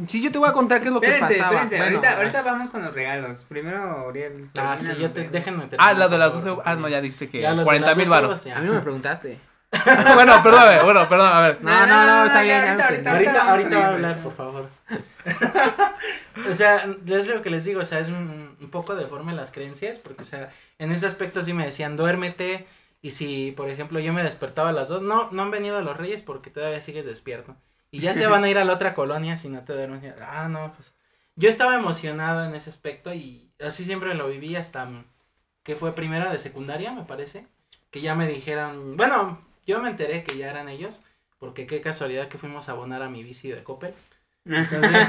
Sí, 0.08 0.22
yo 0.24 0.32
te 0.32 0.39
voy 0.39 0.50
a 0.50 0.52
contar 0.52 0.82
qué 0.82 0.88
es 0.88 0.94
lo 0.94 1.00
que 1.00 1.10
pasaba. 1.12 1.30
espérense, 1.62 1.78
Bueno, 1.78 2.02
ahorita, 2.17 2.41
vamos 2.41 2.72
con 2.72 2.82
los 2.84 2.91
regalos. 2.94 3.38
Primero, 3.48 4.08
Uriel. 4.10 4.50
Ah, 4.60 4.76
sí, 4.78 4.88
yo 5.00 5.12
te, 5.12 5.30
déjenme 5.30 5.60
terminar, 5.67 5.78
Ah, 5.80 5.94
lo 5.94 6.10
de 6.10 6.17
las 6.17 6.30
por 6.32 6.38
12. 6.39 6.50
favor. 6.50 6.63
Ah, 6.65 6.76
no, 6.76 6.89
ya 6.89 7.02
dijiste 7.02 7.30
que 7.30 7.39
Ya 7.41 7.50
los 7.52 7.60
de 7.60 7.63
40 7.65 7.88
las 7.88 7.98
mil 7.98 8.08
12 8.10 8.22
varos. 8.22 8.48
A 8.48 8.60
mí 8.62 8.67
no 8.67 8.74
me 8.74 8.80
preguntaste. 8.82 9.38
bueno, 10.16 10.44
perdóname, 10.44 10.84
bueno, 10.84 11.08
perdón, 11.08 11.34
a 11.34 11.42
ver. 11.42 11.64
No, 11.64 11.88
no, 11.88 12.06
no, 12.06 12.26
está 12.26 12.42
bien, 12.42 12.66
ya 12.66 12.76
me 12.76 12.84
ahorita, 12.84 13.12
ahorita, 13.12 13.52
Ahorita, 13.52 13.80
va 13.80 13.86
a 13.86 13.90
hablar, 13.90 14.18
por 14.18 14.36
favor. 14.36 14.70
o 16.50 16.54
sea, 16.54 16.88
es 17.08 17.28
lo 17.28 17.42
que 17.42 17.50
les 17.50 17.64
digo, 17.64 17.82
o 17.82 17.86
sea, 17.86 18.00
es 18.00 18.10
un, 18.10 18.58
un 18.60 18.70
poco 18.70 18.96
deforme 18.96 19.34
las 19.34 19.52
creencias, 19.52 19.98
porque, 19.98 20.24
o 20.24 20.26
sea, 20.26 20.52
en 20.78 20.92
ese 20.92 21.06
aspecto 21.06 21.42
sí 21.42 21.54
me 21.54 21.66
decían, 21.66 21.96
duérmete, 21.96 22.68
y 23.02 23.12
si, 23.12 23.52
por 23.52 23.70
ejemplo, 23.70 24.00
yo 24.00 24.14
me 24.14 24.24
despertaba 24.24 24.70
a 24.70 24.74
las 24.74 24.90
dos, 24.90 25.02
no, 25.02 25.32
no 25.32 25.42
han 25.42 25.52
venido 25.52 25.82
los 25.82 25.98
reyes 25.98 26.22
porque 26.22 26.52
todavía 26.52 26.82
sigues 26.82 27.06
despierto. 27.06 27.56
Y 27.90 28.00
ya 28.00 28.14
se 28.14 28.28
van 28.28 28.44
a 28.44 28.50
ir 28.50 28.58
a 28.58 28.64
la 28.64 28.74
otra 28.74 28.94
colonia 28.94 29.36
si 29.36 29.50
no 29.50 29.64
te 29.64 29.74
duermes. 29.74 30.16
Ah, 30.22 30.48
no, 30.48 30.74
pues. 30.74 30.94
Yo 31.36 31.50
estaba 31.50 31.76
emocionado 31.76 32.46
en 32.46 32.56
ese 32.56 32.70
aspecto 32.70 33.14
y 33.14 33.52
así 33.60 33.84
siempre 33.84 34.14
lo 34.14 34.30
viví 34.30 34.56
hasta 34.56 34.88
que 35.64 35.76
fue 35.76 35.96
primera 35.96 36.32
de 36.32 36.40
secundaria, 36.40 36.94
me 36.94 37.04
parece. 37.04 37.48
Que 37.90 38.02
ya 38.02 38.16
me 38.16 38.28
dijeron, 38.28 38.96
bueno, 38.96 39.40
yo 39.65 39.82
me 39.82 39.89
enteré 39.89 40.24
que 40.24 40.38
ya 40.38 40.50
eran 40.50 40.69
ellos, 40.69 41.02
porque 41.39 41.65
qué 41.67 41.82
casualidad 41.82 42.30
que 42.30 42.38
fuimos 42.38 42.69
a 42.69 42.74
abonar 42.74 43.02
a 43.04 43.10
mi 43.10 43.24
bici 43.24 43.50
de 43.50 43.63
Coppel. 43.63 43.93
Entonces, 44.45 45.08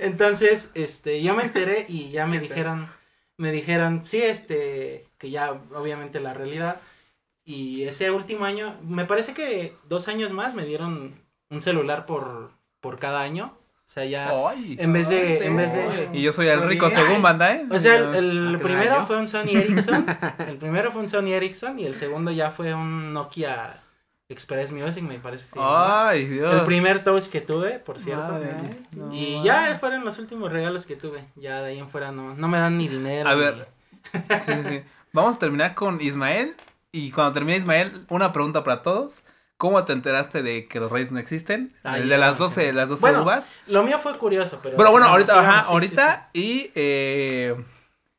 entonces, 0.00 0.72
este, 0.74 1.22
yo 1.22 1.34
me 1.34 1.44
enteré 1.44 1.86
y 1.88 2.10
ya 2.10 2.26
me 2.26 2.38
dijeron, 2.38 2.88
me 3.36 3.52
dijeron, 3.52 4.04
sí, 4.04 4.22
este, 4.22 5.06
que 5.18 5.30
ya 5.30 5.52
obviamente 5.74 6.20
la 6.20 6.34
realidad. 6.34 6.80
Y 7.44 7.84
ese 7.84 8.10
último 8.10 8.44
año, 8.46 8.78
me 8.82 9.04
parece 9.04 9.34
que 9.34 9.76
dos 9.84 10.08
años 10.08 10.32
más 10.32 10.54
me 10.54 10.64
dieron 10.64 11.22
un 11.50 11.62
celular 11.62 12.06
por, 12.06 12.52
por 12.80 12.98
cada 12.98 13.20
año. 13.22 13.56
O 13.86 13.90
sea, 13.94 14.04
ya, 14.06 14.30
Ay. 14.48 14.76
en 14.80 14.92
vez 14.92 15.08
de, 15.08 15.46
en 15.46 15.56
vez 15.56 15.72
de. 15.72 16.10
Y 16.14 16.22
yo 16.22 16.32
soy 16.32 16.48
el 16.48 16.62
rico 16.66 16.86
Ay. 16.86 16.92
según 16.92 17.22
banda, 17.22 17.54
¿eh? 17.54 17.64
o 17.70 17.78
sea, 17.78 17.96
el, 17.96 18.14
el 18.14 18.54
Ah, 18.56 18.58
primero 18.62 18.86
claro. 18.86 19.06
fue 19.06 19.18
un 19.18 19.28
Sony 19.28 19.50
Ericsson. 19.52 20.06
El 20.48 20.56
primero 20.56 20.90
fue 20.90 21.02
un 21.02 21.08
Sony 21.08 21.28
Ericsson 21.32 21.78
y 21.78 21.84
el 21.84 21.94
segundo 21.94 22.30
ya 22.32 22.50
fue 22.50 22.74
un 22.74 23.12
Nokia 23.12 23.80
Express 24.28 24.72
Music, 24.72 25.02
me 25.04 25.18
parece 25.20 25.46
que. 25.52 25.60
Ay, 25.62 26.26
Dios. 26.26 26.52
El 26.52 26.62
primer 26.62 27.04
touch 27.04 27.26
que 27.28 27.40
tuve, 27.42 27.78
por 27.78 28.00
cierto. 28.00 28.32
Madre, 28.32 28.48
Ay, 28.58 28.86
no 28.92 29.14
y 29.14 29.42
ya 29.44 29.76
fueron 29.78 30.04
los 30.04 30.18
últimos 30.18 30.50
regalos 30.50 30.86
que 30.86 30.96
tuve. 30.96 31.24
Ya 31.36 31.60
de 31.62 31.72
ahí 31.72 31.78
en 31.78 31.88
fuera 31.88 32.10
no, 32.10 32.34
no 32.34 32.48
me 32.48 32.58
dan 32.58 32.76
ni 32.78 32.88
dinero. 32.88 33.28
A 33.28 33.34
ni- 33.34 33.40
ver. 33.40 33.68
Sí, 34.40 34.52
sí, 34.54 34.62
sí. 34.68 34.80
Vamos 35.12 35.36
a 35.36 35.38
terminar 35.38 35.74
con 35.74 36.00
Ismael. 36.00 36.54
Y 36.90 37.10
cuando 37.10 37.32
termine 37.34 37.58
Ismael, 37.58 38.06
una 38.08 38.32
pregunta 38.32 38.64
para 38.64 38.82
todos. 38.82 39.22
¿Cómo 39.56 39.84
te 39.84 39.92
enteraste 39.92 40.42
de 40.42 40.66
que 40.66 40.80
los 40.80 40.90
reyes 40.90 41.12
no 41.12 41.18
existen? 41.18 41.74
Ah, 41.84 41.98
el 41.98 42.08
de 42.08 42.18
las 42.18 42.34
sí. 42.34 42.38
12, 42.38 42.72
las 42.72 42.88
12 42.88 43.00
Bueno, 43.00 43.22
uvas. 43.22 43.54
Lo 43.66 43.84
mío 43.84 43.98
fue 43.98 44.16
curioso, 44.18 44.58
pero. 44.62 44.76
Bueno, 44.76 44.90
bueno, 44.90 45.06
ahorita, 45.06 45.32
sigamos, 45.32 45.48
ajá, 45.48 45.62
sí, 45.62 45.66
sí, 45.66 45.72
ahorita. 45.72 46.30
Y, 46.32 46.70
eh, 46.74 47.54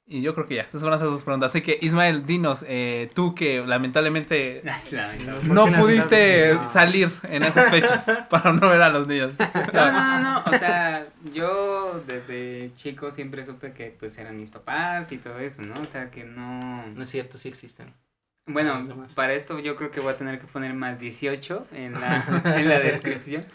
y 0.07 0.21
yo 0.21 0.35
creo 0.35 0.47
que 0.47 0.55
ya. 0.55 0.61
Esas 0.63 0.83
van 0.83 0.93
a 0.93 0.97
ser 0.99 1.07
dos 1.07 1.23
preguntas. 1.23 1.51
Así 1.51 1.61
que, 1.61 1.79
Ismael, 1.81 2.25
dinos, 2.27 2.63
eh, 2.67 3.09
tú 3.15 3.33
que 3.33 3.65
lamentablemente 3.65 4.61
no 5.43 5.65
pudiste 5.73 6.57
salir 6.69 7.09
en 7.23 7.43
esas 7.43 7.69
fechas 7.69 8.05
para 8.29 8.53
no 8.53 8.69
ver 8.69 8.81
a 8.81 8.89
los 8.89 9.07
niños. 9.07 9.33
No, 9.73 9.91
no, 9.91 9.91
no, 10.19 10.19
no, 10.19 10.43
o 10.45 10.57
sea, 10.57 11.07
yo 11.33 12.03
desde 12.05 12.71
chico 12.75 13.09
siempre 13.09 13.43
supe 13.43 13.73
que 13.73 13.95
pues 13.99 14.17
eran 14.19 14.37
mis 14.37 14.51
papás 14.51 15.11
y 15.11 15.17
todo 15.17 15.39
eso, 15.39 15.63
¿no? 15.63 15.81
O 15.81 15.85
sea, 15.85 16.11
que 16.11 16.23
no... 16.23 16.85
No 16.85 17.03
es 17.03 17.09
cierto, 17.09 17.39
sí 17.39 17.49
existen. 17.49 17.91
Bueno, 18.47 19.08
para 19.15 19.34
esto 19.34 19.60
yo 19.60 19.75
creo 19.75 19.91
que 19.91 19.99
voy 19.99 20.13
a 20.13 20.17
tener 20.17 20.39
que 20.39 20.45
poner 20.47 20.73
más 20.73 20.99
18 20.99 21.67
en 21.71 21.93
la, 21.93 22.43
en 22.60 22.69
la 22.69 22.79
descripción. 22.79 23.45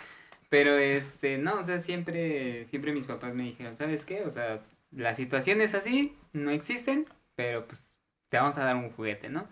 Pero 0.48 0.78
este, 0.78 1.38
no, 1.38 1.60
o 1.60 1.62
sea, 1.62 1.80
siempre, 1.80 2.64
siempre 2.66 2.92
mis 2.92 3.06
papás 3.06 3.34
me 3.34 3.44
dijeron, 3.44 3.76
¿sabes 3.76 4.04
qué? 4.04 4.24
O 4.24 4.30
sea, 4.30 4.60
la 4.90 5.14
situación 5.14 5.60
es 5.60 5.74
así, 5.74 6.16
no 6.32 6.50
existen, 6.50 7.06
pero 7.36 7.66
pues 7.66 7.92
te 8.28 8.36
vamos 8.38 8.58
a 8.58 8.64
dar 8.64 8.76
un 8.76 8.90
juguete, 8.90 9.28
¿no? 9.28 9.48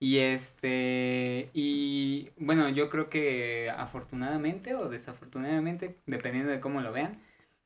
Y 0.00 0.18
este, 0.18 1.50
y 1.54 2.30
bueno, 2.38 2.68
yo 2.70 2.88
creo 2.88 3.10
que 3.10 3.70
afortunadamente 3.76 4.74
o 4.74 4.88
desafortunadamente, 4.88 5.96
dependiendo 6.06 6.50
de 6.52 6.60
cómo 6.60 6.80
lo 6.80 6.92
vean, 6.92 7.20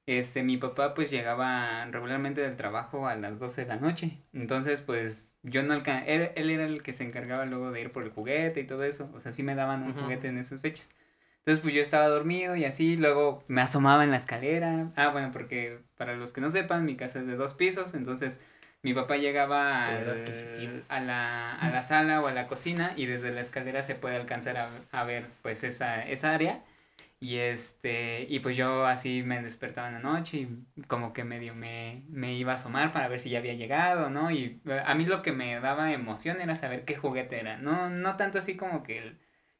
este, 0.07 0.43
mi 0.43 0.57
papá 0.57 0.95
pues 0.95 1.11
llegaba 1.11 1.85
regularmente 1.87 2.41
del 2.41 2.57
trabajo 2.57 3.07
a 3.07 3.17
las 3.17 3.39
12 3.39 3.63
de 3.63 3.69
la 3.69 3.77
noche. 3.77 4.19
Entonces, 4.33 4.81
pues 4.83 5.37
yo 5.43 5.63
no 5.63 5.75
alcanzaba, 5.75 6.07
él, 6.07 6.31
él 6.37 6.51
era 6.51 6.65
el 6.65 6.83
que 6.83 6.93
se 6.93 7.05
encargaba 7.05 7.45
luego 7.47 7.71
de 7.73 7.81
ir 7.81 7.93
por 7.93 8.03
el 8.05 8.11
juguete 8.11 8.61
y 8.61 8.67
todo 8.67 8.85
eso. 8.85 9.11
O 9.15 9.21
sea, 9.21 9.33
sí 9.33 9.43
me 9.43 9.55
daban 9.55 9.83
un 9.83 9.95
juguete 9.95 10.29
en 10.29 10.39
esas 10.39 10.61
fechas. 10.61 10.89
Entonces, 11.41 11.61
pues 11.63 11.75
yo 11.75 11.83
estaba 11.83 12.07
dormido 12.09 12.55
y 12.57 12.65
así, 12.65 12.97
luego 12.97 13.43
me 13.49 13.63
asomaba 13.63 14.05
en 14.05 14.11
la 14.13 14.17
escalera. 14.17 14.93
Ah, 14.97 15.09
bueno, 15.09 15.31
porque 15.33 15.81
para 15.97 16.15
los 16.17 16.33
que 16.33 16.41
no 16.41 16.51
sepan, 16.51 16.85
mi 16.85 16.97
casa 16.97 17.19
es 17.21 17.27
de 17.27 17.35
dos 17.37 17.55
pisos, 17.55 17.95
entonces 17.95 18.41
mi 18.83 18.95
papá 18.95 19.17
llegaba 19.17 19.89
al- 19.89 20.85
a, 20.89 21.01
la, 21.01 21.55
a 21.55 21.71
la 21.71 21.83
sala 21.83 22.21
o 22.21 22.27
a 22.29 22.33
la 22.33 22.47
cocina 22.47 22.93
y 22.97 23.07
desde 23.07 23.31
la 23.33 23.41
escalera 23.41 23.83
se 23.83 23.95
puede 23.97 24.17
alcanzar 24.17 24.57
a, 24.57 24.71
a 24.93 25.05
ver 25.05 25.27
pues 25.43 25.65
esa, 25.65 26.03
esa 26.03 26.33
área. 26.33 26.63
Y 27.23 27.37
este, 27.39 28.27
y 28.29 28.41
pues 28.41 28.57
yo 28.57 28.85
así 28.85 29.23
me 29.23 29.41
despertaba 29.41 29.87
en 29.87 29.95
la 29.95 30.01
noche 30.01 30.39
y 30.39 30.83
como 30.89 31.13
que 31.13 31.23
medio 31.23 31.55
me, 31.55 32.03
me 32.09 32.35
iba 32.35 32.51
a 32.51 32.55
asomar 32.57 32.91
para 32.93 33.07
ver 33.07 33.21
si 33.21 33.31
ya 33.31 33.39
había 33.39 33.55
llegado, 33.55 34.11
¿no? 34.11 34.33
Y 34.33 34.61
eh, 34.67 34.83
a 34.85 34.93
mí 34.97 35.05
lo 35.07 35.23
que 35.23 35.31
me 35.31 35.61
daba 35.61 35.93
emoción 35.93 36.41
era 36.41 36.57
saber 36.57 36.85
qué 36.85 36.97
juguete 36.97 37.39
era, 37.39 37.59
no, 37.59 37.89
no 37.91 38.17
tanto 38.17 38.39
así 38.41 38.57
como 38.57 38.83
que 38.83 38.99
el, 38.99 39.19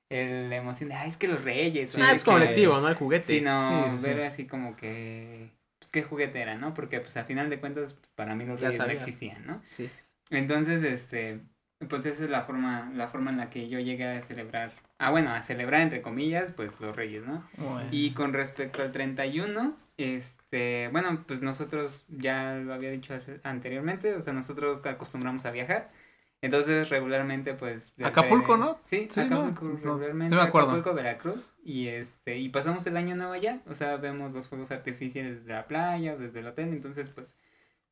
el- 0.09 0.51
la 0.51 0.57
emoción 0.57 0.89
de, 0.89 0.97
ah, 0.97 1.07
es 1.07 1.17
que 1.17 1.29
los 1.29 1.45
reyes. 1.45 1.97
o 1.97 2.03
ah, 2.03 2.09
de 2.09 2.17
es 2.17 2.25
que- 2.25 2.31
colectivo, 2.33 2.81
¿no? 2.81 2.89
El 2.89 2.97
juguete. 2.97 3.23
Sino 3.25 3.61
Sí, 3.87 3.91
sí, 3.93 3.97
sí. 3.99 4.07
ver 4.11 4.25
así 4.25 4.47
como 4.49 4.75
que, 4.77 5.53
pues 5.79 5.91
qué 5.93 6.03
juguete 6.03 6.41
era, 6.41 6.57
¿no? 6.57 6.75
Porque 6.75 6.99
pues 7.01 7.17
a 7.17 7.23
final 7.25 7.49
de 7.49 7.61
cuentas 7.61 7.97
para 8.17 8.35
mí 8.35 8.45
los 8.45 8.59
reyes 8.61 8.79
no 8.81 8.87
existían, 8.87 9.47
¿no? 9.47 9.61
Sí. 9.65 9.89
Entonces, 10.31 10.83
este, 10.83 11.41
pues 11.89 12.05
esa 12.07 12.25
es 12.25 12.31
la 12.31 12.43
forma, 12.43 12.91
la 12.95 13.07
forma 13.07 13.31
en 13.31 13.37
la 13.37 13.51
que 13.51 13.69
yo 13.69 13.79
llegué 13.79 14.05
a 14.07 14.21
celebrar, 14.23 14.73
ah, 15.03 15.11
bueno, 15.11 15.31
a 15.33 15.43
celebrar 15.43 15.81
entre 15.83 16.01
comillas, 16.03 16.53
pues 16.53 16.71
los 16.81 16.95
reyes, 16.97 17.25
¿no? 17.27 17.47
Bueno. 17.59 17.89
Y 17.91 18.13
con 18.13 18.33
respecto 18.33 18.83
al 18.83 18.93
31, 18.93 19.77
este, 19.99 20.89
bueno, 20.93 21.25
pues 21.27 21.43
nosotros 21.43 22.05
ya 22.09 22.55
lo 22.55 22.73
había 22.75 22.91
dicho 22.91 23.15
hace- 23.15 23.41
anteriormente, 23.45 24.15
o 24.15 24.23
sea, 24.23 24.33
nosotros 24.33 24.85
acostumbramos 24.87 25.45
a 25.47 25.51
viajar. 25.51 25.91
Entonces, 26.45 26.89
regularmente, 26.91 27.55
pues... 27.55 27.93
Acapulco, 28.03 28.57
¿no? 28.57 28.81
Sí. 28.83 29.09
Acapulco, 29.17 29.65
No, 29.65 29.93
regularmente. 29.97 30.31
sí 30.31 30.35
me 30.35 30.41
acuerdo. 30.49 30.71
Acapulco, 30.71 30.95
Veracruz. 30.97 31.55
Y 31.65 31.87
este, 31.87 32.39
y 32.39 32.49
pasamos 32.49 32.85
el 32.89 32.97
año 32.97 33.15
nuevo 33.15 33.33
allá. 33.33 33.61
O 33.69 33.77
sea, 33.77 33.97
vemos 33.97 34.33
los 34.33 34.49
fuegos 34.49 34.73
artificiales 34.73 35.39
desde 35.41 35.53
la 35.53 35.69
playa 35.69 36.17
desde 36.17 36.41
el 36.41 36.49
hotel. 36.49 36.71
Entonces, 36.71 37.11
pues, 37.11 37.37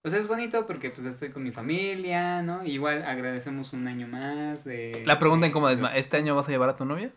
pues 0.03 0.15
es 0.15 0.27
bonito 0.29 0.67
porque 0.67 0.91
pues 0.91 1.07
estoy 1.07 1.31
con 1.31 1.43
mi 1.43 1.51
familia, 1.53 2.43
¿no? 2.43 2.65
Igual 2.65 3.05
agradecemos 3.05 3.73
un 3.73 3.87
año 3.89 4.07
más 4.09 4.65
de... 4.65 5.03
La 5.07 5.19
pregunta 5.19 5.47
incómoda 5.47 5.73
es, 5.73 5.79
de- 5.79 5.83
¿ma- 5.83 5.97
¿este 5.97 6.17
año 6.17 6.35
vas 6.35 6.49
a 6.49 6.51
llevar 6.53 6.69
a 6.71 6.77
tu 6.77 6.85
novia? 6.85 7.11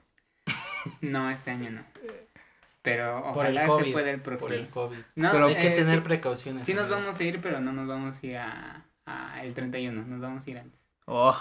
No, 1.01 1.29
este 1.29 1.51
año 1.51 1.71
no. 1.71 1.81
Pero 2.81 3.23
Por 3.33 3.45
el 3.45 3.57
ojalá 3.57 3.83
se 3.85 3.91
pueda 3.93 4.11
el 4.11 4.19
próximo. 4.19 4.49
Por 4.49 4.57
el 4.57 4.67
COVID. 4.67 4.97
No, 5.15 5.31
Pero 5.31 5.45
Hay 5.45 5.55
que 5.55 5.67
eh, 5.67 5.75
tener 5.75 5.99
sí, 5.99 6.01
precauciones. 6.03 6.65
sí 6.67 6.73
nos 6.73 6.83
amigos. 6.85 7.03
vamos 7.05 7.19
a 7.19 7.23
ir, 7.23 7.39
pero 7.41 7.61
no 7.61 7.71
nos 7.71 7.87
vamos 7.87 8.21
a 8.21 8.25
ir 8.27 8.35
a, 8.37 8.85
a 9.05 9.43
el 9.45 9.53
31, 9.53 10.05
nos 10.05 10.19
vamos 10.19 10.45
a 10.45 10.49
ir 10.49 10.57
antes. 10.57 10.77
Oh, 11.05 11.37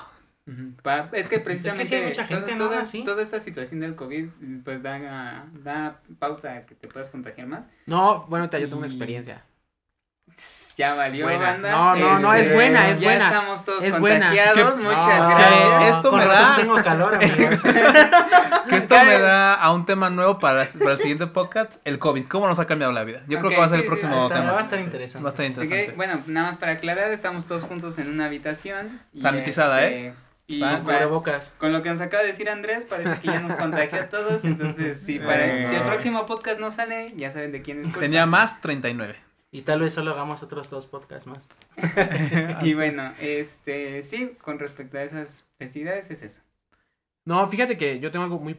es 1.12 1.28
que 1.28 1.38
precisamente 1.40 1.84
sí 1.86 1.94
hay 1.96 2.06
mucha 2.06 2.24
gente, 2.26 2.54
todo- 2.56 2.70
¿no? 2.70 3.04
toda, 3.04 3.22
esta 3.22 3.38
situación 3.40 3.80
del 3.80 3.94
COVID 3.96 4.26
pues 4.64 4.82
da, 4.82 5.46
da 5.52 6.00
pauta 6.20 6.54
a 6.56 6.66
que 6.66 6.74
te 6.76 6.86
puedas 6.88 7.10
contagiar 7.10 7.46
más. 7.48 7.64
No, 7.86 8.24
bueno, 8.28 8.44
ahorita 8.44 8.58
yo 8.60 8.66
tengo 8.66 8.78
una 8.78 8.86
Y- 8.88 8.90
experiencia. 8.90 9.44
Ya 10.76 10.94
valió, 10.94 11.26
Buena. 11.26 11.50
banda. 11.50 11.70
No, 11.70 11.96
no, 11.96 12.18
no, 12.18 12.34
es 12.34 12.52
buena, 12.52 12.88
es 12.90 12.98
ya 12.98 13.08
buena. 13.08 13.26
estamos 13.28 13.64
todos 13.64 13.84
Es 13.84 13.98
buena. 14.00 14.28
contagiados, 14.28 14.74
Que- 14.74 14.80
muchas 14.80 15.06
Ah, 15.06 15.34
gracias. 15.76 15.96
esto 15.96 16.10
con 16.10 16.18
me 16.18 16.26
razón 16.26 16.48
da- 16.48 16.56
tengo 16.56 16.82
calor, 16.82 17.14
amigos. 17.22 17.62
que 18.68 18.76
esto 18.78 19.04
me 19.04 19.18
da 19.18 19.54
a 19.54 19.72
un 19.72 19.84
tema 19.86 20.08
nuevo 20.10 20.38
para, 20.38 20.66
para 20.78 20.92
el 20.92 20.98
siguiente 20.98 21.26
podcast, 21.26 21.74
el 21.84 21.98
COVID. 21.98 22.26
¿Cómo 22.26 22.46
nos 22.48 22.58
ha 22.58 22.66
cambiado 22.66 22.92
la 22.92 23.04
vida? 23.04 23.20
Yo 23.28 23.38
creo 23.38 23.50
que 23.50 23.56
va 23.58 23.66
a 23.66 23.68
ser 23.68 23.76
el 23.78 23.82
sí, 23.82 23.88
próximo 23.88 24.22
Está- 24.24 24.34
tema. 24.40 24.52
va 24.52 24.58
a 24.60 24.62
estar 24.62 24.80
interesante. 24.80 25.22
Va 25.24 25.28
a 25.28 25.32
estar 25.32 25.46
interesante. 25.46 25.92
bueno, 25.96 26.20
nada 26.26 26.46
más 26.46 26.56
para 26.56 26.72
aclarar, 26.72 27.10
estamos 27.12 27.44
todos 27.46 27.62
juntos 27.64 27.98
en 27.98 28.10
una 28.10 28.26
habitación. 28.26 29.00
Sanitizada, 29.16 29.84
este, 29.84 30.14
Y 30.48 30.58
San- 30.58 30.76
Con 30.78 30.86
para- 30.86 30.98
cubrebocas. 30.98 31.52
con 31.58 31.72
lo 31.72 31.82
que 31.82 31.90
nos 31.90 32.00
acaba 32.00 32.22
de 32.24 32.30
decir 32.30 32.50
Andrés, 32.50 32.84
parece 32.84 33.20
que 33.20 33.28
ya 33.28 33.40
nos 33.40 33.56
contagió 33.56 34.00
a 34.00 34.06
todos. 34.06 34.44
Entonces, 34.44 35.00
sí, 35.00 35.18
para, 35.18 35.46
Eh. 35.60 35.64
si 35.64 35.74
el 35.76 35.82
próximo 35.82 36.26
podcast 36.26 36.58
no 36.58 36.70
sale, 36.70 37.12
ya 37.16 37.30
saben 37.30 37.52
de 37.52 37.62
quién 37.62 37.78
es. 37.80 37.84
culpa. 37.84 38.00
Tenía 38.00 38.26
más 38.26 38.60
39. 38.60 39.16
Y 39.54 39.62
tal 39.62 39.80
vez 39.80 39.92
solo 39.92 40.12
hagamos 40.12 40.42
otros 40.42 40.70
dos 40.70 40.86
podcasts 40.86 41.28
más. 41.28 41.46
Y 42.62 42.74
bueno, 42.74 43.14
este, 43.20 44.02
sí, 44.02 44.34
con 44.40 44.58
respecto 44.58 44.96
a 44.96 45.02
esas 45.02 45.44
festividades 45.58 46.10
es 46.10 46.22
eso. 46.22 46.40
No, 47.26 47.46
fíjate 47.48 47.76
que 47.76 48.00
yo 48.00 48.10
tengo 48.10 48.24
algo 48.24 48.38
muy 48.38 48.56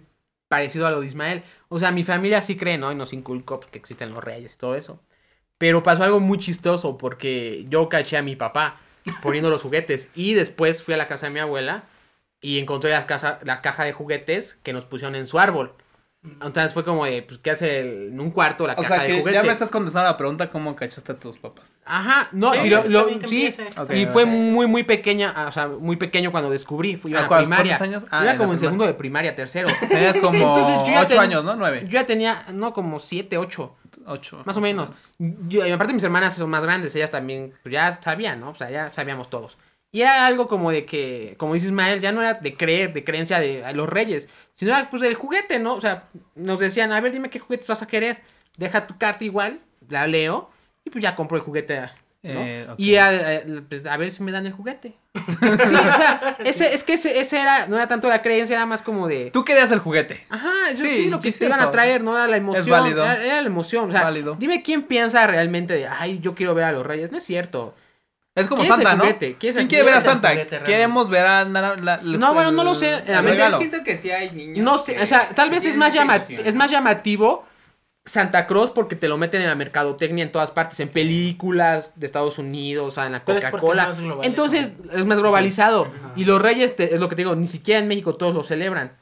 parecido 0.48 0.86
a 0.86 0.92
lo 0.92 1.02
de 1.02 1.08
Ismael. 1.08 1.44
O 1.68 1.80
sea, 1.80 1.92
mi 1.92 2.04
familia 2.04 2.44
sí 2.44 2.56
cree, 2.56 2.78
¿no? 2.78 2.92
Y 2.92 2.96
nos 2.96 3.12
inculcó 3.12 3.60
que 3.60 3.80
existen 3.80 4.12
los 4.12 4.24
reyes 4.24 4.54
y 4.54 4.58
todo 4.58 4.76
eso. 4.76 5.02
Pero 5.58 5.82
pasó 5.82 6.04
algo 6.04 6.20
muy 6.20 6.38
chistoso 6.38 6.98
porque 6.98 7.66
yo 7.70 7.90
caché 7.90 8.18
a 8.18 8.22
mi 8.22 8.36
papá 8.36 8.78
poniendo 9.24 9.50
los 9.50 9.64
juguetes. 9.64 10.10
Y 10.14 10.36
después 10.36 10.84
fui 10.84 10.94
a 10.94 10.98
la 10.98 11.08
casa 11.08 11.26
de 11.26 11.34
mi 11.34 11.40
abuela 11.40 11.86
y 12.40 12.60
encontré 12.60 12.92
las 12.92 13.06
casa, 13.06 13.40
la 13.44 13.62
caja 13.62 13.84
de 13.84 13.94
juguetes 13.94 14.56
que 14.64 14.74
nos 14.74 14.86
pusieron 14.86 15.16
en 15.16 15.26
su 15.26 15.40
árbol. 15.40 15.74
Entonces 16.24 16.74
fue 16.74 16.86
como 16.86 17.04
de, 17.06 17.22
pues, 17.22 17.40
¿qué 17.40 17.52
hace 17.52 17.82
el- 17.82 18.08
en 18.14 18.20
un 18.20 18.32
cuarto 18.32 18.66
la 18.66 18.74
O 18.74 18.76
caja 18.78 18.96
sea 18.96 19.04
de 19.04 19.34
ya 19.34 19.44
me 19.44 19.52
estás 19.52 19.70
contestando 19.70 20.10
la 20.10 20.16
pregunta 20.16 20.50
cómo 20.50 20.74
cachaste 20.74 21.12
a 21.12 21.16
tus 21.20 21.38
papás. 21.38 21.76
Ajá, 21.84 22.30
no, 22.32 22.54
Sí, 22.54 22.60
y 22.64 22.70
lo, 22.70 22.86
lo- 22.88 23.10
sí, 23.28 23.54
y 23.94 24.06
fue 24.06 24.24
muy, 24.26 24.66
muy 24.66 24.84
pequeña, 24.84 25.34
ah, 25.36 25.48
o 25.48 25.52
sea, 25.52 25.68
muy 25.68 25.98
pequeño 25.98 26.32
cuando 26.32 26.50
descubrí. 26.50 26.96
Fui 26.96 27.14
a 27.14 27.18
¿A 27.18 27.22
la 27.24 27.28
cuántos- 27.28 27.50
primaria. 27.50 27.78
años? 27.78 28.04
Ah, 28.10 28.22
Iba 28.22 28.32
en 28.32 28.38
la 28.38 28.38
como 28.38 28.54
en 28.54 28.60
segundo 28.60 28.86
de 28.86 28.94
primaria, 28.94 29.36
tercero. 29.36 29.68
Tenías 29.90 30.16
como 30.18 30.38
Entonces, 30.38 30.78
yo 30.88 30.94
ya 30.94 31.00
8 31.02 31.08
ten- 31.10 31.20
años, 31.20 31.44
¿no? 31.44 31.56
9. 31.56 31.82
Yo 31.86 31.92
ya 31.92 32.06
tenía, 32.06 32.46
no, 32.54 32.72
como 32.74 33.00
siete, 33.00 33.38
ocho, 33.38 33.76
8. 34.06 34.44
más 34.46 34.56
o 34.56 34.62
menos. 34.62 35.14
Yo, 35.20 35.66
y 35.68 35.72
aparte 35.72 35.94
mis 35.94 36.04
hermanas 36.04 36.36
son 36.36 36.50
más 36.50 36.64
grandes, 36.64 36.96
ellas 36.96 37.12
también 37.12 37.54
pues, 37.64 37.74
ya 37.74 38.00
sabían, 38.02 38.40
¿no? 38.40 38.52
O 38.52 38.56
sea, 38.56 38.70
ya 38.72 38.94
sabíamos 38.94 39.30
todos. 39.30 39.58
Y 39.94 40.02
era 40.02 40.26
algo 40.26 40.48
como 40.50 40.72
de 40.72 40.86
que, 40.86 41.36
como 41.38 41.54
dice 41.54 41.68
Ismael, 41.68 42.02
ya 42.02 42.12
no 42.12 42.22
era 42.22 42.34
de 42.34 42.56
creer, 42.58 42.92
de 42.94 43.04
creencia 43.06 43.40
de 43.40 43.64
a 43.64 43.72
los 43.72 43.88
reyes, 43.88 44.28
sino 44.56 44.72
era 44.76 44.90
pues 44.90 45.02
del 45.02 45.14
juguete, 45.14 45.60
¿no? 45.60 45.76
O 45.76 45.80
sea, 45.82 46.10
nos 46.36 46.60
decían, 46.60 46.92
a 46.92 47.00
ver, 47.00 47.12
dime 47.14 47.30
qué 47.30 47.40
juguetes 47.40 47.68
vas 47.68 47.84
a 47.84 47.88
querer, 47.88 48.18
deja 48.58 48.88
tu 48.88 48.98
carta 48.98 49.24
igual, 49.24 49.60
la 49.88 50.08
leo, 50.08 50.50
y 50.84 50.90
pues 50.90 51.02
ya 51.04 51.16
compro 51.16 51.38
el 51.38 51.44
juguete, 51.44 51.80
¿no? 51.80 51.90
Eh. 52.24 52.68
Y 52.78 52.96
a, 52.96 53.10
a- 53.10 53.94
a 53.94 53.98
ver 53.98 54.12
si 54.14 54.24
me 54.24 54.32
dan 54.32 54.46
el 54.48 54.54
juguete. 54.54 54.96
Sí, 55.30 55.76
o 55.76 55.92
sea, 55.92 56.38
ese, 56.44 56.74
es 56.74 56.84
que 56.84 56.94
ese, 56.94 57.20
ese 57.20 57.40
era, 57.40 57.68
no 57.68 57.76
era 57.76 57.88
tanto 57.88 58.10
la 58.10 58.22
creencia, 58.24 58.56
era 58.56 58.66
más 58.66 58.82
como 58.82 59.08
de... 59.08 59.30
Tú 59.32 59.46
querías 59.46 59.72
el 59.72 59.80
juguete. 59.80 60.26
Ajá, 60.30 60.72
yo 60.72 60.78
Sí, 60.78 60.96
sí, 60.96 61.10
lo 61.12 61.20
que 61.20 61.32
te 61.32 61.46
iban 61.46 61.60
a 61.60 61.70
traer, 61.70 62.02
no 62.04 62.16
era 62.18 62.28
la 62.28 62.38
emoción. 62.38 62.68
válido. 62.70 63.04
Era, 63.04 63.24
era 63.24 63.42
la 63.42 63.48
emoción. 63.48 63.90
O 63.90 63.92
sea, 63.92 64.02
Válido. 64.04 64.36
dime 64.40 64.64
quién 64.64 64.84
piensa 64.84 65.28
realmente 65.28 65.74
de, 65.76 65.86
ay, 65.88 66.18
yo 66.20 66.34
quiero 66.34 66.56
ver 66.56 66.64
a 66.66 66.72
los 66.72 66.84
reyes. 66.86 67.12
No 67.12 67.18
es 67.20 67.24
cierto. 67.26 67.76
Es 68.36 68.48
como 68.48 68.64
¿Quién 68.64 68.74
es 68.74 68.80
el 68.80 68.86
Santa, 68.86 68.96
¿no? 68.98 69.04
¿Quién 69.20 69.32
es 69.32 69.44
el- 69.44 69.54
¿Quién 69.54 69.68
quiere 69.68 69.84
ver 69.86 69.94
a 69.94 70.02
Santa? 70.02 70.28
Queremos 70.66 71.10
ver 71.10 71.26
a... 71.28 71.44
la- 71.46 71.62
la- 71.62 71.76
la- 71.78 71.98
No, 72.18 72.34
bueno, 72.34 72.52
no 72.52 72.64
lo 72.64 72.74
sé. 72.74 73.04
Yo 73.52 73.58
siento 73.60 73.84
que 73.84 73.96
sí 73.98 74.10
hay 74.12 74.32
niños. 74.32 74.66
No 74.66 74.78
sé, 74.80 75.00
o 75.02 75.06
sea, 75.06 75.30
tal 75.36 75.50
vez 75.52 75.64
es 75.66 75.76
más, 75.78 75.94
es 76.48 76.56
más 76.56 76.72
llamativo 76.72 77.46
Santa 78.06 78.48
Cruz 78.48 78.72
porque 78.72 78.96
te 78.98 79.08
lo 79.08 79.18
meten 79.18 79.42
en 79.44 79.48
la 79.48 79.56
mercadotecnia 79.56 80.24
en 80.26 80.32
todas 80.32 80.52
partes, 80.52 80.80
en 80.82 80.90
películas 80.90 81.94
de 81.96 82.06
Estados 82.06 82.38
Unidos, 82.38 82.88
o 82.88 82.92
sea, 82.92 83.06
en 83.06 83.14
la 83.14 83.24
Coca-Cola. 83.52 83.84
Entonces 84.28 84.74
es 84.92 85.06
más 85.06 85.20
globalizado. 85.20 85.88
Y 86.16 86.26
los 86.26 86.42
reyes, 86.42 86.76
te- 86.76 86.94
es 86.96 87.00
lo 87.00 87.08
que 87.10 87.16
te 87.16 87.22
digo, 87.22 87.36
ni 87.36 87.48
siquiera 87.48 87.80
en 87.80 87.88
México 87.88 88.16
todos 88.16 88.34
lo 88.34 88.44
celebran. 88.44 88.94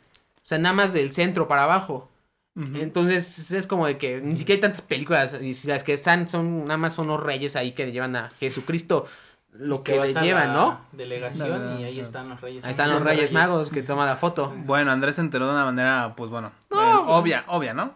O 0.43 0.47
sea, 0.47 0.57
nada 0.57 0.73
más 0.75 0.91
del 0.93 1.13
centro 1.13 1.47
para 1.47 1.63
abajo. 1.63 2.10
Entonces 2.55 3.51
es 3.51 3.65
como 3.65 3.87
de 3.87 3.97
que 3.97 4.19
ni 4.19 4.35
siquiera 4.35 4.57
hay 4.57 4.61
tantas 4.61 4.81
películas. 4.81 5.37
Y 5.41 5.53
si 5.53 5.67
las 5.67 5.83
que 5.83 5.93
están 5.93 6.27
son 6.27 6.65
nada 6.65 6.77
más 6.77 6.93
son 6.93 7.07
los 7.07 7.21
reyes 7.21 7.55
ahí 7.55 7.71
que 7.71 7.91
llevan 7.91 8.15
a 8.15 8.29
Jesucristo 8.39 9.07
lo 9.53 9.83
que 9.83 9.97
vas 9.97 10.13
le 10.13 10.21
llevan, 10.21 10.53
¿no? 10.53 10.81
Delegación 10.91 11.79
y 11.79 11.83
ahí 11.83 11.99
están 11.99 12.29
los 12.29 12.39
reyes. 12.41 12.63
Ahí 12.63 12.71
están 12.71 12.89
los 12.89 13.01
reyes 13.01 13.31
magos 13.31 13.69
que 13.69 13.83
toman 13.83 14.07
la 14.07 14.15
foto. 14.15 14.53
Bueno, 14.65 14.91
Andrés 14.91 15.15
se 15.15 15.21
enteró 15.21 15.47
de 15.47 15.53
una 15.53 15.65
manera, 15.65 16.13
pues 16.15 16.29
bueno, 16.29 16.51
No, 16.69 16.81
eh, 16.81 17.03
obvia, 17.07 17.43
obvia, 17.47 17.73
¿no? 17.73 17.93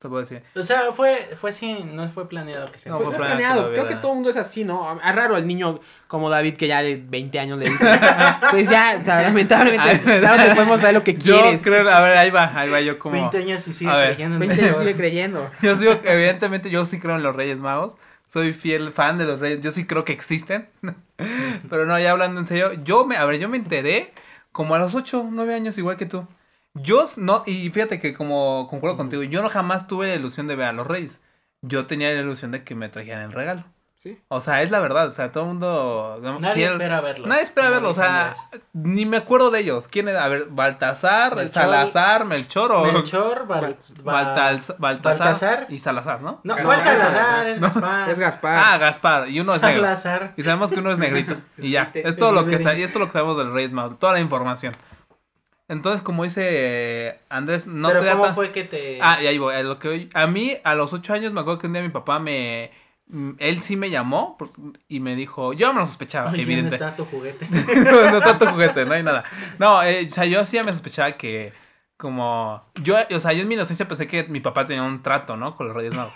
Se 0.00 0.08
puede 0.08 0.22
decir. 0.22 0.42
O 0.56 0.62
sea, 0.62 0.92
fue, 0.92 1.28
fue 1.38 1.50
así, 1.50 1.84
no 1.84 2.08
fue 2.08 2.26
planeado 2.26 2.72
que 2.72 2.78
se 2.78 2.88
No, 2.88 2.96
Fue 2.96 3.06
fue 3.08 3.16
planeado. 3.16 3.36
planeado, 3.64 3.70
Creo 3.72 3.86
que 3.88 3.96
todo 3.96 4.12
el 4.12 4.14
mundo 4.14 4.30
es 4.30 4.36
así, 4.38 4.64
¿no? 4.64 4.98
Es 4.98 5.14
raro 5.14 5.36
el 5.36 5.46
niño 5.46 5.80
como 6.08 6.30
David 6.30 6.56
que 6.56 6.66
ya 6.68 6.80
de 6.80 6.96
20 6.96 7.38
años 7.38 7.58
le 7.58 7.68
dice. 7.68 7.84
Pues 8.50 8.68
ya, 8.70 8.96
o 8.98 9.04
sea, 9.04 9.20
lamentablemente, 9.22 10.00
claro 10.20 10.42
que 10.48 10.54
podemos 10.54 10.80
saber 10.80 10.94
lo 10.94 11.04
que 11.04 11.12
Yo 11.14 11.38
quieres. 11.42 11.62
creo, 11.62 11.86
a 11.90 12.00
ver, 12.00 12.16
ahí 12.16 12.30
va, 12.30 12.50
ahí 12.58 12.70
va 12.70 12.80
yo 12.80 12.98
como... 12.98 13.12
20 13.12 13.36
años 13.36 13.68
y 13.68 13.74
sigue 13.74 13.90
A 13.90 13.96
ver, 13.96 14.08
creyendo 14.14 14.36
en 14.36 14.40
20 14.40 14.54
eso. 14.56 14.64
años 14.64 14.78
sigue 14.78 14.96
creyendo. 14.96 15.50
Yo 15.62 15.76
digo 15.76 16.00
que 16.00 16.10
evidentemente 16.12 16.70
yo 16.70 16.86
sí 16.86 16.98
creo 16.98 17.16
en 17.16 17.22
los 17.22 17.36
Reyes 17.36 17.60
Magos. 17.60 17.96
Soy 18.24 18.54
fiel 18.54 18.92
fan 18.92 19.18
de 19.18 19.26
los 19.26 19.38
Reyes. 19.38 19.60
Yo 19.60 19.70
sí 19.70 19.84
creo 19.86 20.04
que 20.06 20.12
existen. 20.14 20.68
Pero 21.68 21.84
no, 21.84 21.98
ya 21.98 22.12
hablando 22.12 22.40
en 22.40 22.46
serio, 22.46 22.72
yo 22.84 23.04
me, 23.04 23.16
a 23.16 23.24
ver, 23.26 23.38
yo 23.38 23.48
me 23.50 23.58
enteré 23.58 24.12
como 24.52 24.74
a 24.74 24.78
los 24.78 24.94
8, 24.94 25.28
9 25.30 25.54
años 25.54 25.76
igual 25.78 25.96
que 25.98 26.06
tú. 26.06 26.26
Yo 26.74 27.04
no, 27.16 27.42
y 27.46 27.68
fíjate 27.70 28.00
que 28.00 28.14
como 28.14 28.68
concuerdo 28.70 28.96
contigo, 28.96 29.22
yo 29.24 29.42
no 29.42 29.48
jamás 29.48 29.86
tuve 29.88 30.08
la 30.08 30.14
ilusión 30.14 30.46
de 30.46 30.56
ver 30.56 30.66
a 30.68 30.72
los 30.72 30.86
Reyes. 30.86 31.20
Yo 31.62 31.86
tenía 31.86 32.10
la 32.12 32.20
ilusión 32.20 32.52
de 32.52 32.62
que 32.64 32.74
me 32.74 32.88
trajeran 32.88 33.22
el 33.24 33.32
regalo. 33.32 33.64
Sí. 33.96 34.18
O 34.28 34.40
sea, 34.40 34.62
es 34.62 34.70
la 34.70 34.78
verdad, 34.80 35.08
o 35.08 35.10
sea, 35.10 35.30
todo 35.30 35.42
el 35.44 35.48
mundo 35.50 36.18
Nadie 36.40 36.54
quiere- 36.54 36.72
espera 36.72 37.02
verlo. 37.02 37.26
Nadie 37.26 37.42
espera 37.42 37.68
verlo, 37.68 37.90
o 37.90 37.94
sea, 37.94 38.28
Andrés. 38.28 38.62
ni 38.72 39.04
me 39.04 39.18
acuerdo 39.18 39.50
de 39.50 39.60
ellos. 39.60 39.88
¿Quién 39.88 40.08
era? 40.08 40.24
A 40.24 40.28
ver, 40.28 40.46
Baltasar, 40.48 41.34
Melchor- 41.36 41.50
Salazar, 41.50 42.24
Melchor 42.24 42.72
o 42.72 42.84
Melchor, 42.90 43.46
Bal- 43.46 43.76
Baltasar, 44.02 44.76
Baltasar. 44.78 45.66
y 45.68 45.78
Salazar, 45.80 46.22
¿no? 46.22 46.40
No. 46.44 46.56
¿cuál 46.64 46.80
Salazar? 46.80 47.46
Es 47.46 47.60
No, 47.60 47.66
Gaspar. 47.66 48.08
Es 48.10 48.18
Gaspar. 48.18 48.58
Ah, 48.64 48.78
Gaspar, 48.78 49.28
y 49.28 49.38
uno 49.40 49.54
es 49.54 49.60
negro. 49.60 49.82
Salazar. 49.82 50.32
Y 50.36 50.42
sabemos 50.44 50.70
que 50.70 50.80
uno 50.80 50.92
es 50.92 50.98
negrito. 50.98 51.36
Y 51.58 51.72
ya, 51.72 51.90
es 51.92 52.16
todo 52.16 52.32
lo 52.32 52.46
que 52.46 52.52
y 52.52 52.82
esto 52.82 52.98
es 52.98 53.00
lo 53.00 53.06
que 53.06 53.12
sabemos 53.12 53.36
del 53.36 53.52
Reyes 53.52 53.72
Magos, 53.72 53.98
toda 53.98 54.14
la 54.14 54.20
información. 54.20 54.74
Entonces, 55.70 56.02
como 56.02 56.24
dice 56.24 57.20
Andrés, 57.28 57.68
no 57.68 57.86
Pero 57.88 58.02
te 58.02 58.10
¿cómo 58.10 58.34
fue 58.34 58.50
que 58.50 58.64
te...? 58.64 58.98
Ah, 59.00 59.22
y 59.22 59.28
ahí 59.28 59.38
voy. 59.38 59.54
A, 59.54 59.62
lo 59.62 59.78
que 59.78 60.08
a 60.14 60.26
mí, 60.26 60.56
a 60.64 60.74
los 60.74 60.92
ocho 60.92 61.12
años, 61.14 61.32
me 61.32 61.40
acuerdo 61.40 61.60
que 61.60 61.68
un 61.68 61.74
día 61.74 61.80
mi 61.80 61.90
papá 61.90 62.18
me... 62.18 62.72
mm, 63.06 63.34
Él 63.38 63.62
sí 63.62 63.76
me 63.76 63.88
llamó 63.88 64.36
y 64.88 64.98
me 64.98 65.14
dijo... 65.14 65.52
Yo 65.52 65.72
me 65.72 65.78
lo 65.78 65.86
sospechaba, 65.86 66.32
Oye, 66.32 66.42
evidente. 66.42 66.76
¿dónde 66.76 66.86
está 66.86 66.96
tu 66.96 67.04
juguete? 67.04 67.46
no 67.84 68.18
está 68.18 68.36
tu 68.36 68.46
juguete, 68.46 68.84
no 68.84 68.94
hay 68.94 69.04
nada. 69.04 69.22
No, 69.60 69.80
eh, 69.84 70.08
o 70.10 70.12
sea, 70.12 70.24
yo 70.24 70.44
sí 70.44 70.60
me 70.64 70.72
sospechaba 70.72 71.12
que 71.12 71.52
como... 71.96 72.64
Yo, 72.82 72.96
o 73.14 73.20
sea, 73.20 73.32
yo 73.32 73.42
en 73.42 73.48
mi 73.48 73.54
inocencia 73.54 73.86
pensé 73.86 74.08
que 74.08 74.24
mi 74.24 74.40
papá 74.40 74.64
tenía 74.64 74.82
un 74.82 75.04
trato, 75.04 75.36
¿no? 75.36 75.54
Con 75.54 75.68
los 75.68 75.76
Reyes 75.76 75.94
Magos. 75.94 76.14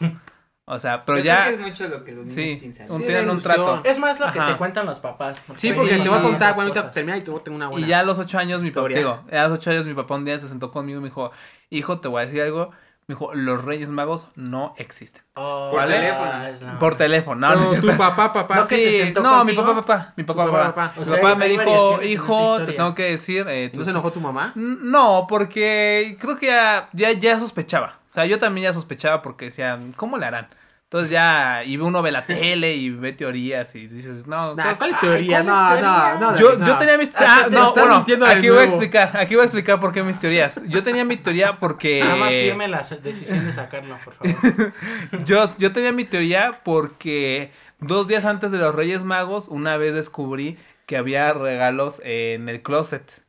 O 0.67 0.79
sea, 0.79 1.05
pero 1.05 1.19
Yo 1.19 1.25
ya... 1.25 1.45
creo 1.47 1.57
que 1.59 1.62
es 1.65 1.69
mucho 1.71 1.89
lo 1.89 2.05
que 2.05 2.12
los 2.12 2.25
niños 2.27 2.35
Sí, 2.35 2.57
piensan. 2.59 2.91
un, 2.91 2.99
Sí, 3.01 3.05
tienen 3.07 3.29
un 3.29 3.39
trato. 3.41 3.83
Es 3.85 3.99
más 3.99 4.19
lo 4.19 4.33
que 4.33 4.39
Ajá. 4.39 4.53
te 4.53 4.57
cuentan 4.59 4.87
los 4.87 4.99
papás. 4.99 5.43
porque 5.47 5.61
Sí, 5.61 5.73
porque 5.75 5.97
te 5.99 6.09
voy 6.09 6.19
a 6.19 6.23
contar, 6.23 6.55
bueno, 6.55 6.71
ahorita 6.71 6.91
termina 6.91 7.19
y 7.19 7.21
te 7.21 7.31
voy 7.31 7.41
a 7.41 7.45
tener 7.45 7.57
una 7.57 7.69
buena. 7.69 7.87
Y 7.87 7.91
ya 7.91 7.99
a 8.01 8.03
los 8.03 8.19
ocho 8.19 8.39
años 8.39 8.62
mi 8.62 8.71
papá, 8.71 8.89
digo, 8.89 9.21
a 9.31 9.43
los 9.49 9.59
ocho 9.59 9.71
años 9.71 9.85
mi 9.85 9.93
papá 9.93 10.15
un 10.15 10.25
día 10.25 10.39
se 10.39 10.49
sentó 10.49 10.71
conmigo 10.71 11.01
y 11.01 11.03
me 11.03 11.09
dijo, 11.09 11.33
hijo, 11.69 12.01
te 12.01 12.09
voy 12.09 12.23
a 12.23 12.27
decir 12.27 12.41
algo. 12.41 12.71
Me 13.07 13.15
dijo, 13.15 13.35
los 13.35 13.63
Reyes 13.65 13.91
Magos 13.91 14.29
no 14.35 14.75
existen. 14.79 15.23
Oh, 15.35 15.77
teléfono. 15.87 16.79
Por 16.79 16.97
teléfono, 16.97 17.49
no, 17.49 17.55
no 17.57 17.67
cierto. 17.69 17.91
tu 17.91 17.97
papá, 17.99 18.33
papá. 18.33 18.57
No, 18.57 18.67
que 18.67 18.77
se 18.77 18.91
Sí, 18.93 18.99
sentó 19.01 19.21
no, 19.23 19.45
mi 19.45 19.53
papá, 19.53 19.75
papá, 19.75 20.13
mi 20.17 20.25
papá, 20.25 20.47
papá. 20.47 20.75
papá, 20.75 20.93
Mi 20.97 21.05
sea, 21.05 21.17
papá 21.21 21.35
me 21.35 21.49
dijo, 21.49 22.03
hijo, 22.03 22.63
te 22.65 22.73
tengo 22.73 22.95
que 22.95 23.03
decir, 23.11 23.45
eh, 23.49 23.71
¿No 23.75 23.85
se 23.85 23.91
enojó 23.91 24.11
tu 24.11 24.21
mamá? 24.21 24.53
No, 24.55 25.27
porque 25.29 26.17
creo 26.19 26.37
que 26.37 26.47
ya, 26.47 26.89
ya, 26.93 27.13
ya 27.13 27.39
sospechaba. 27.39 27.99
O 28.11 28.15
sea, 28.15 28.25
yo 28.27 28.39
también 28.39 28.65
ya 28.65 28.73
sospechaba 28.73 29.21
porque 29.21 29.47
decían, 29.47 29.93
¿cómo 29.93 30.17
le 30.17 30.25
harán? 30.27 30.49
Entonces 30.95 31.11
ya, 31.11 31.65
y 31.65 31.77
uno 31.77 32.03
ve 32.03 32.13
la 32.13 32.25
tele 32.25 32.77
y 32.77 32.89
ve 32.91 33.13
teorías 33.13 33.75
y 33.75 33.89
dices, 33.89 34.29
no, 34.29 34.55
Nah, 34.55 34.77
¿Cuál 34.77 34.91
es 34.91 34.97
Ay, 34.99 35.01
teoría? 35.01 35.43
¿cuál 35.43 35.47
No, 35.47 35.53
es 35.65 35.69
teoría? 35.73 36.15
no, 36.21 36.31
no. 36.31 36.37
yo, 36.39 36.57
no. 36.57 36.67
yo 36.67 36.79
tenía 36.79 36.99
mis... 36.99 37.11
Ah, 37.17 37.25
Ah, 37.27 37.45
te 37.47 37.51
no, 37.51 37.75
bueno, 37.75 37.97
aquí 37.97 38.15
voy 38.15 38.29
a 38.29 38.37
nuevo. 38.39 38.61
explicar, 38.61 39.17
aquí 39.17 39.35
voy 39.35 39.43
a 39.43 39.47
explicar 39.47 39.81
por 39.81 39.91
qué 39.91 40.05
mis 40.05 40.21
teorías. 40.21 40.61
Yo 40.69 40.85
tenía 40.85 41.05
mi 41.05 41.17
teoría 41.17 41.55
porque... 41.55 41.99
Nada 41.99 42.15
más 42.15 42.31
firme 42.33 42.69
la 42.69 42.83
decisión 42.85 43.45
de 43.45 43.53
sacarlo, 43.53 43.99
por 44.05 44.15
favor. 44.15 44.73
Yo, 45.25 45.53
yo 45.59 45.73
tenía 45.73 45.91
mi 45.91 46.05
teoría 46.05 46.61
porque 46.63 47.51
dos 47.81 48.07
días 48.07 48.25
antes 48.25 48.53
de 48.53 48.59
los 48.59 48.73
Reyes 48.73 49.03
Magos, 49.03 49.49
una 49.49 49.77
vez 49.77 49.95
descubrí 49.95 50.59
que 50.87 50.97
había 50.97 51.33
regalos 51.33 52.01
en 52.05 52.49
el 52.49 52.63
closet. 52.63 53.25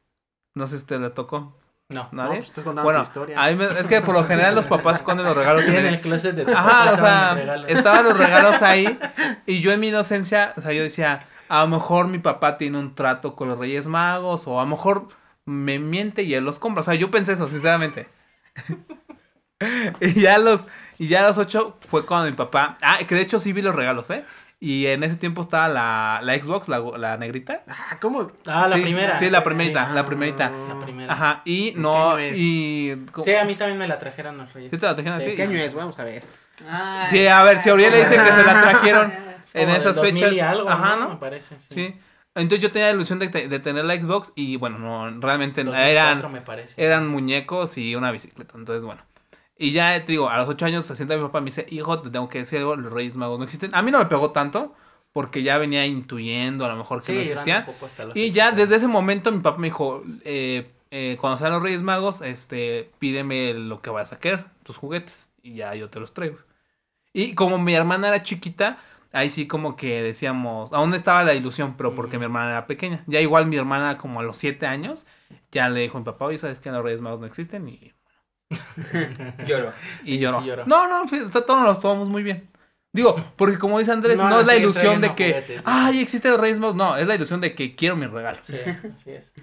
No 0.53 0.67
sé 0.67 0.73
si 0.77 0.81
usted 0.83 0.99
les 1.01 1.15
tocó. 1.15 1.57
No. 1.95 2.09
No, 2.11 2.23
¿Nadie? 2.23 2.37
pues 2.37 2.49
estás 2.49 2.63
contando 2.63 2.83
bueno, 2.83 2.99
tu 2.99 3.03
historia. 3.03 3.41
a 3.43 3.49
mí 3.49 3.55
me- 3.55 3.65
es 3.79 3.87
que 3.87 4.01
por 4.01 4.13
lo 4.15 4.23
general 4.25 4.53
los 4.55 4.67
papás 4.67 4.97
esconden 4.97 5.25
los 5.25 5.35
regalos 5.37 5.65
Sí, 5.65 5.71
en 5.71 5.77
en 5.77 5.85
el... 5.85 5.93
el 5.95 6.01
closet 6.01 6.35
de 6.35 6.45
tu 6.45 6.51
Ajá, 6.53 6.63
papá 6.69 6.91
o 6.91 6.95
estaban 6.95 6.97
sea, 6.97 7.29
los 7.29 7.37
regalos. 7.37 7.69
estaban 7.69 8.03
los 8.05 8.17
regalos 8.17 8.61
ahí 8.61 8.99
y 9.45 9.61
yo 9.61 9.71
en 9.71 9.79
mi 9.79 9.87
inocencia, 9.89 10.53
o 10.57 10.61
sea, 10.61 10.73
yo 10.73 10.83
decía, 10.83 11.25
a 11.47 11.61
lo 11.61 11.67
mejor 11.67 12.07
mi 12.07 12.19
papá 12.19 12.57
tiene 12.57 12.77
un 12.79 12.95
trato 12.95 13.35
con 13.35 13.47
los 13.49 13.59
Reyes 13.59 13.87
Magos 13.87 14.47
o 14.47 14.59
a 14.59 14.63
lo 14.63 14.69
mejor 14.69 15.07
me 15.45 15.79
miente 15.79 16.23
y 16.23 16.33
él 16.33 16.43
los 16.43 16.59
compra. 16.59 16.81
O 16.81 16.83
sea, 16.83 16.95
yo 16.95 17.11
pensé 17.11 17.33
eso, 17.33 17.47
sinceramente. 17.49 18.07
y 20.01 20.13
ya 20.19 20.37
los 20.37 20.65
y 20.97 21.07
ya 21.07 21.21
a 21.23 21.27
los 21.27 21.37
ocho 21.37 21.77
fue 21.89 22.05
cuando 22.05 22.29
mi 22.29 22.35
papá, 22.37 22.77
ah, 22.81 22.99
que 23.07 23.15
de 23.15 23.21
hecho 23.21 23.39
sí 23.39 23.51
vi 23.53 23.61
los 23.61 23.75
regalos, 23.75 24.09
¿eh? 24.09 24.23
Y 24.59 24.87
en 24.87 25.03
ese 25.03 25.17
tiempo 25.17 25.41
estaba 25.41 25.67
la, 25.67 26.19
la 26.23 26.33
Xbox, 26.35 26.67
la, 26.69 26.79
la 26.97 27.17
negrita. 27.17 27.63
Ah, 27.67 27.97
¿cómo? 28.01 28.31
Ah, 28.47 28.67
la 28.69 28.77
Sí, 28.77 28.81
primera. 28.81 29.19
Sí, 29.19 29.29
la 29.29 29.43
primerita, 29.43 29.87
Sí, 29.87 29.93
la 29.93 30.05
primerita. 30.05 30.49
La 30.49 30.79
primera. 30.81 31.13
Ajá, 31.13 31.41
y 31.45 31.71
¿De 31.71 31.79
no, 31.79 32.19
y... 32.19 33.05
Sí, 33.23 33.35
a 33.35 33.43
mí 33.45 33.55
también 33.55 33.77
me 33.77 33.87
la 33.87 33.99
trajeron 33.99 34.37
los 34.37 34.51
reyes. 34.53 34.71
¿Sí 34.71 34.77
te 34.77 34.85
la 34.85 34.95
trajeron 34.95 35.19
a 35.19 35.23
Sí, 35.23 35.31
ti? 35.31 35.35
¿Qué 35.35 35.43
año 35.43 35.57
es? 35.59 35.73
Vamos 35.73 35.99
a 35.99 36.03
ver. 36.03 36.23
Ay, 36.69 37.07
Sí, 37.09 37.27
a 37.27 37.43
ver, 37.43 37.59
si 37.59 37.69
Auriel 37.69 37.91
le 37.91 37.99
dice 37.99 38.15
que 38.15 38.31
se 38.31 38.43
la 38.43 38.61
trajeron 38.69 39.13
en 39.53 39.69
esas 39.69 39.95
2000 39.97 40.13
fechas. 40.15 40.33
y 40.33 40.39
algo, 40.39 40.69
Ajá, 40.69 40.95
¿no? 40.95 41.01
¿no? 41.01 41.09
Me 41.09 41.15
parece. 41.17 41.59
Sí. 41.59 41.73
Sí. 41.75 41.95
Entonces 42.33 42.59
yo 42.61 42.71
tenía 42.71 42.87
la 42.87 42.93
ilusión 42.95 43.19
de, 43.19 43.27
te- 43.29 43.47
de 43.47 43.59
tener 43.59 43.85
la 43.85 43.95
Xbox 43.95 44.31
y 44.35 44.55
bueno, 44.57 44.77
no, 44.79 45.21
realmente 45.21 45.63
no, 45.63 45.71
2004 45.71 45.89
eran, 46.21 46.33
me 46.33 46.41
parece. 46.41 46.83
eran 46.83 47.07
muñecos 47.07 47.77
y 47.77 47.95
una 47.95 48.11
bicicleta. 48.11 48.55
Entonces, 48.57 48.83
bueno. 48.83 49.01
Y 49.57 49.71
ya 49.71 50.03
te 50.03 50.11
digo, 50.11 50.29
a 50.29 50.37
los 50.37 50.49
ocho 50.49 50.65
años 50.65 50.85
se 50.85 50.95
sienta 50.95 51.15
mi 51.15 51.23
papá 51.23 51.39
y 51.39 51.41
me 51.41 51.45
dice, 51.45 51.65
hijo, 51.69 52.01
te 52.01 52.09
tengo 52.09 52.27
que 52.29 52.39
decir 52.39 52.59
algo, 52.59 52.75
los 52.75 52.91
Reyes 52.91 53.15
Magos 53.15 53.39
no 53.39 53.45
existen. 53.45 53.73
A 53.73 53.81
mí 53.81 53.91
no 53.91 53.99
me 53.99 54.05
pegó 54.07 54.31
tanto 54.31 54.73
porque 55.13 55.43
ya 55.43 55.57
venía 55.57 55.85
intuyendo 55.85 56.65
a 56.65 56.69
lo 56.69 56.75
mejor 56.75 56.99
que 57.01 57.05
Sí, 57.05 57.13
no 57.13 57.21
existían. 57.21 57.65
Y 58.13 58.31
ya 58.31 58.47
80. 58.47 58.61
desde 58.61 58.75
ese 58.77 58.87
momento 58.87 59.31
mi 59.31 59.39
papá 59.39 59.57
me 59.57 59.67
dijo, 59.67 60.03
eh, 60.25 60.71
eh, 60.91 61.17
cuando 61.21 61.37
sean 61.37 61.53
los 61.53 61.63
Reyes 61.63 61.81
Magos, 61.81 62.21
este, 62.21 62.91
pídeme 62.99 63.53
lo 63.53 63.81
que 63.81 63.89
vayas 63.89 64.11
a 64.13 64.19
querer, 64.19 64.45
tus 64.63 64.77
juguetes, 64.77 65.31
y 65.41 65.55
ya 65.55 65.73
yo 65.73 65.89
te 65.89 65.99
los 66.01 66.13
traigo. 66.13 66.37
Y 67.13 67.33
como 67.33 67.57
mi 67.57 67.73
hermana 67.73 68.09
era 68.09 68.23
chiquita, 68.23 68.79
ahí 69.13 69.29
sí 69.29 69.47
como 69.47 69.77
que 69.77 70.03
decíamos, 70.03 70.73
aún 70.73 70.93
estaba 70.93 71.23
la 71.23 71.33
ilusión, 71.33 71.75
pero 71.77 71.95
porque 71.95 72.17
mi 72.17 72.25
hermana 72.25 72.51
era 72.51 72.67
pequeña. 72.67 73.03
Ya 73.07 73.21
igual 73.21 73.45
mi 73.45 73.55
hermana 73.55 73.97
como 73.97 74.19
a 74.19 74.23
los 74.23 74.35
siete 74.37 74.67
años, 74.67 75.07
ya 75.51 75.69
le 75.69 75.81
dijo 75.81 75.97
a 75.97 76.01
mi 76.01 76.05
papá, 76.05 76.25
oye, 76.25 76.37
¿sabes 76.37 76.59
que 76.59 76.71
los 76.71 76.83
Reyes 76.83 76.99
Magos 77.01 77.21
no 77.21 77.25
existen? 77.25 77.69
Y, 77.69 77.93
Lloro. 79.47 79.73
y 80.03 80.13
Sí, 80.13 80.19
lloró. 80.19 80.41
sí 80.41 80.47
lloró. 80.47 80.65
No, 80.65 80.87
no, 80.87 81.05
fí- 81.09 81.23
o 81.27 81.31
sea, 81.31 81.41
todos 81.41 81.59
nos 81.59 81.69
los 81.69 81.79
tomamos 81.79 82.09
muy 82.09 82.23
bien. 82.23 82.49
Digo, 82.93 83.15
porque 83.35 83.57
como 83.57 83.77
dice 83.79 83.91
Andrés, 83.91 84.17
No, 84.17 84.23
no, 84.25 84.29
no, 84.29 84.39
es 84.41 84.47
la 84.47 84.53
sí, 84.53 84.59
ilusión 84.59 85.01
de 85.01 85.15
que, 85.15 85.27
juguetes, 85.29 85.57
sí. 85.57 85.63
ay, 85.65 85.99
existen 85.99 86.31
los 86.31 86.39
Reyes 86.39 86.59
Magos. 86.59 86.75
No, 86.75 86.95
es 86.95 87.05
la 87.07 87.15
ilusión 87.15 87.41
de 87.41 87.53
que 87.53 87.75
quiero 87.75 87.95
mi 87.97 88.05
regalo. 88.07 88.39
Sí, 88.43 88.55
así 88.95 89.11
es. 89.11 89.33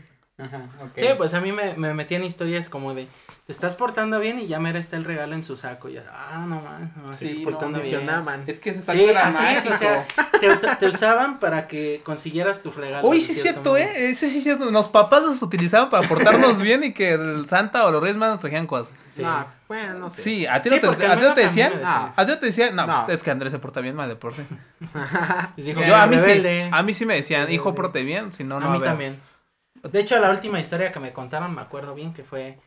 Ajá, 0.42 0.58
ok. 0.82 0.90
Sí, 0.96 1.06
pues 1.16 1.34
a 1.34 1.40
mí 1.40 1.52
me, 1.52 1.74
me 1.74 1.94
metían 1.94 2.24
historias 2.24 2.68
como 2.68 2.94
de, 2.94 3.06
te 3.46 3.52
estás 3.52 3.76
portando 3.76 4.18
bien 4.18 4.38
y 4.40 4.46
ya 4.48 4.58
mera 4.58 4.78
está 4.78 4.96
el 4.96 5.04
regalo 5.04 5.34
en 5.34 5.44
su 5.44 5.56
saco. 5.56 5.88
Y 5.88 5.94
yo, 5.94 6.00
ah, 6.12 6.44
no 6.48 6.60
man, 6.60 6.90
no, 7.02 7.12
Sí, 7.12 7.26
estoy 7.26 7.44
no, 7.44 7.50
portando 7.50 7.78
bien. 7.80 7.90
Condicionaban. 7.96 8.44
Es 8.46 8.58
que 8.58 8.70
ese 8.70 8.80
Sí, 8.80 8.86
salto 8.86 9.02
era 9.08 9.26
así 9.28 9.44
es, 9.44 9.66
o 9.66 9.70
mágico. 9.70 9.76
sea, 9.76 10.76
te, 10.78 10.86
usaban 10.88 11.38
para 11.38 11.68
que 11.68 12.00
consiguieras 12.04 12.62
tus 12.62 12.74
regalos. 12.74 13.08
Uy, 13.10 13.20
sí 13.20 13.32
es 13.32 13.42
cierto. 13.42 13.76
¿eh? 13.76 14.10
Eso 14.10 14.26
sí 14.28 14.38
es 14.38 14.42
cierto. 14.44 14.70
Los 14.70 14.88
papás 14.88 15.22
los 15.22 15.40
utilizaban 15.42 15.90
para 15.90 16.08
portarnos 16.08 16.60
bien 16.60 16.82
y 16.84 16.92
que 16.92 17.12
el 17.12 17.46
Santa 17.48 17.86
o 17.86 17.90
los 17.92 18.02
Reyes 18.02 18.16
Magos 18.16 18.40
trajeran 18.40 18.66
cosas. 18.66 18.94
Sí. 19.10 19.22
No, 19.22 19.46
bueno, 19.68 19.94
no 19.98 20.10
sé. 20.10 20.22
Sí, 20.22 20.46
¿a 20.46 20.60
ti 20.62 20.70
Sí, 20.70 20.74
no 20.74 20.80
te, 20.96 21.06
a 21.06 21.16
ti 21.16 21.22
no 21.22 21.34
te 21.34 21.42
decían? 21.42 21.72
¿A 21.84 22.24
ti 22.24 22.32
no 22.32 22.38
te 22.38 22.46
decían? 22.46 22.74
No, 22.74 22.86
No. 22.86 23.04
pues 23.04 23.16
es 23.18 23.22
que 23.22 23.30
Andrés 23.30 23.52
se 23.52 23.58
porta 23.58 23.80
bien 23.80 23.94
mal 23.94 24.08
de 24.08 24.16
por 24.16 24.32
sí. 24.34 24.42
Les 25.56 25.66
dijo, 25.66 25.82
Yo, 25.84 25.94
a 25.96 26.06
mí 26.06 26.18
sí, 26.18 26.42
a 26.70 26.82
mí 26.82 26.94
sí 26.94 27.06
me 27.06 27.14
decían, 27.16 27.50
hijo, 27.52 27.74
porte 27.74 28.02
bien, 28.04 28.32
si 28.32 28.44
no, 28.44 28.58
no 28.60 28.66
a 28.66 28.70
mí 28.72 28.78
va 28.78 28.88
a 28.88 28.90
haber". 28.92 29.12
también. 29.12 29.31
De 29.82 30.00
hecho, 30.00 30.18
la 30.20 30.30
última 30.30 30.60
historia 30.60 30.92
que 30.92 31.00
me 31.00 31.12
contaron, 31.12 31.54
me 31.54 31.60
acuerdo 31.62 31.94
bien, 31.94 32.14
que 32.14 32.24
fue, 32.24 32.58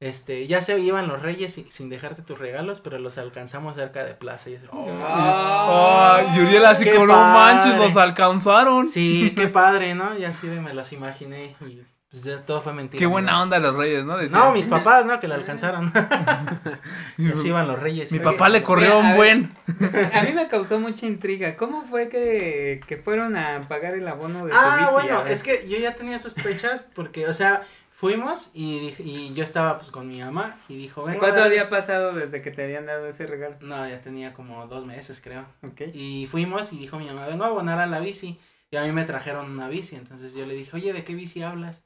este, 0.00 0.46
ya 0.46 0.60
se 0.60 0.78
iban 0.80 1.08
los 1.08 1.22
reyes 1.22 1.56
y- 1.58 1.70
sin 1.70 1.88
dejarte 1.88 2.22
tus 2.22 2.38
regalos, 2.38 2.80
pero 2.80 2.98
los 2.98 3.16
alcanzamos 3.18 3.76
cerca 3.76 4.04
de 4.04 4.14
plaza. 4.14 4.50
Y 4.50 4.58
oh, 4.70 6.12
Ay, 6.14 6.26
y 6.36 6.40
Uriel 6.40 6.64
así 6.66 6.84
con 6.90 7.02
un 7.02 7.08
manches, 7.08 7.76
los 7.76 7.96
alcanzaron. 7.96 8.88
Sí, 8.88 9.32
qué 9.36 9.48
padre, 9.60 9.94
¿no? 9.94 10.18
Y 10.18 10.24
así 10.24 10.46
me 10.48 10.74
los 10.74 10.92
imaginé 10.92 11.56
y 11.60 11.82
pues 12.14 12.22
ya 12.24 12.40
todo 12.46 12.60
fue 12.62 12.72
mentira. 12.72 12.98
Qué 13.00 13.06
buena 13.06 13.42
onda 13.42 13.58
los 13.58 13.74
Reyes, 13.76 14.04
¿no? 14.04 14.16
Decían. 14.16 14.38
No, 14.40 14.52
mis 14.52 14.66
papás, 14.66 15.04
¿no? 15.04 15.18
Que 15.18 15.26
lo 15.26 15.34
alcanzaron. 15.34 15.92
y 17.18 17.32
así 17.32 17.48
iban 17.48 17.66
los 17.66 17.78
reyes. 17.80 18.12
Mi 18.12 18.20
papá 18.20 18.48
le 18.48 18.62
corrió 18.62 18.86
Mira, 18.88 18.94
a 18.94 18.98
un 18.98 19.06
ver. 19.08 19.16
buen. 19.16 20.12
A 20.14 20.22
mí 20.22 20.32
me 20.32 20.46
causó 20.48 20.78
mucha 20.78 21.06
intriga. 21.06 21.56
¿Cómo 21.56 21.82
fue 21.84 22.08
que, 22.08 22.80
que 22.86 22.96
fueron 22.98 23.36
a 23.36 23.62
pagar 23.68 23.94
el 23.94 24.06
abono 24.06 24.46
de 24.46 24.52
Ah, 24.54 24.90
bueno, 24.92 25.26
es 25.26 25.42
que 25.42 25.66
yo 25.68 25.76
ya 25.78 25.94
tenía 25.94 26.18
sospechas 26.18 26.86
porque, 26.94 27.26
o 27.26 27.32
sea, 27.32 27.62
fuimos 27.92 28.50
y, 28.54 28.80
dije- 28.80 29.02
y 29.02 29.34
yo 29.34 29.44
estaba 29.44 29.78
pues 29.78 29.90
con 29.90 30.06
mi 30.08 30.20
mamá 30.20 30.56
y 30.68 30.76
dijo, 30.76 31.04
venga. 31.04 31.18
¿Cuánto 31.18 31.40
dale". 31.40 31.58
había 31.58 31.68
pasado 31.70 32.12
desde 32.12 32.42
que 32.42 32.50
te 32.50 32.64
habían 32.64 32.86
dado 32.86 33.06
ese 33.08 33.26
regalo? 33.26 33.56
No, 33.60 33.88
ya 33.88 34.00
tenía 34.02 34.34
como 34.34 34.66
dos 34.66 34.86
meses 34.86 35.20
creo. 35.22 35.46
Ok. 35.62 35.82
Y 35.92 36.28
fuimos 36.30 36.72
y 36.72 36.78
dijo 36.78 36.98
mi 36.98 37.06
mamá, 37.06 37.26
vengo 37.26 37.44
a 37.44 37.48
abonar 37.48 37.78
a 37.80 37.86
la 37.86 37.98
bici. 38.00 38.38
Y 38.70 38.76
a 38.76 38.82
mí 38.82 38.90
me 38.90 39.04
trajeron 39.04 39.52
una 39.52 39.68
bici. 39.68 39.94
Entonces 39.94 40.34
yo 40.34 40.46
le 40.46 40.54
dije, 40.54 40.74
oye, 40.76 40.92
¿de 40.92 41.04
qué 41.04 41.14
bici 41.14 41.42
hablas? 41.42 41.83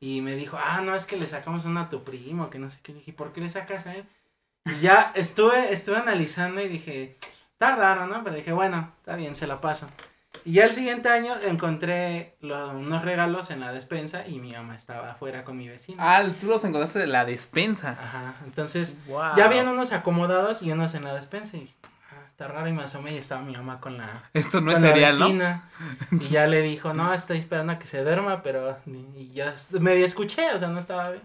Y 0.00 0.20
me 0.20 0.34
dijo, 0.36 0.58
ah, 0.62 0.80
no, 0.82 0.94
es 0.94 1.06
que 1.06 1.16
le 1.16 1.26
sacamos 1.26 1.64
una 1.64 1.82
a 1.82 1.90
tu 1.90 2.04
primo, 2.04 2.50
que 2.50 2.58
no 2.58 2.70
sé 2.70 2.78
qué. 2.82 2.92
Le 2.92 2.98
dije, 2.98 3.12
¿por 3.12 3.32
qué 3.32 3.40
le 3.40 3.48
sacas 3.50 3.86
a 3.86 3.94
él? 3.94 4.04
Y 4.66 4.80
ya 4.80 5.12
estuve, 5.14 5.72
estuve 5.72 5.96
analizando 5.96 6.60
y 6.60 6.68
dije, 6.68 7.16
está 7.52 7.76
raro, 7.76 8.06
¿no? 8.06 8.22
Pero 8.24 8.36
dije, 8.36 8.52
bueno, 8.52 8.92
está 8.98 9.16
bien, 9.16 9.34
se 9.36 9.46
la 9.46 9.60
paso. 9.60 9.88
Y 10.44 10.52
ya 10.52 10.66
el 10.66 10.74
siguiente 10.74 11.08
año 11.08 11.34
encontré 11.42 12.36
unos 12.42 13.02
regalos 13.04 13.50
en 13.50 13.60
la 13.60 13.72
despensa 13.72 14.26
y 14.28 14.38
mi 14.38 14.52
mamá 14.52 14.76
estaba 14.76 15.12
afuera 15.12 15.44
con 15.44 15.56
mi 15.56 15.66
vecino. 15.68 15.96
Ah, 16.04 16.22
tú 16.38 16.46
los 16.46 16.62
encontraste 16.64 16.98
de 17.00 17.06
la 17.06 17.24
despensa. 17.24 17.90
Ajá, 17.92 18.36
entonces 18.44 18.96
Wow. 19.06 19.34
ya 19.36 19.46
habían 19.46 19.66
unos 19.68 19.92
acomodados 19.92 20.62
y 20.62 20.70
unos 20.70 20.94
en 20.94 21.04
la 21.04 21.14
despensa 21.14 21.56
y 21.56 21.60
dije, 21.60 21.74
está 22.36 22.48
raro 22.48 22.68
y 22.68 22.72
me 22.74 22.82
asomé 22.82 23.14
y 23.14 23.16
estaba 23.16 23.40
mi 23.40 23.56
mamá 23.56 23.80
con 23.80 23.96
la, 23.96 24.28
Esto 24.34 24.60
no 24.60 24.70
es 24.70 24.78
cereal, 24.78 25.18
¿no? 25.18 25.24
vecina. 25.24 25.70
Y 26.12 26.28
ya 26.28 26.46
le 26.46 26.60
dijo, 26.60 26.92
no, 26.92 27.14
estoy 27.14 27.38
esperando 27.38 27.72
a 27.72 27.78
que 27.78 27.86
se 27.86 28.04
duerma, 28.04 28.42
pero 28.42 28.76
y 28.84 29.32
ya 29.32 29.54
me 29.80 29.98
escuché, 30.04 30.52
o 30.52 30.58
sea, 30.58 30.68
no 30.68 30.78
estaba 30.78 31.12
bien. 31.12 31.22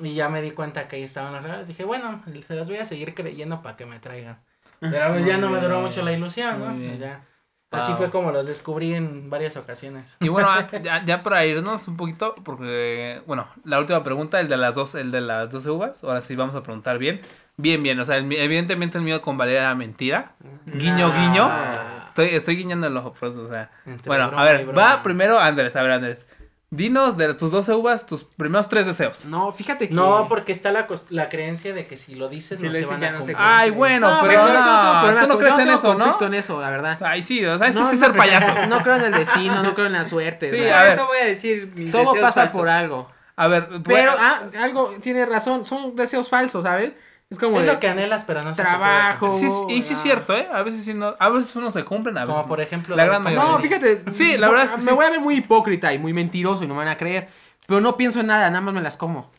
Y 0.00 0.14
ya 0.14 0.28
me 0.28 0.42
di 0.42 0.50
cuenta 0.50 0.88
que 0.88 0.96
ahí 0.96 1.04
estaban 1.04 1.34
los 1.34 1.42
regalos. 1.44 1.68
Dije, 1.68 1.84
bueno, 1.84 2.20
se 2.48 2.56
las 2.56 2.68
voy 2.68 2.78
a 2.78 2.84
seguir 2.84 3.14
creyendo 3.14 3.62
para 3.62 3.76
que 3.76 3.86
me 3.86 4.00
traigan. 4.00 4.40
Pero 4.80 5.12
pues, 5.12 5.24
ya 5.24 5.38
no 5.38 5.50
me 5.50 5.60
duró 5.60 5.80
mucho 5.80 6.02
la 6.02 6.10
ilusión, 6.10 6.58
¿no? 6.58 6.74
Pues 6.74 6.98
ya. 6.98 7.24
Así 7.70 7.90
Wow. 7.92 7.98
fue 7.98 8.10
como 8.10 8.32
los 8.32 8.48
descubrí 8.48 8.94
en 8.94 9.30
varias 9.30 9.56
ocasiones. 9.56 10.16
Y 10.20 10.28
bueno, 10.28 10.48
ah, 10.50 10.66
ya, 10.82 11.04
ya 11.04 11.22
para 11.22 11.46
irnos 11.46 11.86
un 11.86 11.96
poquito, 11.96 12.34
porque, 12.44 13.22
bueno, 13.26 13.46
la 13.64 13.78
última 13.78 14.02
pregunta, 14.02 14.40
el 14.40 14.48
de 14.48 14.56
las 14.56 14.74
dos, 14.74 14.96
el 14.96 15.12
de 15.12 15.20
las 15.20 15.50
12 15.50 15.70
uvas, 15.70 16.02
ahora 16.02 16.20
sí 16.22 16.34
vamos 16.34 16.56
a 16.56 16.62
preguntar 16.64 16.98
bien. 16.98 17.20
Bien, 17.56 17.82
bien, 17.82 17.98
o 18.00 18.04
sea, 18.04 18.16
el 18.16 18.32
evidentemente 18.32 18.98
el 18.98 19.04
mío 19.04 19.22
con 19.22 19.38
Valeria 19.38 19.60
era 19.60 19.74
mentira. 19.74 20.32
Guiño, 20.66 21.12
guiño. 21.12 21.46
Ah. 21.48 22.04
Estoy, 22.08 22.28
estoy 22.28 22.56
guiñando 22.56 22.86
el 22.86 22.96
ojo, 22.96 23.12
por 23.12 23.28
eso, 23.28 23.42
o 23.42 23.48
sea. 23.48 23.70
Entre 23.86 24.08
Bueno, 24.08 24.28
broma 24.28 24.42
a 24.42 24.44
ver, 24.44 24.76
va 24.78 25.02
primero 25.02 25.38
Andrés, 25.38 25.76
a 25.76 25.82
ver, 25.82 25.92
Andrés. 25.92 26.28
Dinos 26.70 27.16
de 27.16 27.34
tus 27.34 27.52
12 27.52 27.72
uvas, 27.74 28.04
tus 28.04 28.24
primeros 28.24 28.68
tres 28.68 28.84
deseos. 28.86 29.24
No, 29.26 29.52
fíjate 29.52 29.88
que. 29.88 29.94
No, 29.94 30.26
porque 30.28 30.50
está 30.50 30.72
la, 30.72 30.88
la 31.10 31.28
creencia 31.28 31.72
de 31.72 31.86
que 31.86 31.96
si 31.96 32.16
lo 32.16 32.28
dices 32.28 32.58
Si 32.58 32.66
no 32.66 32.70
lo 32.70 32.72
se 32.74 32.78
dices 32.80 32.90
van 32.90 33.00
ya 33.00 33.08
a 33.10 33.12
no 33.12 33.22
se. 33.22 33.34
Ay, 33.36 33.70
bueno, 33.70 34.10
No, 34.10 34.22
pero 34.22 34.42
no 34.44 35.12
no, 35.12 35.20
tú 35.20 35.26
no 35.28 35.38
crees 35.38 35.58
en 35.60 35.68
eso, 35.68 35.94
¿no? 35.94 36.16
en 36.20 36.34
eso, 36.34 36.60
la 36.60 36.70
verdad. 36.70 36.98
Ay, 37.04 37.22
sí, 37.22 37.44
o 37.44 37.56
sea, 37.56 37.68
eso 37.68 37.80
No, 37.80 37.88
sí 37.88 37.94
es 37.94 38.00
no, 38.00 38.06
ser 38.08 38.16
payaso. 38.16 38.66
No 38.66 38.82
creo 38.82 38.96
en 38.96 39.02
el 39.02 39.12
destino, 39.12 39.62
no 39.62 39.74
creo 39.74 39.86
en 39.86 39.92
la 39.92 40.04
suerte. 40.04 40.48
Sí, 40.48 40.68
a 40.68 40.82
ver. 40.82 40.92
eso 40.94 41.06
voy 41.06 41.18
a 41.18 41.24
decir 41.26 41.72
mis 41.76 41.92
todo 41.92 42.14
pasa 42.14 42.42
falsos. 42.42 42.56
por 42.56 42.68
algo. 42.68 43.10
A 43.36 43.46
ver, 43.46 43.68
Pero, 43.68 43.82
bueno, 43.84 44.12
ah, 44.18 44.42
algo 44.60 44.94
tiene 45.00 45.26
razón, 45.26 45.66
son 45.66 45.94
deseos 45.94 46.28
falsos, 46.28 46.64
¿sabes? 46.64 46.92
Es 47.34 47.38
como 47.40 47.58
Es 47.58 47.66
de 47.66 47.72
lo 47.72 47.80
que 47.80 47.88
anhelas, 47.88 48.24
pero 48.24 48.42
no 48.42 48.52
trabajo. 48.54 49.38
sí, 49.38 49.46
y 49.68 49.82
sí 49.82 49.92
es 49.92 49.98
ah. 49.98 50.02
cierto, 50.02 50.36
¿eh? 50.36 50.46
A 50.50 50.62
veces 50.62 50.84
sí 50.84 50.94
no, 50.94 51.14
a 51.18 51.28
veces 51.28 51.54
uno 51.56 51.70
se 51.70 51.84
cumplen, 51.84 52.16
a 52.16 52.24
veces 52.24 52.36
Como 52.36 52.48
por 52.48 52.60
ejemplo. 52.60 52.96
La 52.96 53.04
gran 53.04 53.22
mayoría. 53.22 53.50
No, 53.50 53.58
fíjate. 53.58 54.04
Sí, 54.10 54.36
la 54.36 54.48
verdad 54.48 54.66
es 54.66 54.70
que 54.70 54.76
Me 54.78 54.90
sí. 54.90 54.94
voy 54.94 55.04
a 55.04 55.10
ver 55.10 55.20
muy 55.20 55.36
hipócrita 55.36 55.92
y 55.92 55.98
muy 55.98 56.12
mentiroso 56.12 56.64
y 56.64 56.66
no 56.66 56.74
me 56.74 56.78
van 56.78 56.88
a 56.88 56.96
creer. 56.96 57.28
Pero 57.66 57.80
no 57.80 57.96
pienso 57.96 58.20
en 58.20 58.28
nada, 58.28 58.48
nada 58.48 58.60
más 58.60 58.74
me 58.74 58.80
las 58.80 58.96
como. 58.96 59.30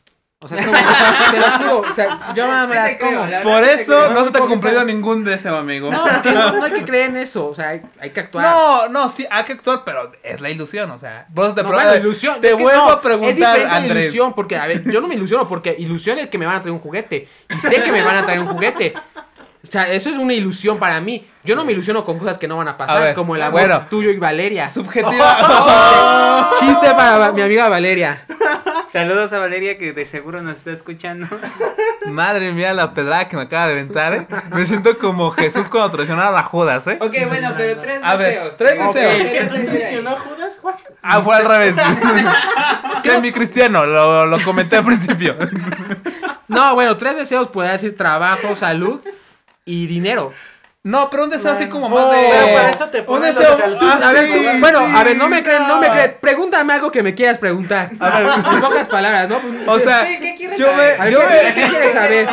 O 0.46 0.48
sea, 0.48 0.60
es 0.60 0.66
como, 0.68 0.78
te 1.32 1.40
lo 1.40 1.52
juro, 1.58 1.92
o 1.92 1.96
sea, 1.96 2.34
yo 2.36 2.48
me 2.68 2.76
las 2.76 2.96
como. 2.98 3.26
la- 3.26 3.42
Por 3.42 3.64
eso 3.64 4.12
no 4.12 4.26
se 4.26 4.30
te 4.32 4.38
ha 4.38 4.42
cumplido 4.42 4.86
ningún 4.86 5.24
deseo, 5.24 5.56
amigo. 5.58 5.90
No, 5.92 6.04
porque 6.04 6.32
no, 6.32 6.52
no 6.54 6.64
hay 6.64 6.72
que 6.72 6.84
creer 6.86 7.10
en 7.10 7.18
eso, 7.18 7.48
o 7.48 7.56
sea, 7.56 7.70
hay, 7.70 7.82
hay 8.00 8.12
que 8.12 8.20
actuar. 8.20 8.46
No, 8.46 8.88
no, 8.90 9.10
sí, 9.10 9.26
hay 9.30 9.44
que 9.44 9.54
actuar, 9.54 9.82
pero 9.84 10.12
es 10.22 10.40
la 10.42 10.52
ilusión, 10.52 10.92
o 10.92 11.00
sea. 11.00 11.26
Eso 11.36 11.56
te, 11.56 11.64
No, 11.64 11.70
bueno, 11.72 11.96
ilusión. 11.96 12.40
te 12.42 12.52
es 12.52 12.56
que 12.58 12.62
vuelvo 12.64 12.86
no, 12.86 12.92
a 12.92 13.02
preguntar, 13.02 13.58
Es 13.60 13.66
Andrés. 13.66 14.04
ilusión, 14.06 14.34
porque, 14.36 14.56
a 14.56 14.68
ver, 14.68 14.84
yo 14.90 15.02
no 15.02 15.08
me 15.08 15.16
ilusiono 15.16 15.48
porque 15.48 15.76
ilusión 15.80 16.20
es 16.20 16.28
que 16.30 16.38
me 16.38 16.46
van 16.46 16.58
a 16.58 16.62
traer 16.62 16.74
un 16.74 16.80
juguete. 16.80 17.28
Y 17.50 17.60
sé 17.60 17.82
que 17.82 17.92
me 17.92 18.04
van 18.04 18.18
a 18.18 18.24
traer 18.26 18.40
un 18.40 18.48
juguete. 18.48 18.94
O 19.68 19.72
sea, 19.72 19.92
eso 19.92 20.12
es 20.12 20.18
una 20.20 20.34
ilusión 20.36 20.78
para 20.78 21.02
mí. 21.02 21.28
Yo 21.44 21.56
no 21.56 21.66
me 21.66 21.72
ilusiono 21.72 22.06
con 22.06 22.20
cosas 22.20 22.38
que 22.38 22.48
no 22.48 22.56
van 22.56 22.68
a 22.68 22.78
pasar, 22.78 22.98
A 22.98 23.00
ver, 23.00 23.16
como 23.16 23.36
el 23.36 23.42
amor 23.42 23.62
bueno. 23.62 23.88
tuyo 23.90 24.12
y 24.12 24.18
Valeria. 24.18 24.68
Subjetiva. 24.68 26.52
Chiste 26.60 26.92
para 26.94 27.32
mi 27.32 27.42
amiga 27.42 27.68
Valeria. 27.68 28.24
Saludos 28.92 29.34
a 29.34 29.40
Valeria 29.40 29.78
que 29.78 29.94
de 29.94 30.06
seguro 30.06 30.42
nos 30.42 30.58
está 30.58 30.72
escuchando. 30.72 31.28
Madre 32.06 32.52
mía, 32.54 32.74
la 32.74 32.94
pedrada 32.94 33.28
que 33.28 33.36
me 33.36 33.44
acaba 33.44 33.68
de 33.68 33.74
aventar, 33.74 34.14
¿eh? 34.14 34.28
Me 34.54 34.66
siento 34.66 34.98
como 34.98 35.32
Jesús 35.32 35.68
cuando 35.70 35.92
traicionaron 35.92 36.38
a 36.38 36.44
Judas, 36.44 36.86
¿eh? 36.88 36.98
Ok, 37.02 37.14
bueno, 37.28 37.54
pero 37.58 37.80
tres 37.82 38.00
A 38.04 38.16
ver, 38.16 38.34
deseos. 38.36 38.58
tres 38.58 38.80
deseos. 38.80 39.14
¿Jesús 39.32 39.66
traicionó 39.66 40.10
a 40.12 40.20
Judas, 40.20 40.60
Juan? 40.62 40.76
Ah, 41.02 41.22
fue 41.22 41.36
al 41.36 41.46
revés. 41.46 41.76
Semi 43.04 43.32
cristiano, 43.32 43.86
lo, 43.86 44.26
lo 44.28 44.44
comenté 44.44 44.78
al 44.78 44.86
principio. 44.86 45.36
No, 46.48 46.74
bueno, 46.76 46.96
tres 46.98 47.18
deseos 47.18 47.48
podría 47.50 47.74
decir 47.74 47.98
trabajo, 47.98 48.56
salud 48.56 49.02
y 49.66 49.88
dinero. 49.88 50.32
No, 50.86 51.10
pero 51.10 51.24
un 51.24 51.32
deseo 51.32 51.52
así 51.52 51.66
como 51.68 51.90
más 51.90 52.12
de. 52.12 52.28
pero 52.30 52.54
para 52.54 52.70
eso 52.70 52.86
te 52.90 53.00
Un 53.00 53.06
ponen 53.08 53.34
los 53.34 53.40
deseo. 53.40 53.58
calzones. 53.58 54.04
Ah, 54.04 54.08
A 54.08 54.12
ver, 54.12 54.28
sí, 54.28 54.48
bueno, 54.60 54.80
sí, 54.86 54.94
a 54.96 55.04
ver, 55.04 55.18
no 55.18 55.28
me 55.28 55.42
creen, 55.44 55.68
no 55.68 55.80
me 55.80 55.88
no. 55.88 55.94
creen. 55.94 56.18
Pregúntame 56.22 56.74
algo 56.74 56.92
que 56.92 57.02
me 57.02 57.16
quieras 57.16 57.40
preguntar. 57.40 57.92
A 58.00 58.20
ver. 58.20 58.30
En 58.54 58.62
pocas 58.62 58.88
palabras, 58.88 59.28
¿no? 59.28 59.40
O 59.66 59.80
sea, 59.80 60.06
Sí, 60.06 60.20
¿qué 60.22 60.36
quieres 60.36 60.60
yo 60.60 60.68
saber? 60.68 61.10
Yo 61.12 61.20
¿qué, 61.22 61.26
me, 61.26 61.54
qué 61.56 61.70
quieres 61.70 61.92
saber? 61.92 62.30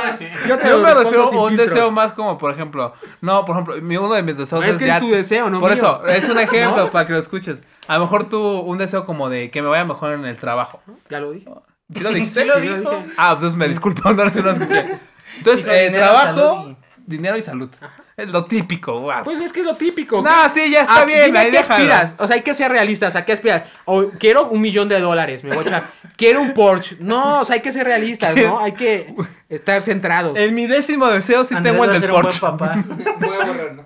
Yo 0.47 0.59
te 0.59 0.69
yo 0.69 0.77
lo 0.77 0.85
me 0.87 0.93
refiero 0.95 1.29
sin 1.31 1.39
a 1.39 1.43
un 1.45 1.57
deseo 1.57 1.91
más 1.91 2.13
como, 2.13 2.37
por 2.37 2.53
ejemplo, 2.53 2.93
no, 3.23 3.43
por 3.47 3.55
ejemplo, 3.57 3.75
mi- 3.81 3.97
uno 3.97 4.13
de 4.13 4.23
mis 4.23 4.37
deseos 4.37 4.61
No, 4.61 4.71
es 4.71 4.77
que 4.77 4.87
ya- 4.87 4.97
es 4.97 5.01
tu 5.01 5.09
deseo, 5.11 5.49
no 5.49 5.59
Por 5.59 5.71
mío. 5.71 5.79
eso, 5.79 6.07
es 6.07 6.29
un 6.29 6.39
ejemplo 6.47 6.85
¿No? 6.85 6.91
para 6.91 7.07
que 7.07 7.15
lo 7.15 7.19
escuches. 7.21 7.63
A 7.89 7.95
lo 7.95 8.01
mejor 8.01 8.29
tú, 8.29 8.39
un 8.61 8.77
deseo 8.77 9.07
como 9.07 9.31
de 9.31 9.51
que 9.51 9.63
me 9.63 9.69
vaya 9.69 9.87
mejor 9.87 10.13
en 10.13 10.27
el 10.27 10.37
trabajo. 10.37 10.83
Ya 11.09 11.21
lo 11.21 11.31
dije. 11.33 11.49
¿Sí 11.95 12.01
lo 12.03 12.11
dijiste? 12.13 12.41
Sí 12.43 12.47
lo 12.47 12.55
Sí, 12.61 12.67
lo 12.69 12.77
dijo. 12.81 12.91
dije. 12.91 13.07
Ah, 13.17 13.31
pues 13.31 13.45
entonces 13.45 13.55
me 13.59 13.69
disculpo, 13.69 14.03
no, 14.13 14.25
no 14.25 14.25
lo 14.43 14.51
escuché. 14.51 14.91
Entonces, 15.39 15.67
eh, 15.71 15.91
trabajo, 15.91 16.77
dinero 16.99 17.39
y 17.39 17.43
salud. 17.43 17.71
Es 18.17 18.29
lo 18.29 18.45
típico, 18.45 19.01
wow. 19.01 19.23
Pues 19.25 19.41
es 19.41 19.53
que 19.53 19.61
es 19.61 19.67
lo 19.67 19.75
típico. 19.77 20.21
no, 20.23 20.31
sí, 20.53 20.71
ya 20.71 20.83
está 20.83 21.01
Ah, 21.01 21.05
bien, 21.07 21.25
dime 21.27 21.39
ahí 21.39 21.47
a 21.47 21.51
qué 21.51 21.57
déjalo. 21.59 21.75
aspiras. 21.93 22.15
O 22.19 22.27
sea, 22.27 22.37
hay 22.37 22.43
que 22.43 22.53
ser 22.55 22.71
realistas. 22.71 23.17
¿A 23.17 23.25
qué 23.25 23.33
aspiras? 23.33 23.63
O 23.87 24.11
quiero 24.19 24.49
un 24.49 24.61
millón 24.61 24.89
de 24.89 25.01
dólares. 25.01 25.43
Me 25.45 25.55
voy 25.55 25.65
a 25.65 25.69
echar. 25.69 25.83
Quiero 26.17 26.41
un 26.43 26.53
Porsche. 26.53 26.97
No, 27.01 27.41
o 27.41 27.45
sea, 27.45 27.55
hay 27.55 27.63
que 27.63 27.73
ser 27.73 27.85
realistas, 27.87 28.37
¿no? 28.37 28.59
Hay 28.61 28.73
que 28.73 29.15
estar 29.49 29.81
centrados. 29.83 30.37
En 30.39 30.55
mi 30.55 30.67
décimo 30.67 31.07
deseo 31.09 31.43
sí 31.45 31.55
Andrés 31.55 31.73
tengo 31.73 31.85
el 31.85 31.93
del 31.93 32.01
ser 32.03 32.11
un 32.11 32.15
buen 32.15 32.23
Porsche. 32.25 32.41
papá. 32.41 32.85
Voy 33.19 33.35
a 33.35 33.45
borrarlo. 33.47 33.85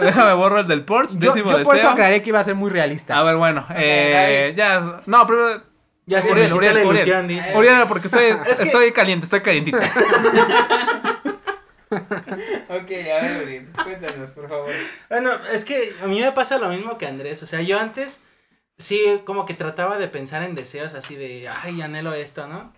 Déjame 0.00 0.32
borro 0.34 0.58
el 0.60 0.66
del 0.68 0.84
Porsche, 0.84 1.14
Yo, 1.18 1.32
décimo 1.32 1.50
yo 1.52 1.62
por 1.62 1.62
eso 1.62 1.72
deseo. 1.74 1.90
aclaré 1.90 2.22
que 2.22 2.28
iba 2.30 2.40
a 2.40 2.44
ser 2.44 2.54
muy 2.56 2.70
realista. 2.70 3.16
A 3.16 3.22
ver, 3.22 3.36
bueno, 3.36 3.64
eh, 3.74 4.52
ya, 4.56 5.00
no, 5.06 5.26
primero, 5.26 5.62
Ya 6.06 6.20
se 6.22 6.30
Uriel, 6.32 6.52
Uriel, 6.52 6.74
la 6.74 6.84
Uriel. 6.86 7.42
Uriel, 7.54 7.76
porque 7.88 8.08
estoy, 8.08 8.24
Es 8.50 8.58
que- 8.58 8.64
estoy 8.64 8.92
caliente, 8.92 9.24
estoy 9.24 9.40
calientito. 9.40 9.78
Ok, 12.68 12.90
a 12.90 13.22
ver, 13.22 13.66
cuéntanos, 13.84 14.30
por 14.30 14.48
favor. 14.48 14.70
Bueno, 15.08 15.30
es 15.52 15.64
que 15.64 15.94
a 16.02 16.06
mí 16.06 16.20
me 16.20 16.32
pasa 16.32 16.58
lo 16.58 16.68
mismo 16.68 16.98
que 16.98 17.06
Andrés. 17.06 17.42
O 17.42 17.46
sea, 17.46 17.60
yo 17.60 17.78
antes 17.78 18.20
sí 18.78 19.00
como 19.24 19.46
que 19.46 19.54
trataba 19.54 19.98
de 19.98 20.08
pensar 20.08 20.42
en 20.42 20.54
deseos 20.54 20.94
así 20.94 21.14
de, 21.16 21.48
ay, 21.48 21.82
anhelo 21.82 22.14
esto, 22.14 22.46
¿no? 22.46 22.72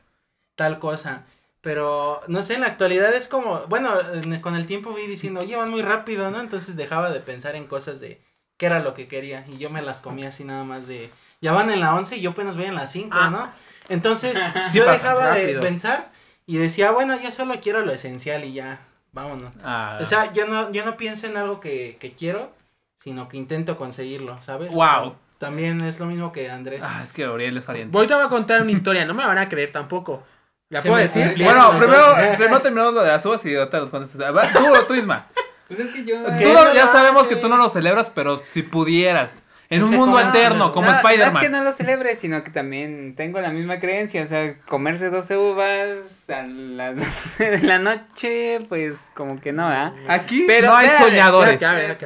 Tal 0.57 0.79
cosa. 0.79 1.25
Pero, 1.61 2.21
no 2.27 2.43
sé, 2.43 2.55
en 2.55 2.61
la 2.61 2.67
actualidad 2.67 3.15
es 3.15 3.27
como, 3.29 3.67
bueno, 3.69 3.99
en- 4.13 4.41
con 4.41 4.55
el 4.55 4.67
tiempo 4.67 4.93
fui 4.93 5.07
diciendo, 5.07 5.41
oye, 5.41 5.57
van 5.57 5.71
muy 5.71 5.81
rápido, 5.83 6.31
¿no? 6.31 6.41
Entonces 6.41 6.77
dejaba 6.77 7.11
de 7.11 7.21
pensar 7.21 7.57
en 7.57 7.67
cosas 7.67 8.01
de 8.01 8.21
qué 8.59 8.67
era 8.67 8.81
lo 8.81 8.93
que 8.95 9.09
quería. 9.09 9.47
Y 9.49 9.57
yo 9.59 9.71
me 9.71 9.81
las 9.81 10.01
comía 10.03 10.29
así 10.29 10.45
nada 10.45 10.65
más 10.65 10.87
de, 10.87 11.11
ya 11.41 11.53
van 11.53 11.71
en 11.71 11.81
la 11.81 11.95
11 11.95 12.17
y 12.17 12.21
yo 12.21 12.31
apenas 12.33 12.57
voy 12.57 12.67
en 12.67 12.75
la 12.75 12.87
5, 12.87 13.17
Ah. 13.19 13.31
¿no? 13.31 13.53
Entonces 13.89 14.37
yo 14.75 14.85
dejaba 14.91 15.31
de 15.35 15.55
pensar 15.61 16.11
y 16.47 16.59
decía, 16.59 16.91
bueno, 16.91 17.19
yo 17.21 17.31
solo 17.33 17.55
quiero 17.63 17.81
lo 17.85 17.93
esencial 17.93 18.45
y 18.45 18.53
ya, 18.53 18.81
vámonos. 19.15 19.55
Ah, 19.65 19.99
O 20.03 20.05
sea, 20.05 20.33
yo 20.33 20.47
no, 20.47 20.71
yo 20.73 20.85
no 20.85 20.97
pienso 20.97 21.27
en 21.27 21.37
algo 21.37 21.61
que, 21.61 21.97
que 22.01 22.13
quiero, 22.13 22.51
sino 22.99 23.29
que 23.29 23.37
intento 23.37 23.77
conseguirlo, 23.79 24.39
¿sabes? 24.43 24.71
O 24.71 24.75
Wow. 24.75 24.85
sea, 24.85 25.13
también 25.39 25.81
es 25.83 25.99
lo 26.01 26.07
mismo 26.07 26.33
que 26.33 26.51
Andrés. 26.51 26.81
ah, 26.85 27.01
es 27.05 27.13
que 27.13 27.29
Uriel 27.29 27.57
es 27.57 27.69
oriente. 27.69 27.97
Ahorita 27.97 28.17
voy 28.17 28.27
a 28.27 28.29
contar 28.29 28.61
una 28.63 28.73
historia. 28.73 29.05
No 29.05 29.15
me 29.15 29.27
van 29.27 29.39
a 29.39 29.49
creer 29.49 29.73
tampoco. 29.73 30.23
¿La 30.71 30.81
Se 30.81 30.89
puedo 30.89 31.01
decir? 31.03 31.27
cumplió. 31.27 31.47
Bueno, 31.47 31.79
primero, 31.79 32.37
primero 32.37 32.61
terminamos 32.63 32.95
lo 32.95 33.03
de 33.03 33.09
las 33.09 33.25
uvas 33.27 33.45
y 33.47 33.55
ahorita 33.55 33.81
los 33.81 33.91
cuentas. 33.91 34.19
A 34.21 34.31
ver, 34.31 34.53
Tú, 34.53 34.65
tú 34.89 34.95
Isma. 34.95 35.27
Pues 35.67 35.81
es 35.81 35.93
que 35.95 36.05
yo... 36.05 36.23
Tú 36.25 36.33
¿Qué 36.39 36.53
no- 36.53 36.63
no 36.65 36.75
ya 36.75 36.87
sabemos 36.89 37.27
que 37.27 37.37
tú 37.37 37.49
no 37.49 37.57
lo 37.57 37.71
celebras, 37.71 38.11
pero 38.15 38.37
si 38.47 38.63
pudieras. 38.63 39.43
En 39.71 39.83
un 39.83 39.91
mundo 39.91 40.17
como- 40.17 40.19
alterno, 40.19 40.73
como 40.73 40.87
No, 40.87 40.93
No 40.93 40.99
es 40.99 41.05
que 41.05 41.15
Spider-Man. 41.15 41.53
no 41.53 41.65
lo 41.65 41.73
celebre, 41.73 42.15
sino 42.15 42.45
que 42.45 42.51
también 42.51 43.15
tengo 43.17 43.41
la 43.41 43.51
misma 43.51 43.81
creencia. 43.81 44.23
O 44.23 44.27
sea, 44.27 44.55
comerse 44.67 45.09
12 45.11 45.37
uvas 45.39 46.29
a 46.31 46.43
las 46.43 46.97
12 47.37 47.51
de 47.53 47.59
la 47.67 47.79
noche, 47.79 48.59
pues 48.69 49.11
como 49.15 49.41
que 49.41 49.53
no, 49.53 49.67
¿ah? 49.67 49.95
Aquí 50.09 50.45
Pero, 50.47 50.69
no 50.69 50.77
hay 50.77 50.89
soñadores. 50.91 51.61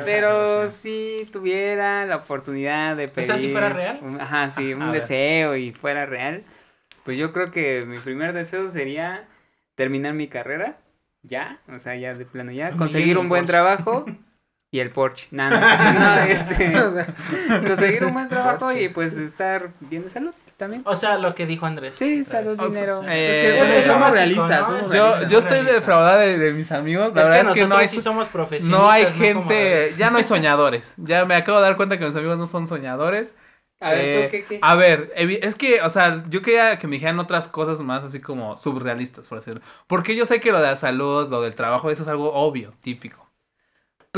Pero 0.04 0.70
si 0.70 1.28
tuviera 1.32 2.06
la 2.06 2.16
oportunidad 2.16 2.96
de 2.96 3.06
O 3.06 3.12
pedir... 3.12 3.26
sea, 3.30 3.38
si 3.38 3.50
fuera 3.50 3.68
real. 3.70 3.98
un- 4.02 4.20
ajá, 4.20 4.48
sí, 4.50 4.72
A 4.72 4.76
un 4.76 4.92
deseo 4.92 5.56
y 5.56 5.72
fuera 5.72 6.06
real. 6.06 6.44
Pues 7.04 7.18
yo 7.18 7.32
creo 7.32 7.50
que 7.50 7.84
mi 7.86 7.98
primer 7.98 8.32
deseo 8.34 8.68
sería 8.68 9.26
terminar 9.74 10.14
mi 10.14 10.28
carrera. 10.28 10.76
Ya, 11.22 11.58
o 11.74 11.78
sea, 11.80 11.96
ya 11.96 12.14
de 12.14 12.24
plano 12.24 12.52
ya. 12.52 12.70
Conseguir 12.70 13.18
un 13.18 13.28
buen 13.28 13.46
trabajo. 13.46 14.04
Y 14.70 14.80
el 14.80 14.90
Porsche. 14.90 15.28
Nada, 15.30 15.92
no, 15.94 16.22
este, 16.32 16.78
O 16.78 16.92
sea, 16.92 17.06
conseguir 17.66 18.04
un 18.04 18.12
buen 18.12 18.28
trabajo 18.28 18.70
y 18.72 18.88
pues 18.90 19.16
estar 19.16 19.70
bien 19.80 20.02
de 20.02 20.08
salud. 20.10 20.32
también. 20.58 20.82
O 20.84 20.94
sea, 20.94 21.16
lo 21.16 21.34
que 21.34 21.46
dijo 21.46 21.64
Andrés. 21.64 21.94
Sí, 21.96 22.22
salud, 22.22 22.58
dinero. 22.58 23.02
eh, 23.08 23.30
Es 23.30 23.36
que 23.64 23.78
Eh, 23.80 23.86
somos, 23.86 24.10
realistas. 24.10 24.60
¿no? 24.60 24.66
somos 24.66 24.88
Yo- 24.88 24.92
Yo, 24.92 25.04
realistas. 25.12 25.30
yo 25.32 25.38
estoy 25.38 25.62
defraudada 25.74 26.18
de, 26.18 26.36
de 26.38 26.52
mis 26.52 26.70
amigos. 26.70 27.14
La 27.14 27.22
es 27.22 27.26
que 27.28 27.32
verdad 27.34 27.52
es 27.52 27.54
que 27.62 27.66
no 27.66 27.76
hay, 27.78 27.88
sí 27.88 28.00
somos 28.02 28.28
profesionistas. 28.28 28.78
no 28.80 28.90
hay 28.90 29.04
como- 29.06 29.16
gente, 29.18 29.94
ya 29.96 30.10
no 30.10 30.18
hay 30.18 30.24
soñadores. 30.24 30.92
Ya 30.98 31.24
me 31.24 31.34
acabo 31.34 31.58
de 31.60 31.64
dar 31.64 31.76
cuenta 31.76 31.98
que 31.98 32.04
mis 32.06 32.16
amigos 32.16 32.36
no 32.36 32.46
son 32.46 32.66
soñadores. 32.66 33.32
A 33.80 33.90
ver, 33.92 34.00
Eh, 34.04 34.24
¿tú 34.24 34.30
qué, 34.32 34.44
qué? 34.44 34.58
A 34.60 34.74
ver, 34.74 35.12
es 35.16 35.54
que, 35.54 35.80
o 35.82 35.88
sea, 35.88 36.24
yo 36.28 36.42
quería 36.42 36.78
que 36.80 36.88
me 36.88 36.94
dijeran 36.96 37.18
otras 37.20 37.46
cosas 37.48 37.78
más 37.80 38.02
así 38.04 38.20
como 38.20 38.56
subrealistas, 38.58 39.28
por 39.28 39.38
decirlo. 39.38 39.60
Porque 39.86 40.14
yo 40.16 40.26
sé 40.26 40.40
que 40.40 40.50
lo 40.52 40.60
de 40.60 40.66
la 40.66 40.76
salud, 40.76 41.28
lo 41.30 41.40
del 41.40 41.54
trabajo, 41.54 41.88
eso 41.90 42.02
es 42.02 42.08
algo 42.08 42.34
obvio, 42.34 42.74
típico. 42.82 43.27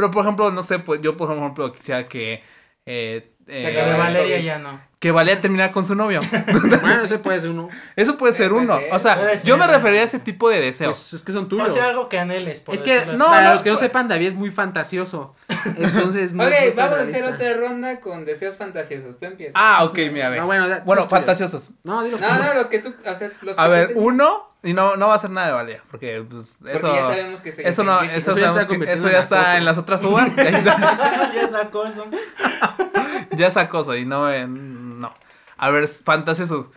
Pero, 0.01 0.11
por 0.11 0.25
ejemplo, 0.25 0.51
no 0.51 0.63
sé, 0.63 0.79
pues 0.79 1.01
yo, 1.03 1.17
por 1.17 1.31
ejemplo, 1.37 1.73
quisiera 1.73 2.09
que... 2.09 2.43
eh, 2.87 3.35
eh, 3.51 3.63
Se 3.67 3.73
Que 3.73 3.83
de 3.85 3.95
Valeria 3.99 4.39
ya 4.41 4.59
no. 4.59 4.81
que 4.99 5.11
Valeria 5.13 5.41
terminara 5.41 5.73
con 5.73 5.85
su 5.85 5.95
novio. 5.95 6.21
Bueno, 6.81 7.03
ese 7.05 7.19
puede 7.19 7.41
ser 7.41 7.51
uno. 7.51 7.69
Eso 7.97 8.17
puede 8.19 8.33
ser 8.33 8.51
Puede 8.51 8.65
uno. 8.65 8.79
ser, 8.79 8.93
O 8.93 8.99
sea, 8.99 9.35
yo 9.43 9.57
me 9.59 9.67
refería 9.67 10.01
a 10.01 10.05
ese 10.05 10.19
tipo 10.19 10.49
de 10.49 10.61
deseos. 10.61 10.97
Pues 11.11 11.13
es 11.15 11.23
que 11.23 11.33
son 11.33 11.45
O 11.45 11.49
tuyos. 11.49 11.73
sea, 11.73 11.87
algo 11.89 12.09
que 12.09 12.19
anheles. 12.19 12.61
por 12.61 12.75
es 12.75 12.81
que, 12.83 13.07
no, 13.07 13.27
para 13.27 13.49
no, 13.49 13.55
los 13.55 13.63
que 13.63 13.71
no 13.71 13.77
pues- 13.77 13.87
sepan, 13.87 14.09
David 14.09 14.29
es 14.29 14.35
muy 14.35 14.51
fantasioso. 14.51 15.35
Entonces, 15.77 16.33
no 16.33 16.45
Ok, 16.45 16.53
vamos 16.77 16.99
a 16.99 17.03
hacer 17.03 17.25
otra 17.25 17.55
ronda 17.55 18.01
con 18.01 18.25
deseos 18.25 18.57
fantasiosos. 18.57 19.19
Tú 19.19 19.27
empiezas. 19.27 19.55
Ah, 19.57 19.85
ok, 19.85 19.99
mira, 20.13 20.27
a 20.27 20.31
ver. 20.31 20.41
No, 20.41 20.47
bueno, 20.47 20.69
da- 20.69 20.81
bueno, 20.85 21.09
fantasiosos. 21.09 21.71
No, 21.85 22.03
dilos 22.03 22.21
no, 22.21 22.29
no, 22.39 22.55
los 22.55 22.67
que 22.67 22.79
tú. 22.81 22.95
O 23.07 23.15
sea, 23.15 23.31
los 23.43 23.59
A 23.59 23.65
que 23.65 23.71
ver, 23.71 23.93
uno, 23.97 24.51
y 24.63 24.73
no, 24.75 24.97
no 24.97 25.09
va 25.09 25.15
a 25.15 25.19
ser 25.19 25.31
nada 25.31 25.47
de 25.49 25.53
Valeria, 25.55 25.83
porque 25.91 26.23
pues, 26.31 26.59
Porque 26.61 26.77
eso... 26.77 26.95
ya 26.95 27.01
sabemos 27.03 27.41
que 27.41 27.53
soy 27.53 27.65
Eso 27.65 27.85
no, 27.85 28.03
eso, 28.03 28.33
Eso 28.33 28.39
ya 28.39 28.49
está 28.49 28.67
que- 28.69 28.93
eso 28.93 29.09
ya 29.09 29.17
en 29.17 29.23
está 29.23 29.41
acoso. 29.41 29.57
en 29.57 29.65
las 29.65 29.79
otras 29.79 30.03
uvas. 30.05 30.37
ya, 30.37 30.43
está- 30.51 31.71
eso. 31.89 32.07
ya 33.41 33.49
es 33.49 33.57
acoso 33.57 33.97
y 33.97 34.05
no 34.07 34.33
en. 34.33 35.01
No. 35.01 35.13
A 35.57 35.71
ver, 35.71 35.89
fantasiosos. 35.89 36.71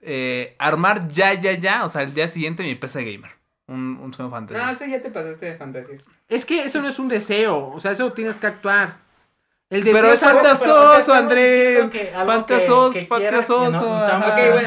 Eh, 0.00 0.56
armar 0.58 1.08
ya, 1.08 1.34
ya, 1.34 1.52
ya. 1.52 1.84
O 1.84 1.88
sea, 1.88 2.02
el 2.02 2.14
día 2.14 2.28
siguiente 2.28 2.62
mi 2.62 2.74
PC 2.74 3.04
gamer. 3.04 3.30
Un, 3.68 3.98
un 4.02 4.12
sueño 4.12 4.30
No, 4.30 4.36
fantasía. 4.36 4.70
eso 4.72 4.84
ya 4.86 5.00
te 5.02 5.10
pasaste 5.10 5.46
de 5.46 5.56
fantasías. 5.56 6.04
Es 6.28 6.44
que 6.44 6.64
eso 6.64 6.82
no 6.82 6.88
es 6.88 6.98
un 6.98 7.08
deseo. 7.08 7.68
O 7.68 7.78
sea, 7.80 7.92
eso 7.92 8.12
tienes 8.12 8.36
que 8.36 8.46
actuar. 8.48 8.98
El 9.70 9.84
deseo 9.84 10.00
Pero 10.02 10.12
es 10.12 10.22
algo- 10.24 10.40
fantasioso, 10.40 10.74
pero, 10.74 10.82
o 10.82 10.90
sea, 10.90 10.98
estamos 10.98 11.22
Andrés. 11.22 11.78
ajá. 14.02 14.08
sabemos 14.08 14.28
Ok, 14.28 14.34
bueno, 14.36 14.58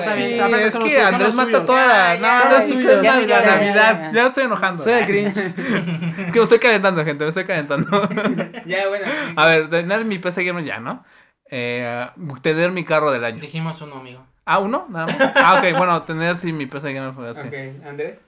está 0.00 0.14
bien, 0.14 0.30
está 0.32 0.46
bien, 0.46 0.60
es 0.60 0.74
que 0.76 1.00
Andrés 1.02 1.34
mata 1.34 1.66
toda 1.66 1.86
la. 1.86 2.14
Ya, 2.14 2.20
No, 2.20 2.26
Andrés 2.56 2.70
sí 2.72 2.82
ya, 2.82 2.94
Navidad, 2.96 3.20
ya, 3.26 3.26
ya, 3.26 3.44
Navidad. 3.44 4.00
ya. 4.00 4.12
Ya 4.12 4.22
me 4.22 4.28
estoy 4.28 4.44
enojando. 4.44 4.82
Soy 4.84 4.92
el 4.94 5.06
Grinch. 5.06 5.36
Es 6.26 6.32
que 6.32 6.38
me 6.38 6.42
estoy 6.42 6.58
calentando, 6.58 7.04
gente. 7.04 7.24
Me 7.24 7.28
estoy 7.28 7.44
calentando. 7.44 8.08
Ya, 8.64 8.88
bueno. 8.88 9.06
A 9.36 9.46
ver, 9.46 9.68
tener 9.68 10.04
mi 10.06 10.18
PC 10.18 10.42
gamer 10.42 10.64
ya, 10.64 10.80
¿no? 10.80 11.04
Eh, 11.50 12.06
tener 12.40 12.72
mi 12.72 12.82
carro 12.84 13.10
del 13.12 13.24
año. 13.24 13.40
Dijimos 13.40 13.80
uno, 13.82 13.96
amigo. 13.96 14.24
Ah, 14.46 14.58
uno, 14.58 14.86
nada 14.88 15.06
más. 15.06 15.32
Ah, 15.36 15.56
ok, 15.62 15.76
bueno, 15.76 16.02
tener 16.04 16.36
sí 16.38 16.52
mi 16.54 16.64
PC 16.66 16.94
gamer 16.94 17.12
fue 17.12 17.28
así. 17.28 17.40
Ok, 17.40 17.86
Andrés. 17.86 18.20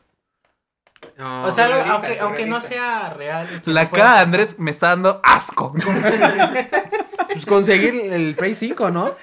No, 1.17 1.45
O 1.45 1.53
sea, 1.53 1.67
aunque, 1.93 2.19
aunque 2.21 2.47
no 2.47 2.61
sea 2.61 3.13
real. 3.17 3.47
La 3.65 3.91
cara 3.91 4.15
de. 4.15 4.21
Andrés 4.21 4.59
me 4.59 4.71
está 4.71 4.89
dando 4.89 5.21
asco. 5.25 5.73
pues 7.33 7.47
conseguir 7.47 8.13
el 8.13 8.35
Play 8.35 8.55
5, 8.55 8.91
¿no? 8.91 9.15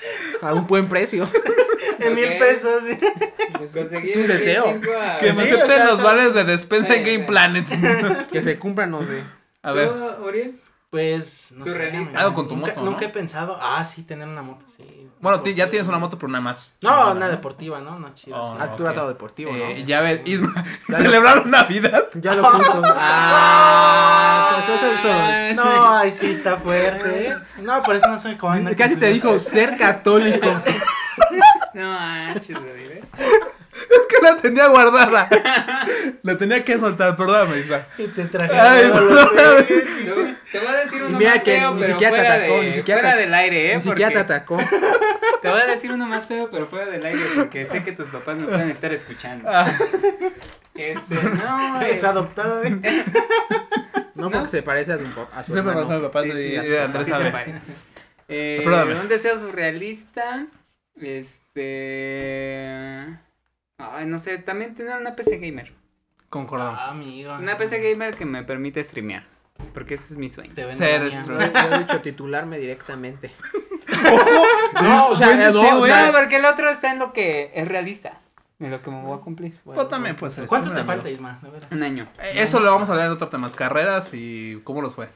A 0.41 0.53
un 0.53 0.67
buen 0.67 0.87
precio. 0.87 1.27
En 1.99 2.13
mil 2.15 2.37
pesos. 2.37 2.83
sí. 2.87 2.97
Pues 3.57 3.71
conseguir 3.71 4.09
Es 4.09 4.15
un 4.17 4.27
deseo. 4.27 4.65
5 4.81 4.91
a- 4.99 5.17
Que 5.19 5.33
me 5.33 5.45
Sí, 5.45 5.53
o 5.53 5.55
acepten 5.55 5.75
sea, 5.77 5.85
los 5.85 5.95
son- 5.95 6.03
vales 6.03 6.33
de 6.33 6.43
despensa 6.43 6.93
en 6.95 7.03
Game 7.03 7.19
sí. 7.19 7.23
Planet. 7.23 8.29
Que 8.29 8.41
se 8.41 8.59
cumplan, 8.59 8.91
no 8.91 9.01
sé. 9.01 9.23
A 9.63 9.71
ver. 9.71 9.89
¿Tú, 9.89 10.25
Uriel? 10.25 10.59
Pues, 10.95 11.51
no 11.51 11.65
sé. 11.65 11.91
Algo 12.15 12.33
con 12.33 12.47
tu 12.47 12.55
nunca, 12.55 12.69
moto, 12.69 12.81
¿no? 12.85 12.91
Nunca 12.91 13.03
he 13.03 13.09
pensado. 13.09 13.59
Ah, 13.61 13.83
sí, 13.83 14.03
tener 14.03 14.29
una 14.29 14.41
moto, 14.41 14.65
sí. 14.77 15.09
Bueno, 15.19 15.43
ya 15.43 15.69
tienes 15.69 15.89
una 15.89 15.97
moto, 15.97 16.17
pero 16.17 16.29
nada 16.31 16.41
más. 16.41 16.71
No, 16.79 17.11
una 17.11 17.27
deportiva, 17.27 17.81
¿no? 17.81 17.99
No, 17.99 18.15
chido. 18.15 18.41
Oh, 18.41 18.53
sí. 18.53 18.59
Ah, 18.61 18.77
tú 18.77 18.83
vas 18.83 18.93
ok. 18.95 18.97
a 18.99 19.03
lo 19.03 19.09
deportivo, 19.09 19.51
Eh, 19.53 19.79
¿no? 19.79 19.85
ya 19.85 19.99
ves, 19.99 20.21
Isma, 20.23 20.63
celebraron 20.87 21.51
Navidad. 21.51 22.05
Ya 22.13 22.33
lo 22.35 22.45
junto. 22.49 22.81
Ah, 22.97 24.61
eso, 24.63 24.73
eso. 24.73 25.53
No, 25.55 25.97
ay, 25.97 26.13
sí, 26.13 26.27
está 26.27 26.55
fuerte. 26.55 27.27
¿eh? 27.27 27.35
No, 27.61 27.83
por 27.83 27.97
eso 27.97 28.07
no 28.07 28.17
soy 28.17 28.37
como. 28.37 28.53
anda 28.53 28.73
Casi 28.73 28.95
te 28.95 29.07
dijo 29.07 29.37
ser 29.37 29.75
católico. 29.77 30.47
No 31.73 31.91
manches, 31.91 32.55
David, 32.55 32.89
¿eh? 32.91 33.03
Es 33.17 34.05
que 34.09 34.21
la 34.23 34.37
tenía 34.41 34.67
guardada. 34.67 35.27
La 36.25 36.37
tenía 36.37 36.65
que 36.65 36.79
soltar, 36.79 37.15
perdóname. 37.15 37.63
Y 37.99 38.07
te 38.07 38.25
traje. 38.25 38.53
Ay, 38.57 38.85
a 38.85 38.93
perdóname. 38.93 39.63
Te- 39.63 40.35
Te 40.51 40.59
voy 40.59 40.67
a 40.67 40.75
decir 40.77 41.03
uno 41.03 41.17
mira 41.19 41.31
más 41.35 41.43
que 41.43 41.57
feo, 41.59 41.73
ni 41.73 41.81
pero 41.81 41.93
siquiera 41.93 42.11
te 42.13 42.17
fuera, 42.19 42.33
atacó, 42.35 42.53
de, 42.53 42.61
ni 42.67 42.73
siquiera 42.73 42.99
fuera 43.01 43.15
te- 43.15 43.21
del 43.21 43.33
aire, 43.33 43.71
¿eh? 43.71 43.75
Ni 43.75 43.81
siquiera 43.81 44.09
te 44.09 44.15
Porque 44.15 44.33
atacó. 44.33 44.57
te 45.41 45.49
voy 45.49 45.61
a 45.61 45.65
decir 45.67 45.91
uno 45.91 46.07
más 46.07 46.25
feo, 46.27 46.49
pero 46.49 46.65
fuera 46.65 46.85
del 46.87 47.05
aire, 47.05 47.21
porque 47.35 47.65
sé 47.65 47.83
que 47.83 47.91
tus 47.91 48.07
papás 48.07 48.37
me 48.37 48.45
pueden 48.45 48.69
estar 48.71 48.91
escuchando. 48.93 49.47
Ah, 49.51 49.71
Este, 50.73 51.15
no, 51.15 51.81
eh, 51.81 51.91
Es 51.91 52.03
adoptado. 52.03 52.63
¿eh? 52.63 52.79
No, 54.15 54.31
porque 54.31 54.47
se 54.47 54.63
parece 54.63 54.93
a 54.93 54.97
su, 54.97 55.03
a 55.03 55.43
su 55.43 55.53
Siempre 55.53 55.59
hermano. 55.59 55.81
pasó 55.81 55.91
a 55.91 55.95
mi 55.97 56.01
papá 56.03 56.23
Sí, 56.23 56.31
sí, 56.31 56.37
y 56.37 56.51
sí, 56.59 56.75
Andrés 56.77 57.05
se 57.05 57.11
sabe. 57.11 57.31
parece. 57.31 57.59
Eh, 58.27 58.61
Perdóname. 58.63 58.99
un 59.01 59.07
deseo 59.07 59.37
surrealista. 59.37 60.47
Este. 60.99 63.05
Ay, 63.77 64.05
no 64.07 64.17
sé, 64.17 64.39
también 64.39 64.73
tener 64.73 64.97
una 64.97 65.15
PC 65.15 65.37
gamer. 65.37 65.73
Concordamos. 66.35 66.77
Ah. 66.81 66.93
Una 67.39 67.55
PC 67.55 67.79
gamer 67.79 68.13
que 68.17 68.25
me 68.25 68.43
permite 68.43 68.83
streamear. 68.83 69.23
Porque 69.73 69.93
ese 69.93 70.11
es 70.11 70.19
mi 70.19 70.29
sueño. 70.29 70.51
Te 70.53 70.75
Ser 70.75 71.01
estro- 71.03 71.39
Yo, 71.39 71.75
he 71.75 71.79
dicho 71.79 72.01
titularme 72.01 72.57
directamente. 72.57 73.31
No, 74.81 75.07
o 75.09 75.15
sea, 75.15 75.33
no, 75.51 76.11
porque 76.11 76.35
el 76.35 76.45
otro 76.45 76.69
está 76.69 76.91
en 76.91 76.99
lo 76.99 77.13
que 77.13 77.51
es 77.55 77.65
realista. 77.67 78.19
En 78.59 78.69
lo 78.71 78.81
que 78.81 78.91
me 78.91 79.01
voy 79.01 79.17
a 79.17 79.21
cumplir. 79.21 79.57
Pues 79.63 79.87
también 79.89 80.15
puede 80.17 80.33
ser. 80.33 80.45
¿Cuánto 80.47 80.69
te 80.71 80.79
amigo. 80.79 80.87
falta, 80.87 81.09
Isma? 81.09 81.39
Un 81.71 81.83
año. 81.83 82.07
Eh, 82.19 82.33
Eso 82.35 82.59
lo 82.59 82.69
vamos 82.71 82.89
a 82.89 82.91
hablar 82.91 83.05
en 83.07 83.13
otro 83.13 83.29
tema, 83.29 83.49
carreras 83.51 84.09
y 84.13 84.59
cómo 84.65 84.81
los 84.81 84.95
fue. 84.95 85.07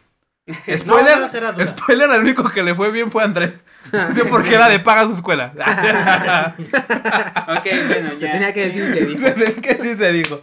Spoiler, 0.78 1.20
no 1.20 1.28
spoiler, 1.68 2.10
el 2.12 2.22
único 2.22 2.50
que 2.50 2.64
le 2.64 2.74
fue 2.76 2.92
bien 2.92 3.12
fue 3.12 3.24
Andrés. 3.24 3.66
Sí, 4.16 4.22
porque 4.30 4.56
era 4.56 4.70
de 4.70 4.80
paga 4.80 5.06
su 5.06 5.14
escuela. 5.14 5.52
Ok, 7.48 7.68
bueno, 7.88 8.10
Se 8.12 8.18
ya. 8.20 8.32
tenía 8.32 8.54
que 8.54 8.70
decir 8.70 8.94
que 8.94 9.06
dijo. 9.06 9.62
que 9.62 9.76
sí 9.76 9.96
se 9.96 10.12
dijo. 10.14 10.42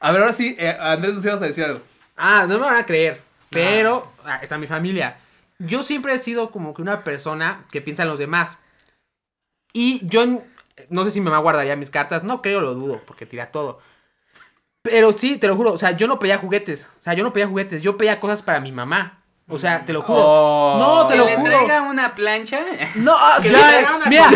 A 0.00 0.12
ver, 0.12 0.22
ahora 0.22 0.32
sí, 0.32 0.56
eh, 0.58 0.76
Andrés, 0.78 1.14
nos 1.14 1.24
ibas 1.24 1.42
a 1.42 1.46
decir 1.46 1.64
algo. 1.64 1.80
Ah, 2.16 2.46
no 2.48 2.58
me 2.58 2.64
van 2.64 2.76
a 2.76 2.86
creer. 2.86 3.22
Pero, 3.50 4.12
ah, 4.24 4.40
está 4.42 4.58
mi 4.58 4.66
familia. 4.66 5.18
Yo 5.58 5.82
siempre 5.82 6.14
he 6.14 6.18
sido 6.18 6.50
como 6.50 6.74
que 6.74 6.82
una 6.82 7.04
persona 7.04 7.66
que 7.70 7.80
piensa 7.80 8.02
en 8.02 8.08
los 8.08 8.18
demás. 8.18 8.58
Y 9.72 10.06
yo, 10.06 10.42
no 10.88 11.04
sé 11.04 11.10
si 11.10 11.20
mi 11.20 11.24
mamá 11.24 11.38
guardaría 11.38 11.76
mis 11.76 11.90
cartas. 11.90 12.24
No 12.24 12.42
creo, 12.42 12.60
lo 12.60 12.74
dudo, 12.74 13.00
porque 13.06 13.26
tira 13.26 13.50
todo. 13.50 13.80
Pero 14.82 15.12
sí, 15.12 15.38
te 15.38 15.48
lo 15.48 15.56
juro. 15.56 15.72
O 15.72 15.78
sea, 15.78 15.92
yo 15.92 16.06
no 16.06 16.18
pedía 16.18 16.38
juguetes. 16.38 16.88
O 17.00 17.02
sea, 17.02 17.14
yo 17.14 17.24
no 17.24 17.32
pedía 17.32 17.48
juguetes. 17.48 17.82
Yo 17.82 17.96
pedía 17.96 18.20
cosas 18.20 18.42
para 18.42 18.60
mi 18.60 18.70
mamá. 18.70 19.23
O 19.46 19.58
sea, 19.58 19.84
te 19.84 19.92
lo 19.92 20.00
juro. 20.00 20.20
Oh. 20.24 20.76
No, 20.78 21.06
te 21.06 21.16
lo 21.16 21.26
le 21.26 21.36
juro. 21.36 21.52
traiga 21.52 21.82
una 21.82 22.14
plancha. 22.14 22.60
No, 22.94 23.14
Que 23.42 23.50
ya, 23.50 23.80
le 23.82 23.96
una 23.96 24.06
mira. 24.06 24.30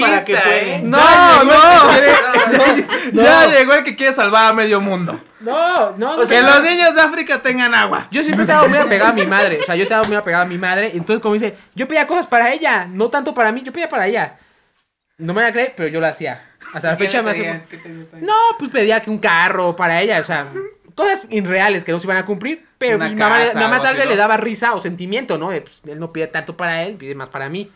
para 0.00 0.24
que. 0.24 0.34
¿eh? 0.34 0.80
No, 0.84 0.98
No, 0.98 1.44
no, 1.44 1.92
no. 3.12 3.22
Ya 3.22 3.46
llegó 3.46 3.72
el 3.72 3.84
que 3.84 3.96
quiere 3.96 4.12
salvar 4.12 4.50
a 4.50 4.52
medio 4.52 4.80
mundo. 4.82 5.18
No, 5.40 5.92
no, 5.96 6.16
no. 6.18 6.26
que 6.28 6.42
los 6.42 6.62
niños 6.62 6.94
de 6.94 7.00
África 7.00 7.40
tengan 7.42 7.74
agua. 7.74 8.06
Yo 8.10 8.22
siempre 8.22 8.42
estaba 8.42 8.68
muy 8.68 8.76
apegado 8.76 9.10
a 9.12 9.14
mi 9.14 9.26
madre. 9.26 9.60
O 9.62 9.64
sea, 9.64 9.74
yo 9.76 9.84
estaba 9.84 10.02
muy 10.06 10.16
apegado 10.16 10.44
a 10.44 10.46
mi 10.46 10.58
madre. 10.58 10.90
Entonces, 10.94 11.22
como 11.22 11.32
dice, 11.34 11.56
yo 11.74 11.88
pedía 11.88 12.06
cosas 12.06 12.26
para 12.26 12.52
ella. 12.52 12.86
No 12.86 13.08
tanto 13.08 13.32
para 13.32 13.50
mí, 13.52 13.62
yo 13.62 13.72
pedía 13.72 13.88
para 13.88 14.06
ella. 14.06 14.38
No 15.16 15.32
me 15.32 15.40
la 15.42 15.52
cree, 15.52 15.72
pero 15.74 15.88
yo 15.88 16.00
lo 16.00 16.06
hacía. 16.06 16.42
Hasta 16.74 16.88
la 16.92 16.96
¿Qué 16.98 17.04
fecha 17.06 17.22
me 17.22 17.30
hace. 17.30 17.62
No, 18.20 18.34
pues 18.58 18.70
pedía 18.70 19.00
que 19.00 19.08
un 19.08 19.18
carro 19.18 19.74
para 19.74 20.02
ella. 20.02 20.20
O 20.20 20.24
sea, 20.24 20.46
cosas 20.94 21.26
irreales 21.30 21.84
que 21.84 21.92
no 21.92 21.98
se 21.98 22.06
iban 22.06 22.16
a 22.16 22.26
cumplir. 22.26 22.66
Pero 22.78 22.96
Una 22.96 23.08
mi 23.08 23.16
mamá, 23.16 23.38
casa, 23.38 23.54
mi 23.54 23.60
mamá 23.60 23.76
algo 23.76 23.84
tal 23.86 23.96
vez 23.96 24.04
¿no? 24.04 24.10
le 24.10 24.16
daba 24.16 24.36
risa 24.36 24.74
o 24.74 24.80
sentimiento, 24.80 25.38
¿no? 25.38 25.50
De, 25.50 25.62
pues, 25.62 25.82
él 25.86 25.98
no 25.98 26.12
pide 26.12 26.26
tanto 26.28 26.56
para 26.56 26.82
él, 26.84 26.96
pide 26.96 27.14
más 27.14 27.28
para 27.28 27.48
mí. 27.48 27.70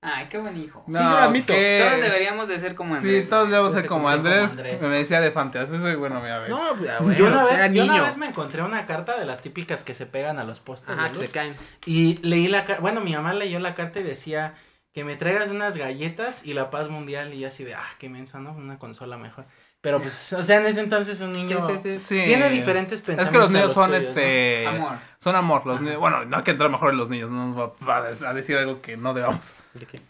Ay, 0.00 0.28
qué 0.28 0.38
buen 0.38 0.56
hijo. 0.56 0.84
Sí, 0.86 0.92
yo 0.92 1.00
lo 1.00 1.16
admito. 1.16 1.52
¿qué? 1.52 1.84
Todos 1.84 2.00
deberíamos 2.00 2.46
de 2.46 2.60
ser 2.60 2.76
como 2.76 2.94
Andrés. 2.94 3.24
Sí, 3.24 3.28
todos 3.28 3.50
debemos 3.50 3.72
ser 3.72 3.86
como 3.86 4.08
Andrés. 4.08 4.48
como 4.48 4.50
Andrés. 4.52 4.80
Me 4.80 4.88
decía 4.90 5.20
de 5.20 5.32
fantasía, 5.32 5.96
bueno, 5.96 6.20
mira, 6.20 6.36
a 6.36 6.38
ver. 6.38 6.50
No, 6.50 6.76
pues, 6.78 6.90
ah, 6.90 6.98
bueno, 7.00 7.18
Yo 7.18 7.26
una, 7.26 7.44
vez, 7.44 7.72
yo 7.72 7.82
una 7.82 8.02
vez 8.02 8.16
me 8.16 8.26
encontré 8.26 8.62
una 8.62 8.86
carta 8.86 9.18
de 9.18 9.26
las 9.26 9.42
típicas 9.42 9.82
que 9.82 9.94
se 9.94 10.06
pegan 10.06 10.38
a 10.38 10.44
los 10.44 10.60
postes 10.60 10.90
Ajá, 10.90 11.08
de 11.08 11.10
que 11.10 11.26
se 11.26 11.32
caen. 11.32 11.56
Y 11.84 12.18
leí 12.18 12.46
la 12.46 12.64
carta, 12.64 12.80
bueno, 12.80 13.00
mi 13.00 13.12
mamá 13.12 13.34
leyó 13.34 13.58
la 13.58 13.74
carta 13.74 13.98
y 13.98 14.04
decía 14.04 14.54
que 14.94 15.02
me 15.02 15.16
traigas 15.16 15.50
unas 15.50 15.76
galletas 15.76 16.44
y 16.44 16.54
la 16.54 16.70
paz 16.70 16.88
mundial 16.88 17.34
y 17.34 17.44
así 17.44 17.64
de, 17.64 17.74
ah, 17.74 17.90
qué 17.98 18.08
mensa, 18.08 18.38
¿no? 18.38 18.52
Una 18.52 18.78
consola 18.78 19.18
mejor. 19.18 19.46
Pero 19.80 20.02
pues, 20.02 20.32
o 20.32 20.42
sea, 20.42 20.56
en 20.58 20.66
ese 20.66 20.80
entonces 20.80 21.20
un 21.20 21.32
niño 21.32 21.64
sí, 21.68 21.74
sí. 21.82 21.98
Sí. 22.00 22.22
tiene 22.26 22.50
diferentes 22.50 23.00
pensamientos. 23.00 23.26
Es 23.26 23.30
que 23.30 23.38
los 23.38 23.50
niños 23.50 23.72
son 23.72 23.90
tuyos, 23.90 24.04
¿no? 24.04 24.08
este. 24.08 24.66
Amor. 24.66 24.98
Son 25.20 25.36
amor. 25.36 25.66
Los 25.66 25.80
niños- 25.80 25.98
bueno, 25.98 26.24
no 26.24 26.36
hay 26.36 26.42
que 26.42 26.50
entrar 26.50 26.68
mejor 26.68 26.90
en 26.90 26.96
los 26.96 27.08
niños. 27.10 27.30
No 27.30 27.46
nos 27.46 27.72
va, 27.88 27.98
a 28.28 28.34
decir 28.34 28.56
algo 28.56 28.82
que 28.82 28.96
no 28.96 29.14
debamos. 29.14 29.54
¿De 29.74 29.86
qué? 29.86 30.00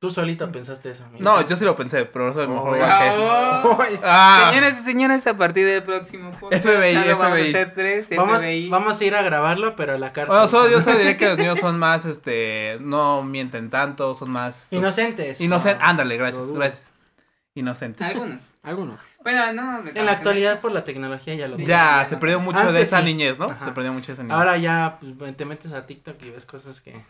Tú 0.00 0.10
solito 0.10 0.50
pensaste 0.50 0.90
eso. 0.90 1.04
amigo. 1.04 1.22
No, 1.22 1.46
yo 1.46 1.54
sí 1.54 1.64
lo 1.64 1.76
pensé, 1.76 2.06
pero 2.06 2.30
eso 2.30 2.42
es 2.42 2.48
mejor 2.48 2.72
Oh, 2.72 2.74
igual 2.76 2.90
que- 2.90 3.16
Bravo. 3.24 3.78
Ah, 4.02 4.48
Señoras 4.50 4.80
y 4.80 4.82
señores, 4.82 5.26
a 5.28 5.36
partir 5.36 5.64
del 5.64 5.84
próximo 5.84 6.32
podcast, 6.32 6.64
FBI, 6.64 6.94
lo 7.08 7.16
vamos 7.18 7.24
a 7.26 7.30
FBI. 7.40 7.48
hacer 7.50 7.74
tres, 7.74 8.08
Vamos, 8.16 8.40
FBI. 8.40 8.68
vamos 8.68 9.00
a 9.00 9.04
ir 9.04 9.14
a 9.14 9.22
grabarlo, 9.22 9.76
pero 9.76 9.94
a 9.94 9.98
la 9.98 10.12
cárcel. 10.12 10.34
Bueno, 10.34 10.48
solo, 10.48 10.68
yo 10.68 10.80
solo 10.80 10.98
diré 10.98 11.16
que 11.16 11.26
los 11.28 11.38
niños 11.38 11.60
son 11.60 11.78
más, 11.78 12.04
este, 12.04 12.78
no 12.80 13.22
mienten 13.22 13.70
tanto, 13.70 14.16
son 14.16 14.32
más... 14.32 14.72
Inocentes. 14.72 15.40
Inocentes. 15.40 15.80
No. 15.80 15.86
Ándale, 15.88 16.16
gracias, 16.16 16.50
gracias. 16.50 16.90
Inocentes. 17.54 18.04
Algunos. 18.08 18.40
Algunos. 18.62 19.00
Bueno, 19.22 19.52
no, 19.52 19.82
no. 19.82 19.90
En 19.92 20.06
la 20.06 20.12
actualidad, 20.12 20.60
por 20.60 20.70
la 20.72 20.84
tecnología, 20.84 21.34
ya 21.34 21.48
lo 21.48 21.56
Sí. 21.56 21.66
Ya, 21.66 22.02
ya 22.02 22.04
se 22.06 22.14
no. 22.14 22.20
perdió 22.20 22.40
mucho 22.40 22.60
de 22.60 22.66
Antes 22.68 22.82
esa 22.84 22.98
sí. 23.00 23.04
niñez, 23.06 23.38
¿no? 23.38 23.46
Ajá. 23.46 23.64
Se 23.66 23.72
perdió 23.72 23.92
mucho 23.92 24.08
de 24.08 24.12
esa 24.14 24.22
niñez. 24.22 24.36
Ahora 24.38 24.56
ya 24.58 24.98
pues, 25.00 25.36
te 25.36 25.44
metes 25.44 25.72
a 25.72 25.84
TikTok 25.86 26.22
y 26.22 26.30
ves 26.30 26.46
cosas 26.46 26.80
que. 26.80 27.04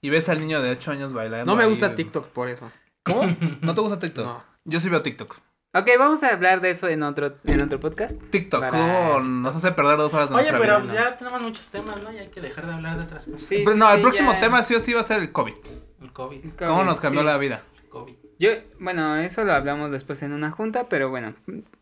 Y 0.00 0.10
ves 0.10 0.28
al 0.28 0.40
niño 0.40 0.60
de 0.62 0.70
8 0.70 0.92
años 0.92 1.12
bailando. 1.12 1.44
No 1.44 1.56
me 1.56 1.64
ahí. 1.64 1.70
gusta 1.70 1.94
TikTok 1.94 2.28
por 2.28 2.48
eso. 2.48 2.70
¿Cómo? 3.04 3.22
¿No 3.62 3.74
te 3.74 3.80
gusta 3.80 3.98
TikTok? 3.98 4.24
No. 4.24 4.42
Yo 4.64 4.78
sí 4.80 4.88
veo 4.88 5.02
TikTok. 5.02 5.36
Ok, 5.74 5.88
vamos 5.98 6.22
a 6.22 6.28
hablar 6.28 6.60
de 6.60 6.70
eso 6.70 6.86
en 6.86 7.02
otro, 7.02 7.38
en 7.46 7.62
otro 7.62 7.80
podcast. 7.80 8.20
TikTok, 8.30 8.60
Para- 8.60 8.70
¿cómo 8.70 9.20
nos 9.20 9.56
hace 9.56 9.72
perder 9.72 9.96
dos 9.96 10.12
horas 10.12 10.28
de 10.28 10.34
Oye, 10.36 10.52
nuestra 10.52 10.60
pero 10.60 10.82
vida? 10.82 10.94
ya 10.94 11.16
tenemos 11.16 11.40
muchos 11.40 11.68
temas, 11.70 12.02
¿no? 12.02 12.12
Y 12.12 12.18
hay 12.18 12.28
que 12.28 12.40
dejar 12.42 12.66
de 12.66 12.74
hablar 12.74 12.98
de 12.98 13.04
otras 13.04 13.24
cosas. 13.24 13.40
Sí, 13.40 13.56
Pero 13.64 13.72
sí, 13.72 13.78
no, 13.78 13.90
el 13.90 14.02
próximo 14.02 14.32
ya. 14.34 14.40
tema 14.40 14.62
sí 14.62 14.74
o 14.74 14.80
sí 14.80 14.92
va 14.92 15.00
a 15.00 15.04
ser 15.04 15.20
el 15.22 15.32
COVID. 15.32 15.54
El 16.02 16.12
COVID. 16.12 16.40
¿Cómo 16.58 16.84
nos 16.84 17.00
cambió 17.00 17.22
Sí. 17.22 17.26
la 17.26 17.38
vida? 17.38 17.62
El 17.82 17.88
COVID. 17.88 18.14
Yo, 18.42 18.50
bueno, 18.80 19.14
eso 19.18 19.44
lo 19.44 19.52
hablamos 19.52 19.92
después 19.92 20.20
en 20.24 20.32
una 20.32 20.50
junta, 20.50 20.88
pero 20.88 21.08
bueno, 21.10 21.32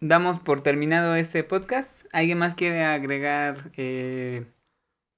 damos 0.01 0.39
por 0.41 0.63
terminado 0.63 1.15
este 1.15 1.43
podcast. 1.43 1.91
¿Alguien 2.13 2.37
más 2.37 2.55
quiere 2.55 2.85
agregar 2.85 3.71
eh, 3.79 4.45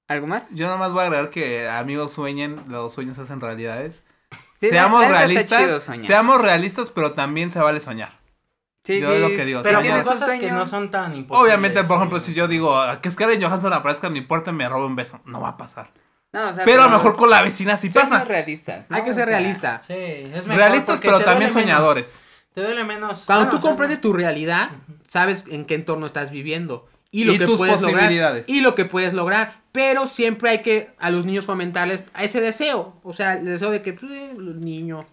algo 0.07 0.25
más? 0.25 0.55
Yo 0.55 0.69
nomás 0.69 0.93
voy 0.93 1.01
a 1.01 1.07
agregar 1.07 1.29
que 1.31 1.67
amigos 1.67 2.13
sueñen, 2.13 2.61
los 2.69 2.93
sueños 2.93 3.19
hacen 3.19 3.41
realidades. 3.41 4.05
Sí, 4.61 4.69
seamos 4.69 5.05
realistas, 5.05 5.89
seamos 5.99 6.41
realistas, 6.41 6.89
pero 6.89 7.11
también 7.11 7.51
se 7.51 7.59
vale 7.59 7.81
soñar. 7.81 8.13
Sí, 8.85 9.01
yo 9.01 9.13
es 9.13 9.19
lo 9.19 9.27
que 9.27 9.43
digo, 9.43 9.59
Pero 9.63 9.81
un 9.81 10.01
cosas 10.01 10.39
que 10.39 10.49
no 10.49 10.65
son 10.65 10.91
tan 10.91 11.13
imposibles. 11.13 11.43
Obviamente, 11.43 11.83
por 11.83 11.97
ejemplo, 11.97 12.21
sí. 12.21 12.27
si 12.27 12.33
yo 12.35 12.47
digo 12.47 12.79
"Ah, 12.79 13.01
que 13.01 13.11
Scarlett 13.11 13.43
Johansson 13.43 13.73
aparezca 13.73 14.07
en 14.07 14.13
mi 14.13 14.21
puerta 14.21 14.51
y 14.51 14.53
me 14.53 14.69
robe 14.69 14.85
un 14.85 14.95
beso, 14.95 15.19
no 15.25 15.41
va 15.41 15.49
a 15.49 15.57
pasar. 15.57 15.91
No, 16.33 16.49
o 16.49 16.53
sea, 16.53 16.65
Pero 16.65 16.81
a 16.83 16.85
lo 16.87 16.91
mejor 16.91 17.15
con 17.15 17.29
la 17.29 17.41
vecina 17.41 17.77
sí 17.77 17.89
pasa. 17.89 18.23
realistas. 18.23 18.89
¿no? 18.89 18.95
Hay 18.97 19.03
que 19.03 19.13
ser 19.13 19.25
sea, 19.25 19.37
realista. 19.39 19.81
Sí, 19.85 19.93
es 19.93 20.47
mejor 20.47 20.55
Realistas, 20.57 20.99
pero 21.01 21.19
también 21.19 21.51
menos. 21.51 21.53
soñadores. 21.53 22.23
Te 22.53 22.61
duele 22.61 22.83
menos. 22.83 23.23
Cuando 23.25 23.45
Bueno, 23.45 23.51
tú 23.51 23.57
o 23.57 23.61
sea, 23.61 23.69
comprendes 23.69 23.99
no. 23.99 24.01
tu 24.01 24.13
realidad, 24.13 24.71
sabes 25.07 25.43
en 25.47 25.65
qué 25.65 25.75
entorno 25.75 26.05
estás 26.07 26.31
viviendo. 26.31 26.87
Y 27.11 27.21
Y 27.21 27.25
lo 27.25 27.33
que 27.33 27.45
tus 27.45 27.57
puedes 27.57 27.75
posibilidades. 27.81 28.47
lograr. 28.47 28.57
Y 28.57 28.61
lo 28.61 28.73
que 28.75 28.85
puedes 28.85 29.13
lograr. 29.13 29.61
Pero 29.71 30.07
siempre 30.07 30.49
hay 30.49 30.61
que 30.63 30.89
a 30.99 31.11
los 31.11 31.25
niños 31.27 31.45
fomentarles 31.45 32.05
a 32.15 32.23
ese 32.23 32.41
deseo. 32.41 32.99
O 33.03 33.13
sea, 33.13 33.33
el 33.35 33.45
deseo 33.45 33.69
de 33.69 33.81
que, 33.83 33.93
pues, 33.93 34.11
eh, 34.11 34.31
el 34.31 34.59
niño. 34.61 35.05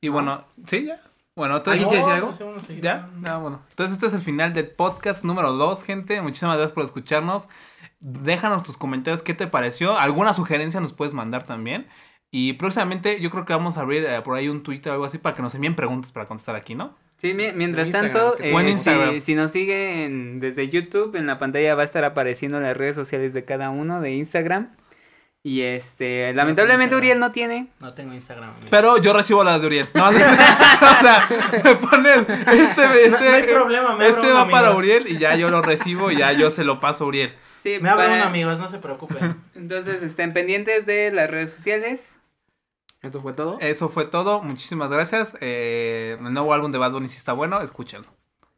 Y 0.00 0.08
bueno, 0.08 0.44
sí, 0.66 0.86
ya. 0.86 1.00
Bueno, 1.36 1.56
entonces... 1.58 1.84
¿Alguien 1.84 2.02
quiere 2.04 2.20
decir 2.32 2.48
algo? 2.48 2.80
¿Ya? 2.80 3.08
Ah, 3.26 3.38
bueno. 3.38 3.62
Entonces 3.70 3.94
este 3.94 4.06
es 4.06 4.14
el 4.14 4.20
final 4.20 4.54
del 4.54 4.68
podcast 4.68 5.24
número 5.24 5.52
2, 5.52 5.82
gente. 5.84 6.20
Muchísimas 6.20 6.56
gracias 6.56 6.72
por 6.74 6.84
escucharnos. 6.84 7.48
Déjanos 8.00 8.62
tus 8.62 8.76
comentarios 8.76 9.22
qué 9.22 9.34
te 9.34 9.46
pareció. 9.46 9.98
Alguna 9.98 10.32
sugerencia 10.32 10.80
nos 10.80 10.92
puedes 10.92 11.14
mandar 11.14 11.44
también. 11.44 11.86
Y 12.32 12.52
próximamente 12.54 13.20
yo 13.20 13.28
creo 13.30 13.44
que 13.44 13.52
vamos 13.52 13.76
a 13.76 13.80
abrir 13.80 14.04
eh, 14.04 14.20
por 14.22 14.36
ahí 14.36 14.48
un 14.48 14.62
Twitter 14.62 14.90
o 14.90 14.94
algo 14.94 15.04
así 15.04 15.18
para 15.18 15.34
que 15.34 15.42
nos 15.42 15.54
envíen 15.54 15.74
preguntas 15.74 16.12
para 16.12 16.26
contestar 16.26 16.54
aquí, 16.56 16.74
¿no? 16.74 16.96
Sí, 17.16 17.34
mi- 17.34 17.52
mientras 17.52 17.86
En 17.88 17.92
tanto, 17.92 18.36
eh, 18.38 18.52
Buen 18.52 18.66
si- 18.66 18.72
Instagram. 18.72 19.20
Si, 19.20 19.34
nos 19.34 19.50
siguen 19.50 20.38
desde 20.40 20.68
YouTube, 20.68 21.16
en 21.16 21.26
la 21.26 21.38
pantalla 21.38 21.74
va 21.74 21.82
a 21.82 21.84
estar 21.84 22.04
apareciendo 22.04 22.58
las 22.60 22.76
redes 22.76 22.94
sociales 22.94 23.34
de 23.34 23.44
cada 23.44 23.70
uno 23.70 24.00
de 24.00 24.12
Instagram. 24.12 24.70
Y 25.42 25.62
este, 25.62 26.32
lamentablemente. 26.34 26.94
Uriel 26.94 27.18
no 27.18 27.32
tiene. 27.32 27.68
No 27.80 27.94
tengo 27.94 28.12
Instagram. 28.14 28.50
amigo. 28.50 28.66
Pero 28.70 28.98
yo 28.98 29.12
recibo 29.12 29.42
las 29.42 29.60
de 29.62 29.66
Uriel. 29.66 29.88
No, 29.94 30.08
o 30.08 30.12
sea, 30.12 31.28
me 31.64 31.74
pones 31.76 32.16
este, 32.18 33.04
este, 33.06 33.10
No- 33.10 33.18
no 33.30 33.36
hay 33.36 33.42
problema, 33.42 33.96
me 33.96 34.06
este 34.08 34.32
va 34.32 34.48
para. 34.48 34.74
Uriel 34.76 35.08
y 35.08 35.18
ya 35.18 35.34
yo 35.36 35.50
lo 35.50 35.62
recibo 35.62 36.10
y 36.10 36.16
ya 36.18 36.32
yo 36.32 36.50
se 36.50 36.62
lo 36.62 36.78
paso 36.78 37.04
a 37.04 37.06
Uriel. 37.08 37.32
Sí, 37.62 37.78
Me 37.80 37.90
para- 37.90 38.12
un, 38.14 38.20
amigos, 38.22 38.58
no 38.58 38.68
se 38.70 38.78
preocupen. 38.78 39.42
Entonces 39.54 40.02
estén 40.02 40.32
pendientes 40.32 40.86
de 40.86 41.10
las 41.10 41.30
redes 41.30 41.52
sociales. 41.52 42.18
Esto 43.02 43.20
fue 43.22 43.32
todo. 43.32 43.58
Eso 43.60 43.88
fue 43.88 44.04
todo. 44.04 44.42
Muchísimas 44.42 44.90
gracias. 44.90 45.36
Eh, 45.40 46.16
el 46.20 46.32
nuevo 46.32 46.52
álbum 46.54 46.70
de 46.72 46.78
Bad 46.78 46.92
Bunny 46.92 47.08
sí 47.08 47.16
está 47.16 47.32
bueno. 47.32 47.60
Escúchenlo. 47.60 48.08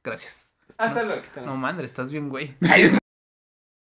Gracias. 0.03 0.47
Hasta 0.79 1.03
luego. 1.05 1.23
No, 1.45 1.57
madre, 1.57 1.85
estás 1.87 2.11
bien, 2.11 2.29
güey. 2.29 2.57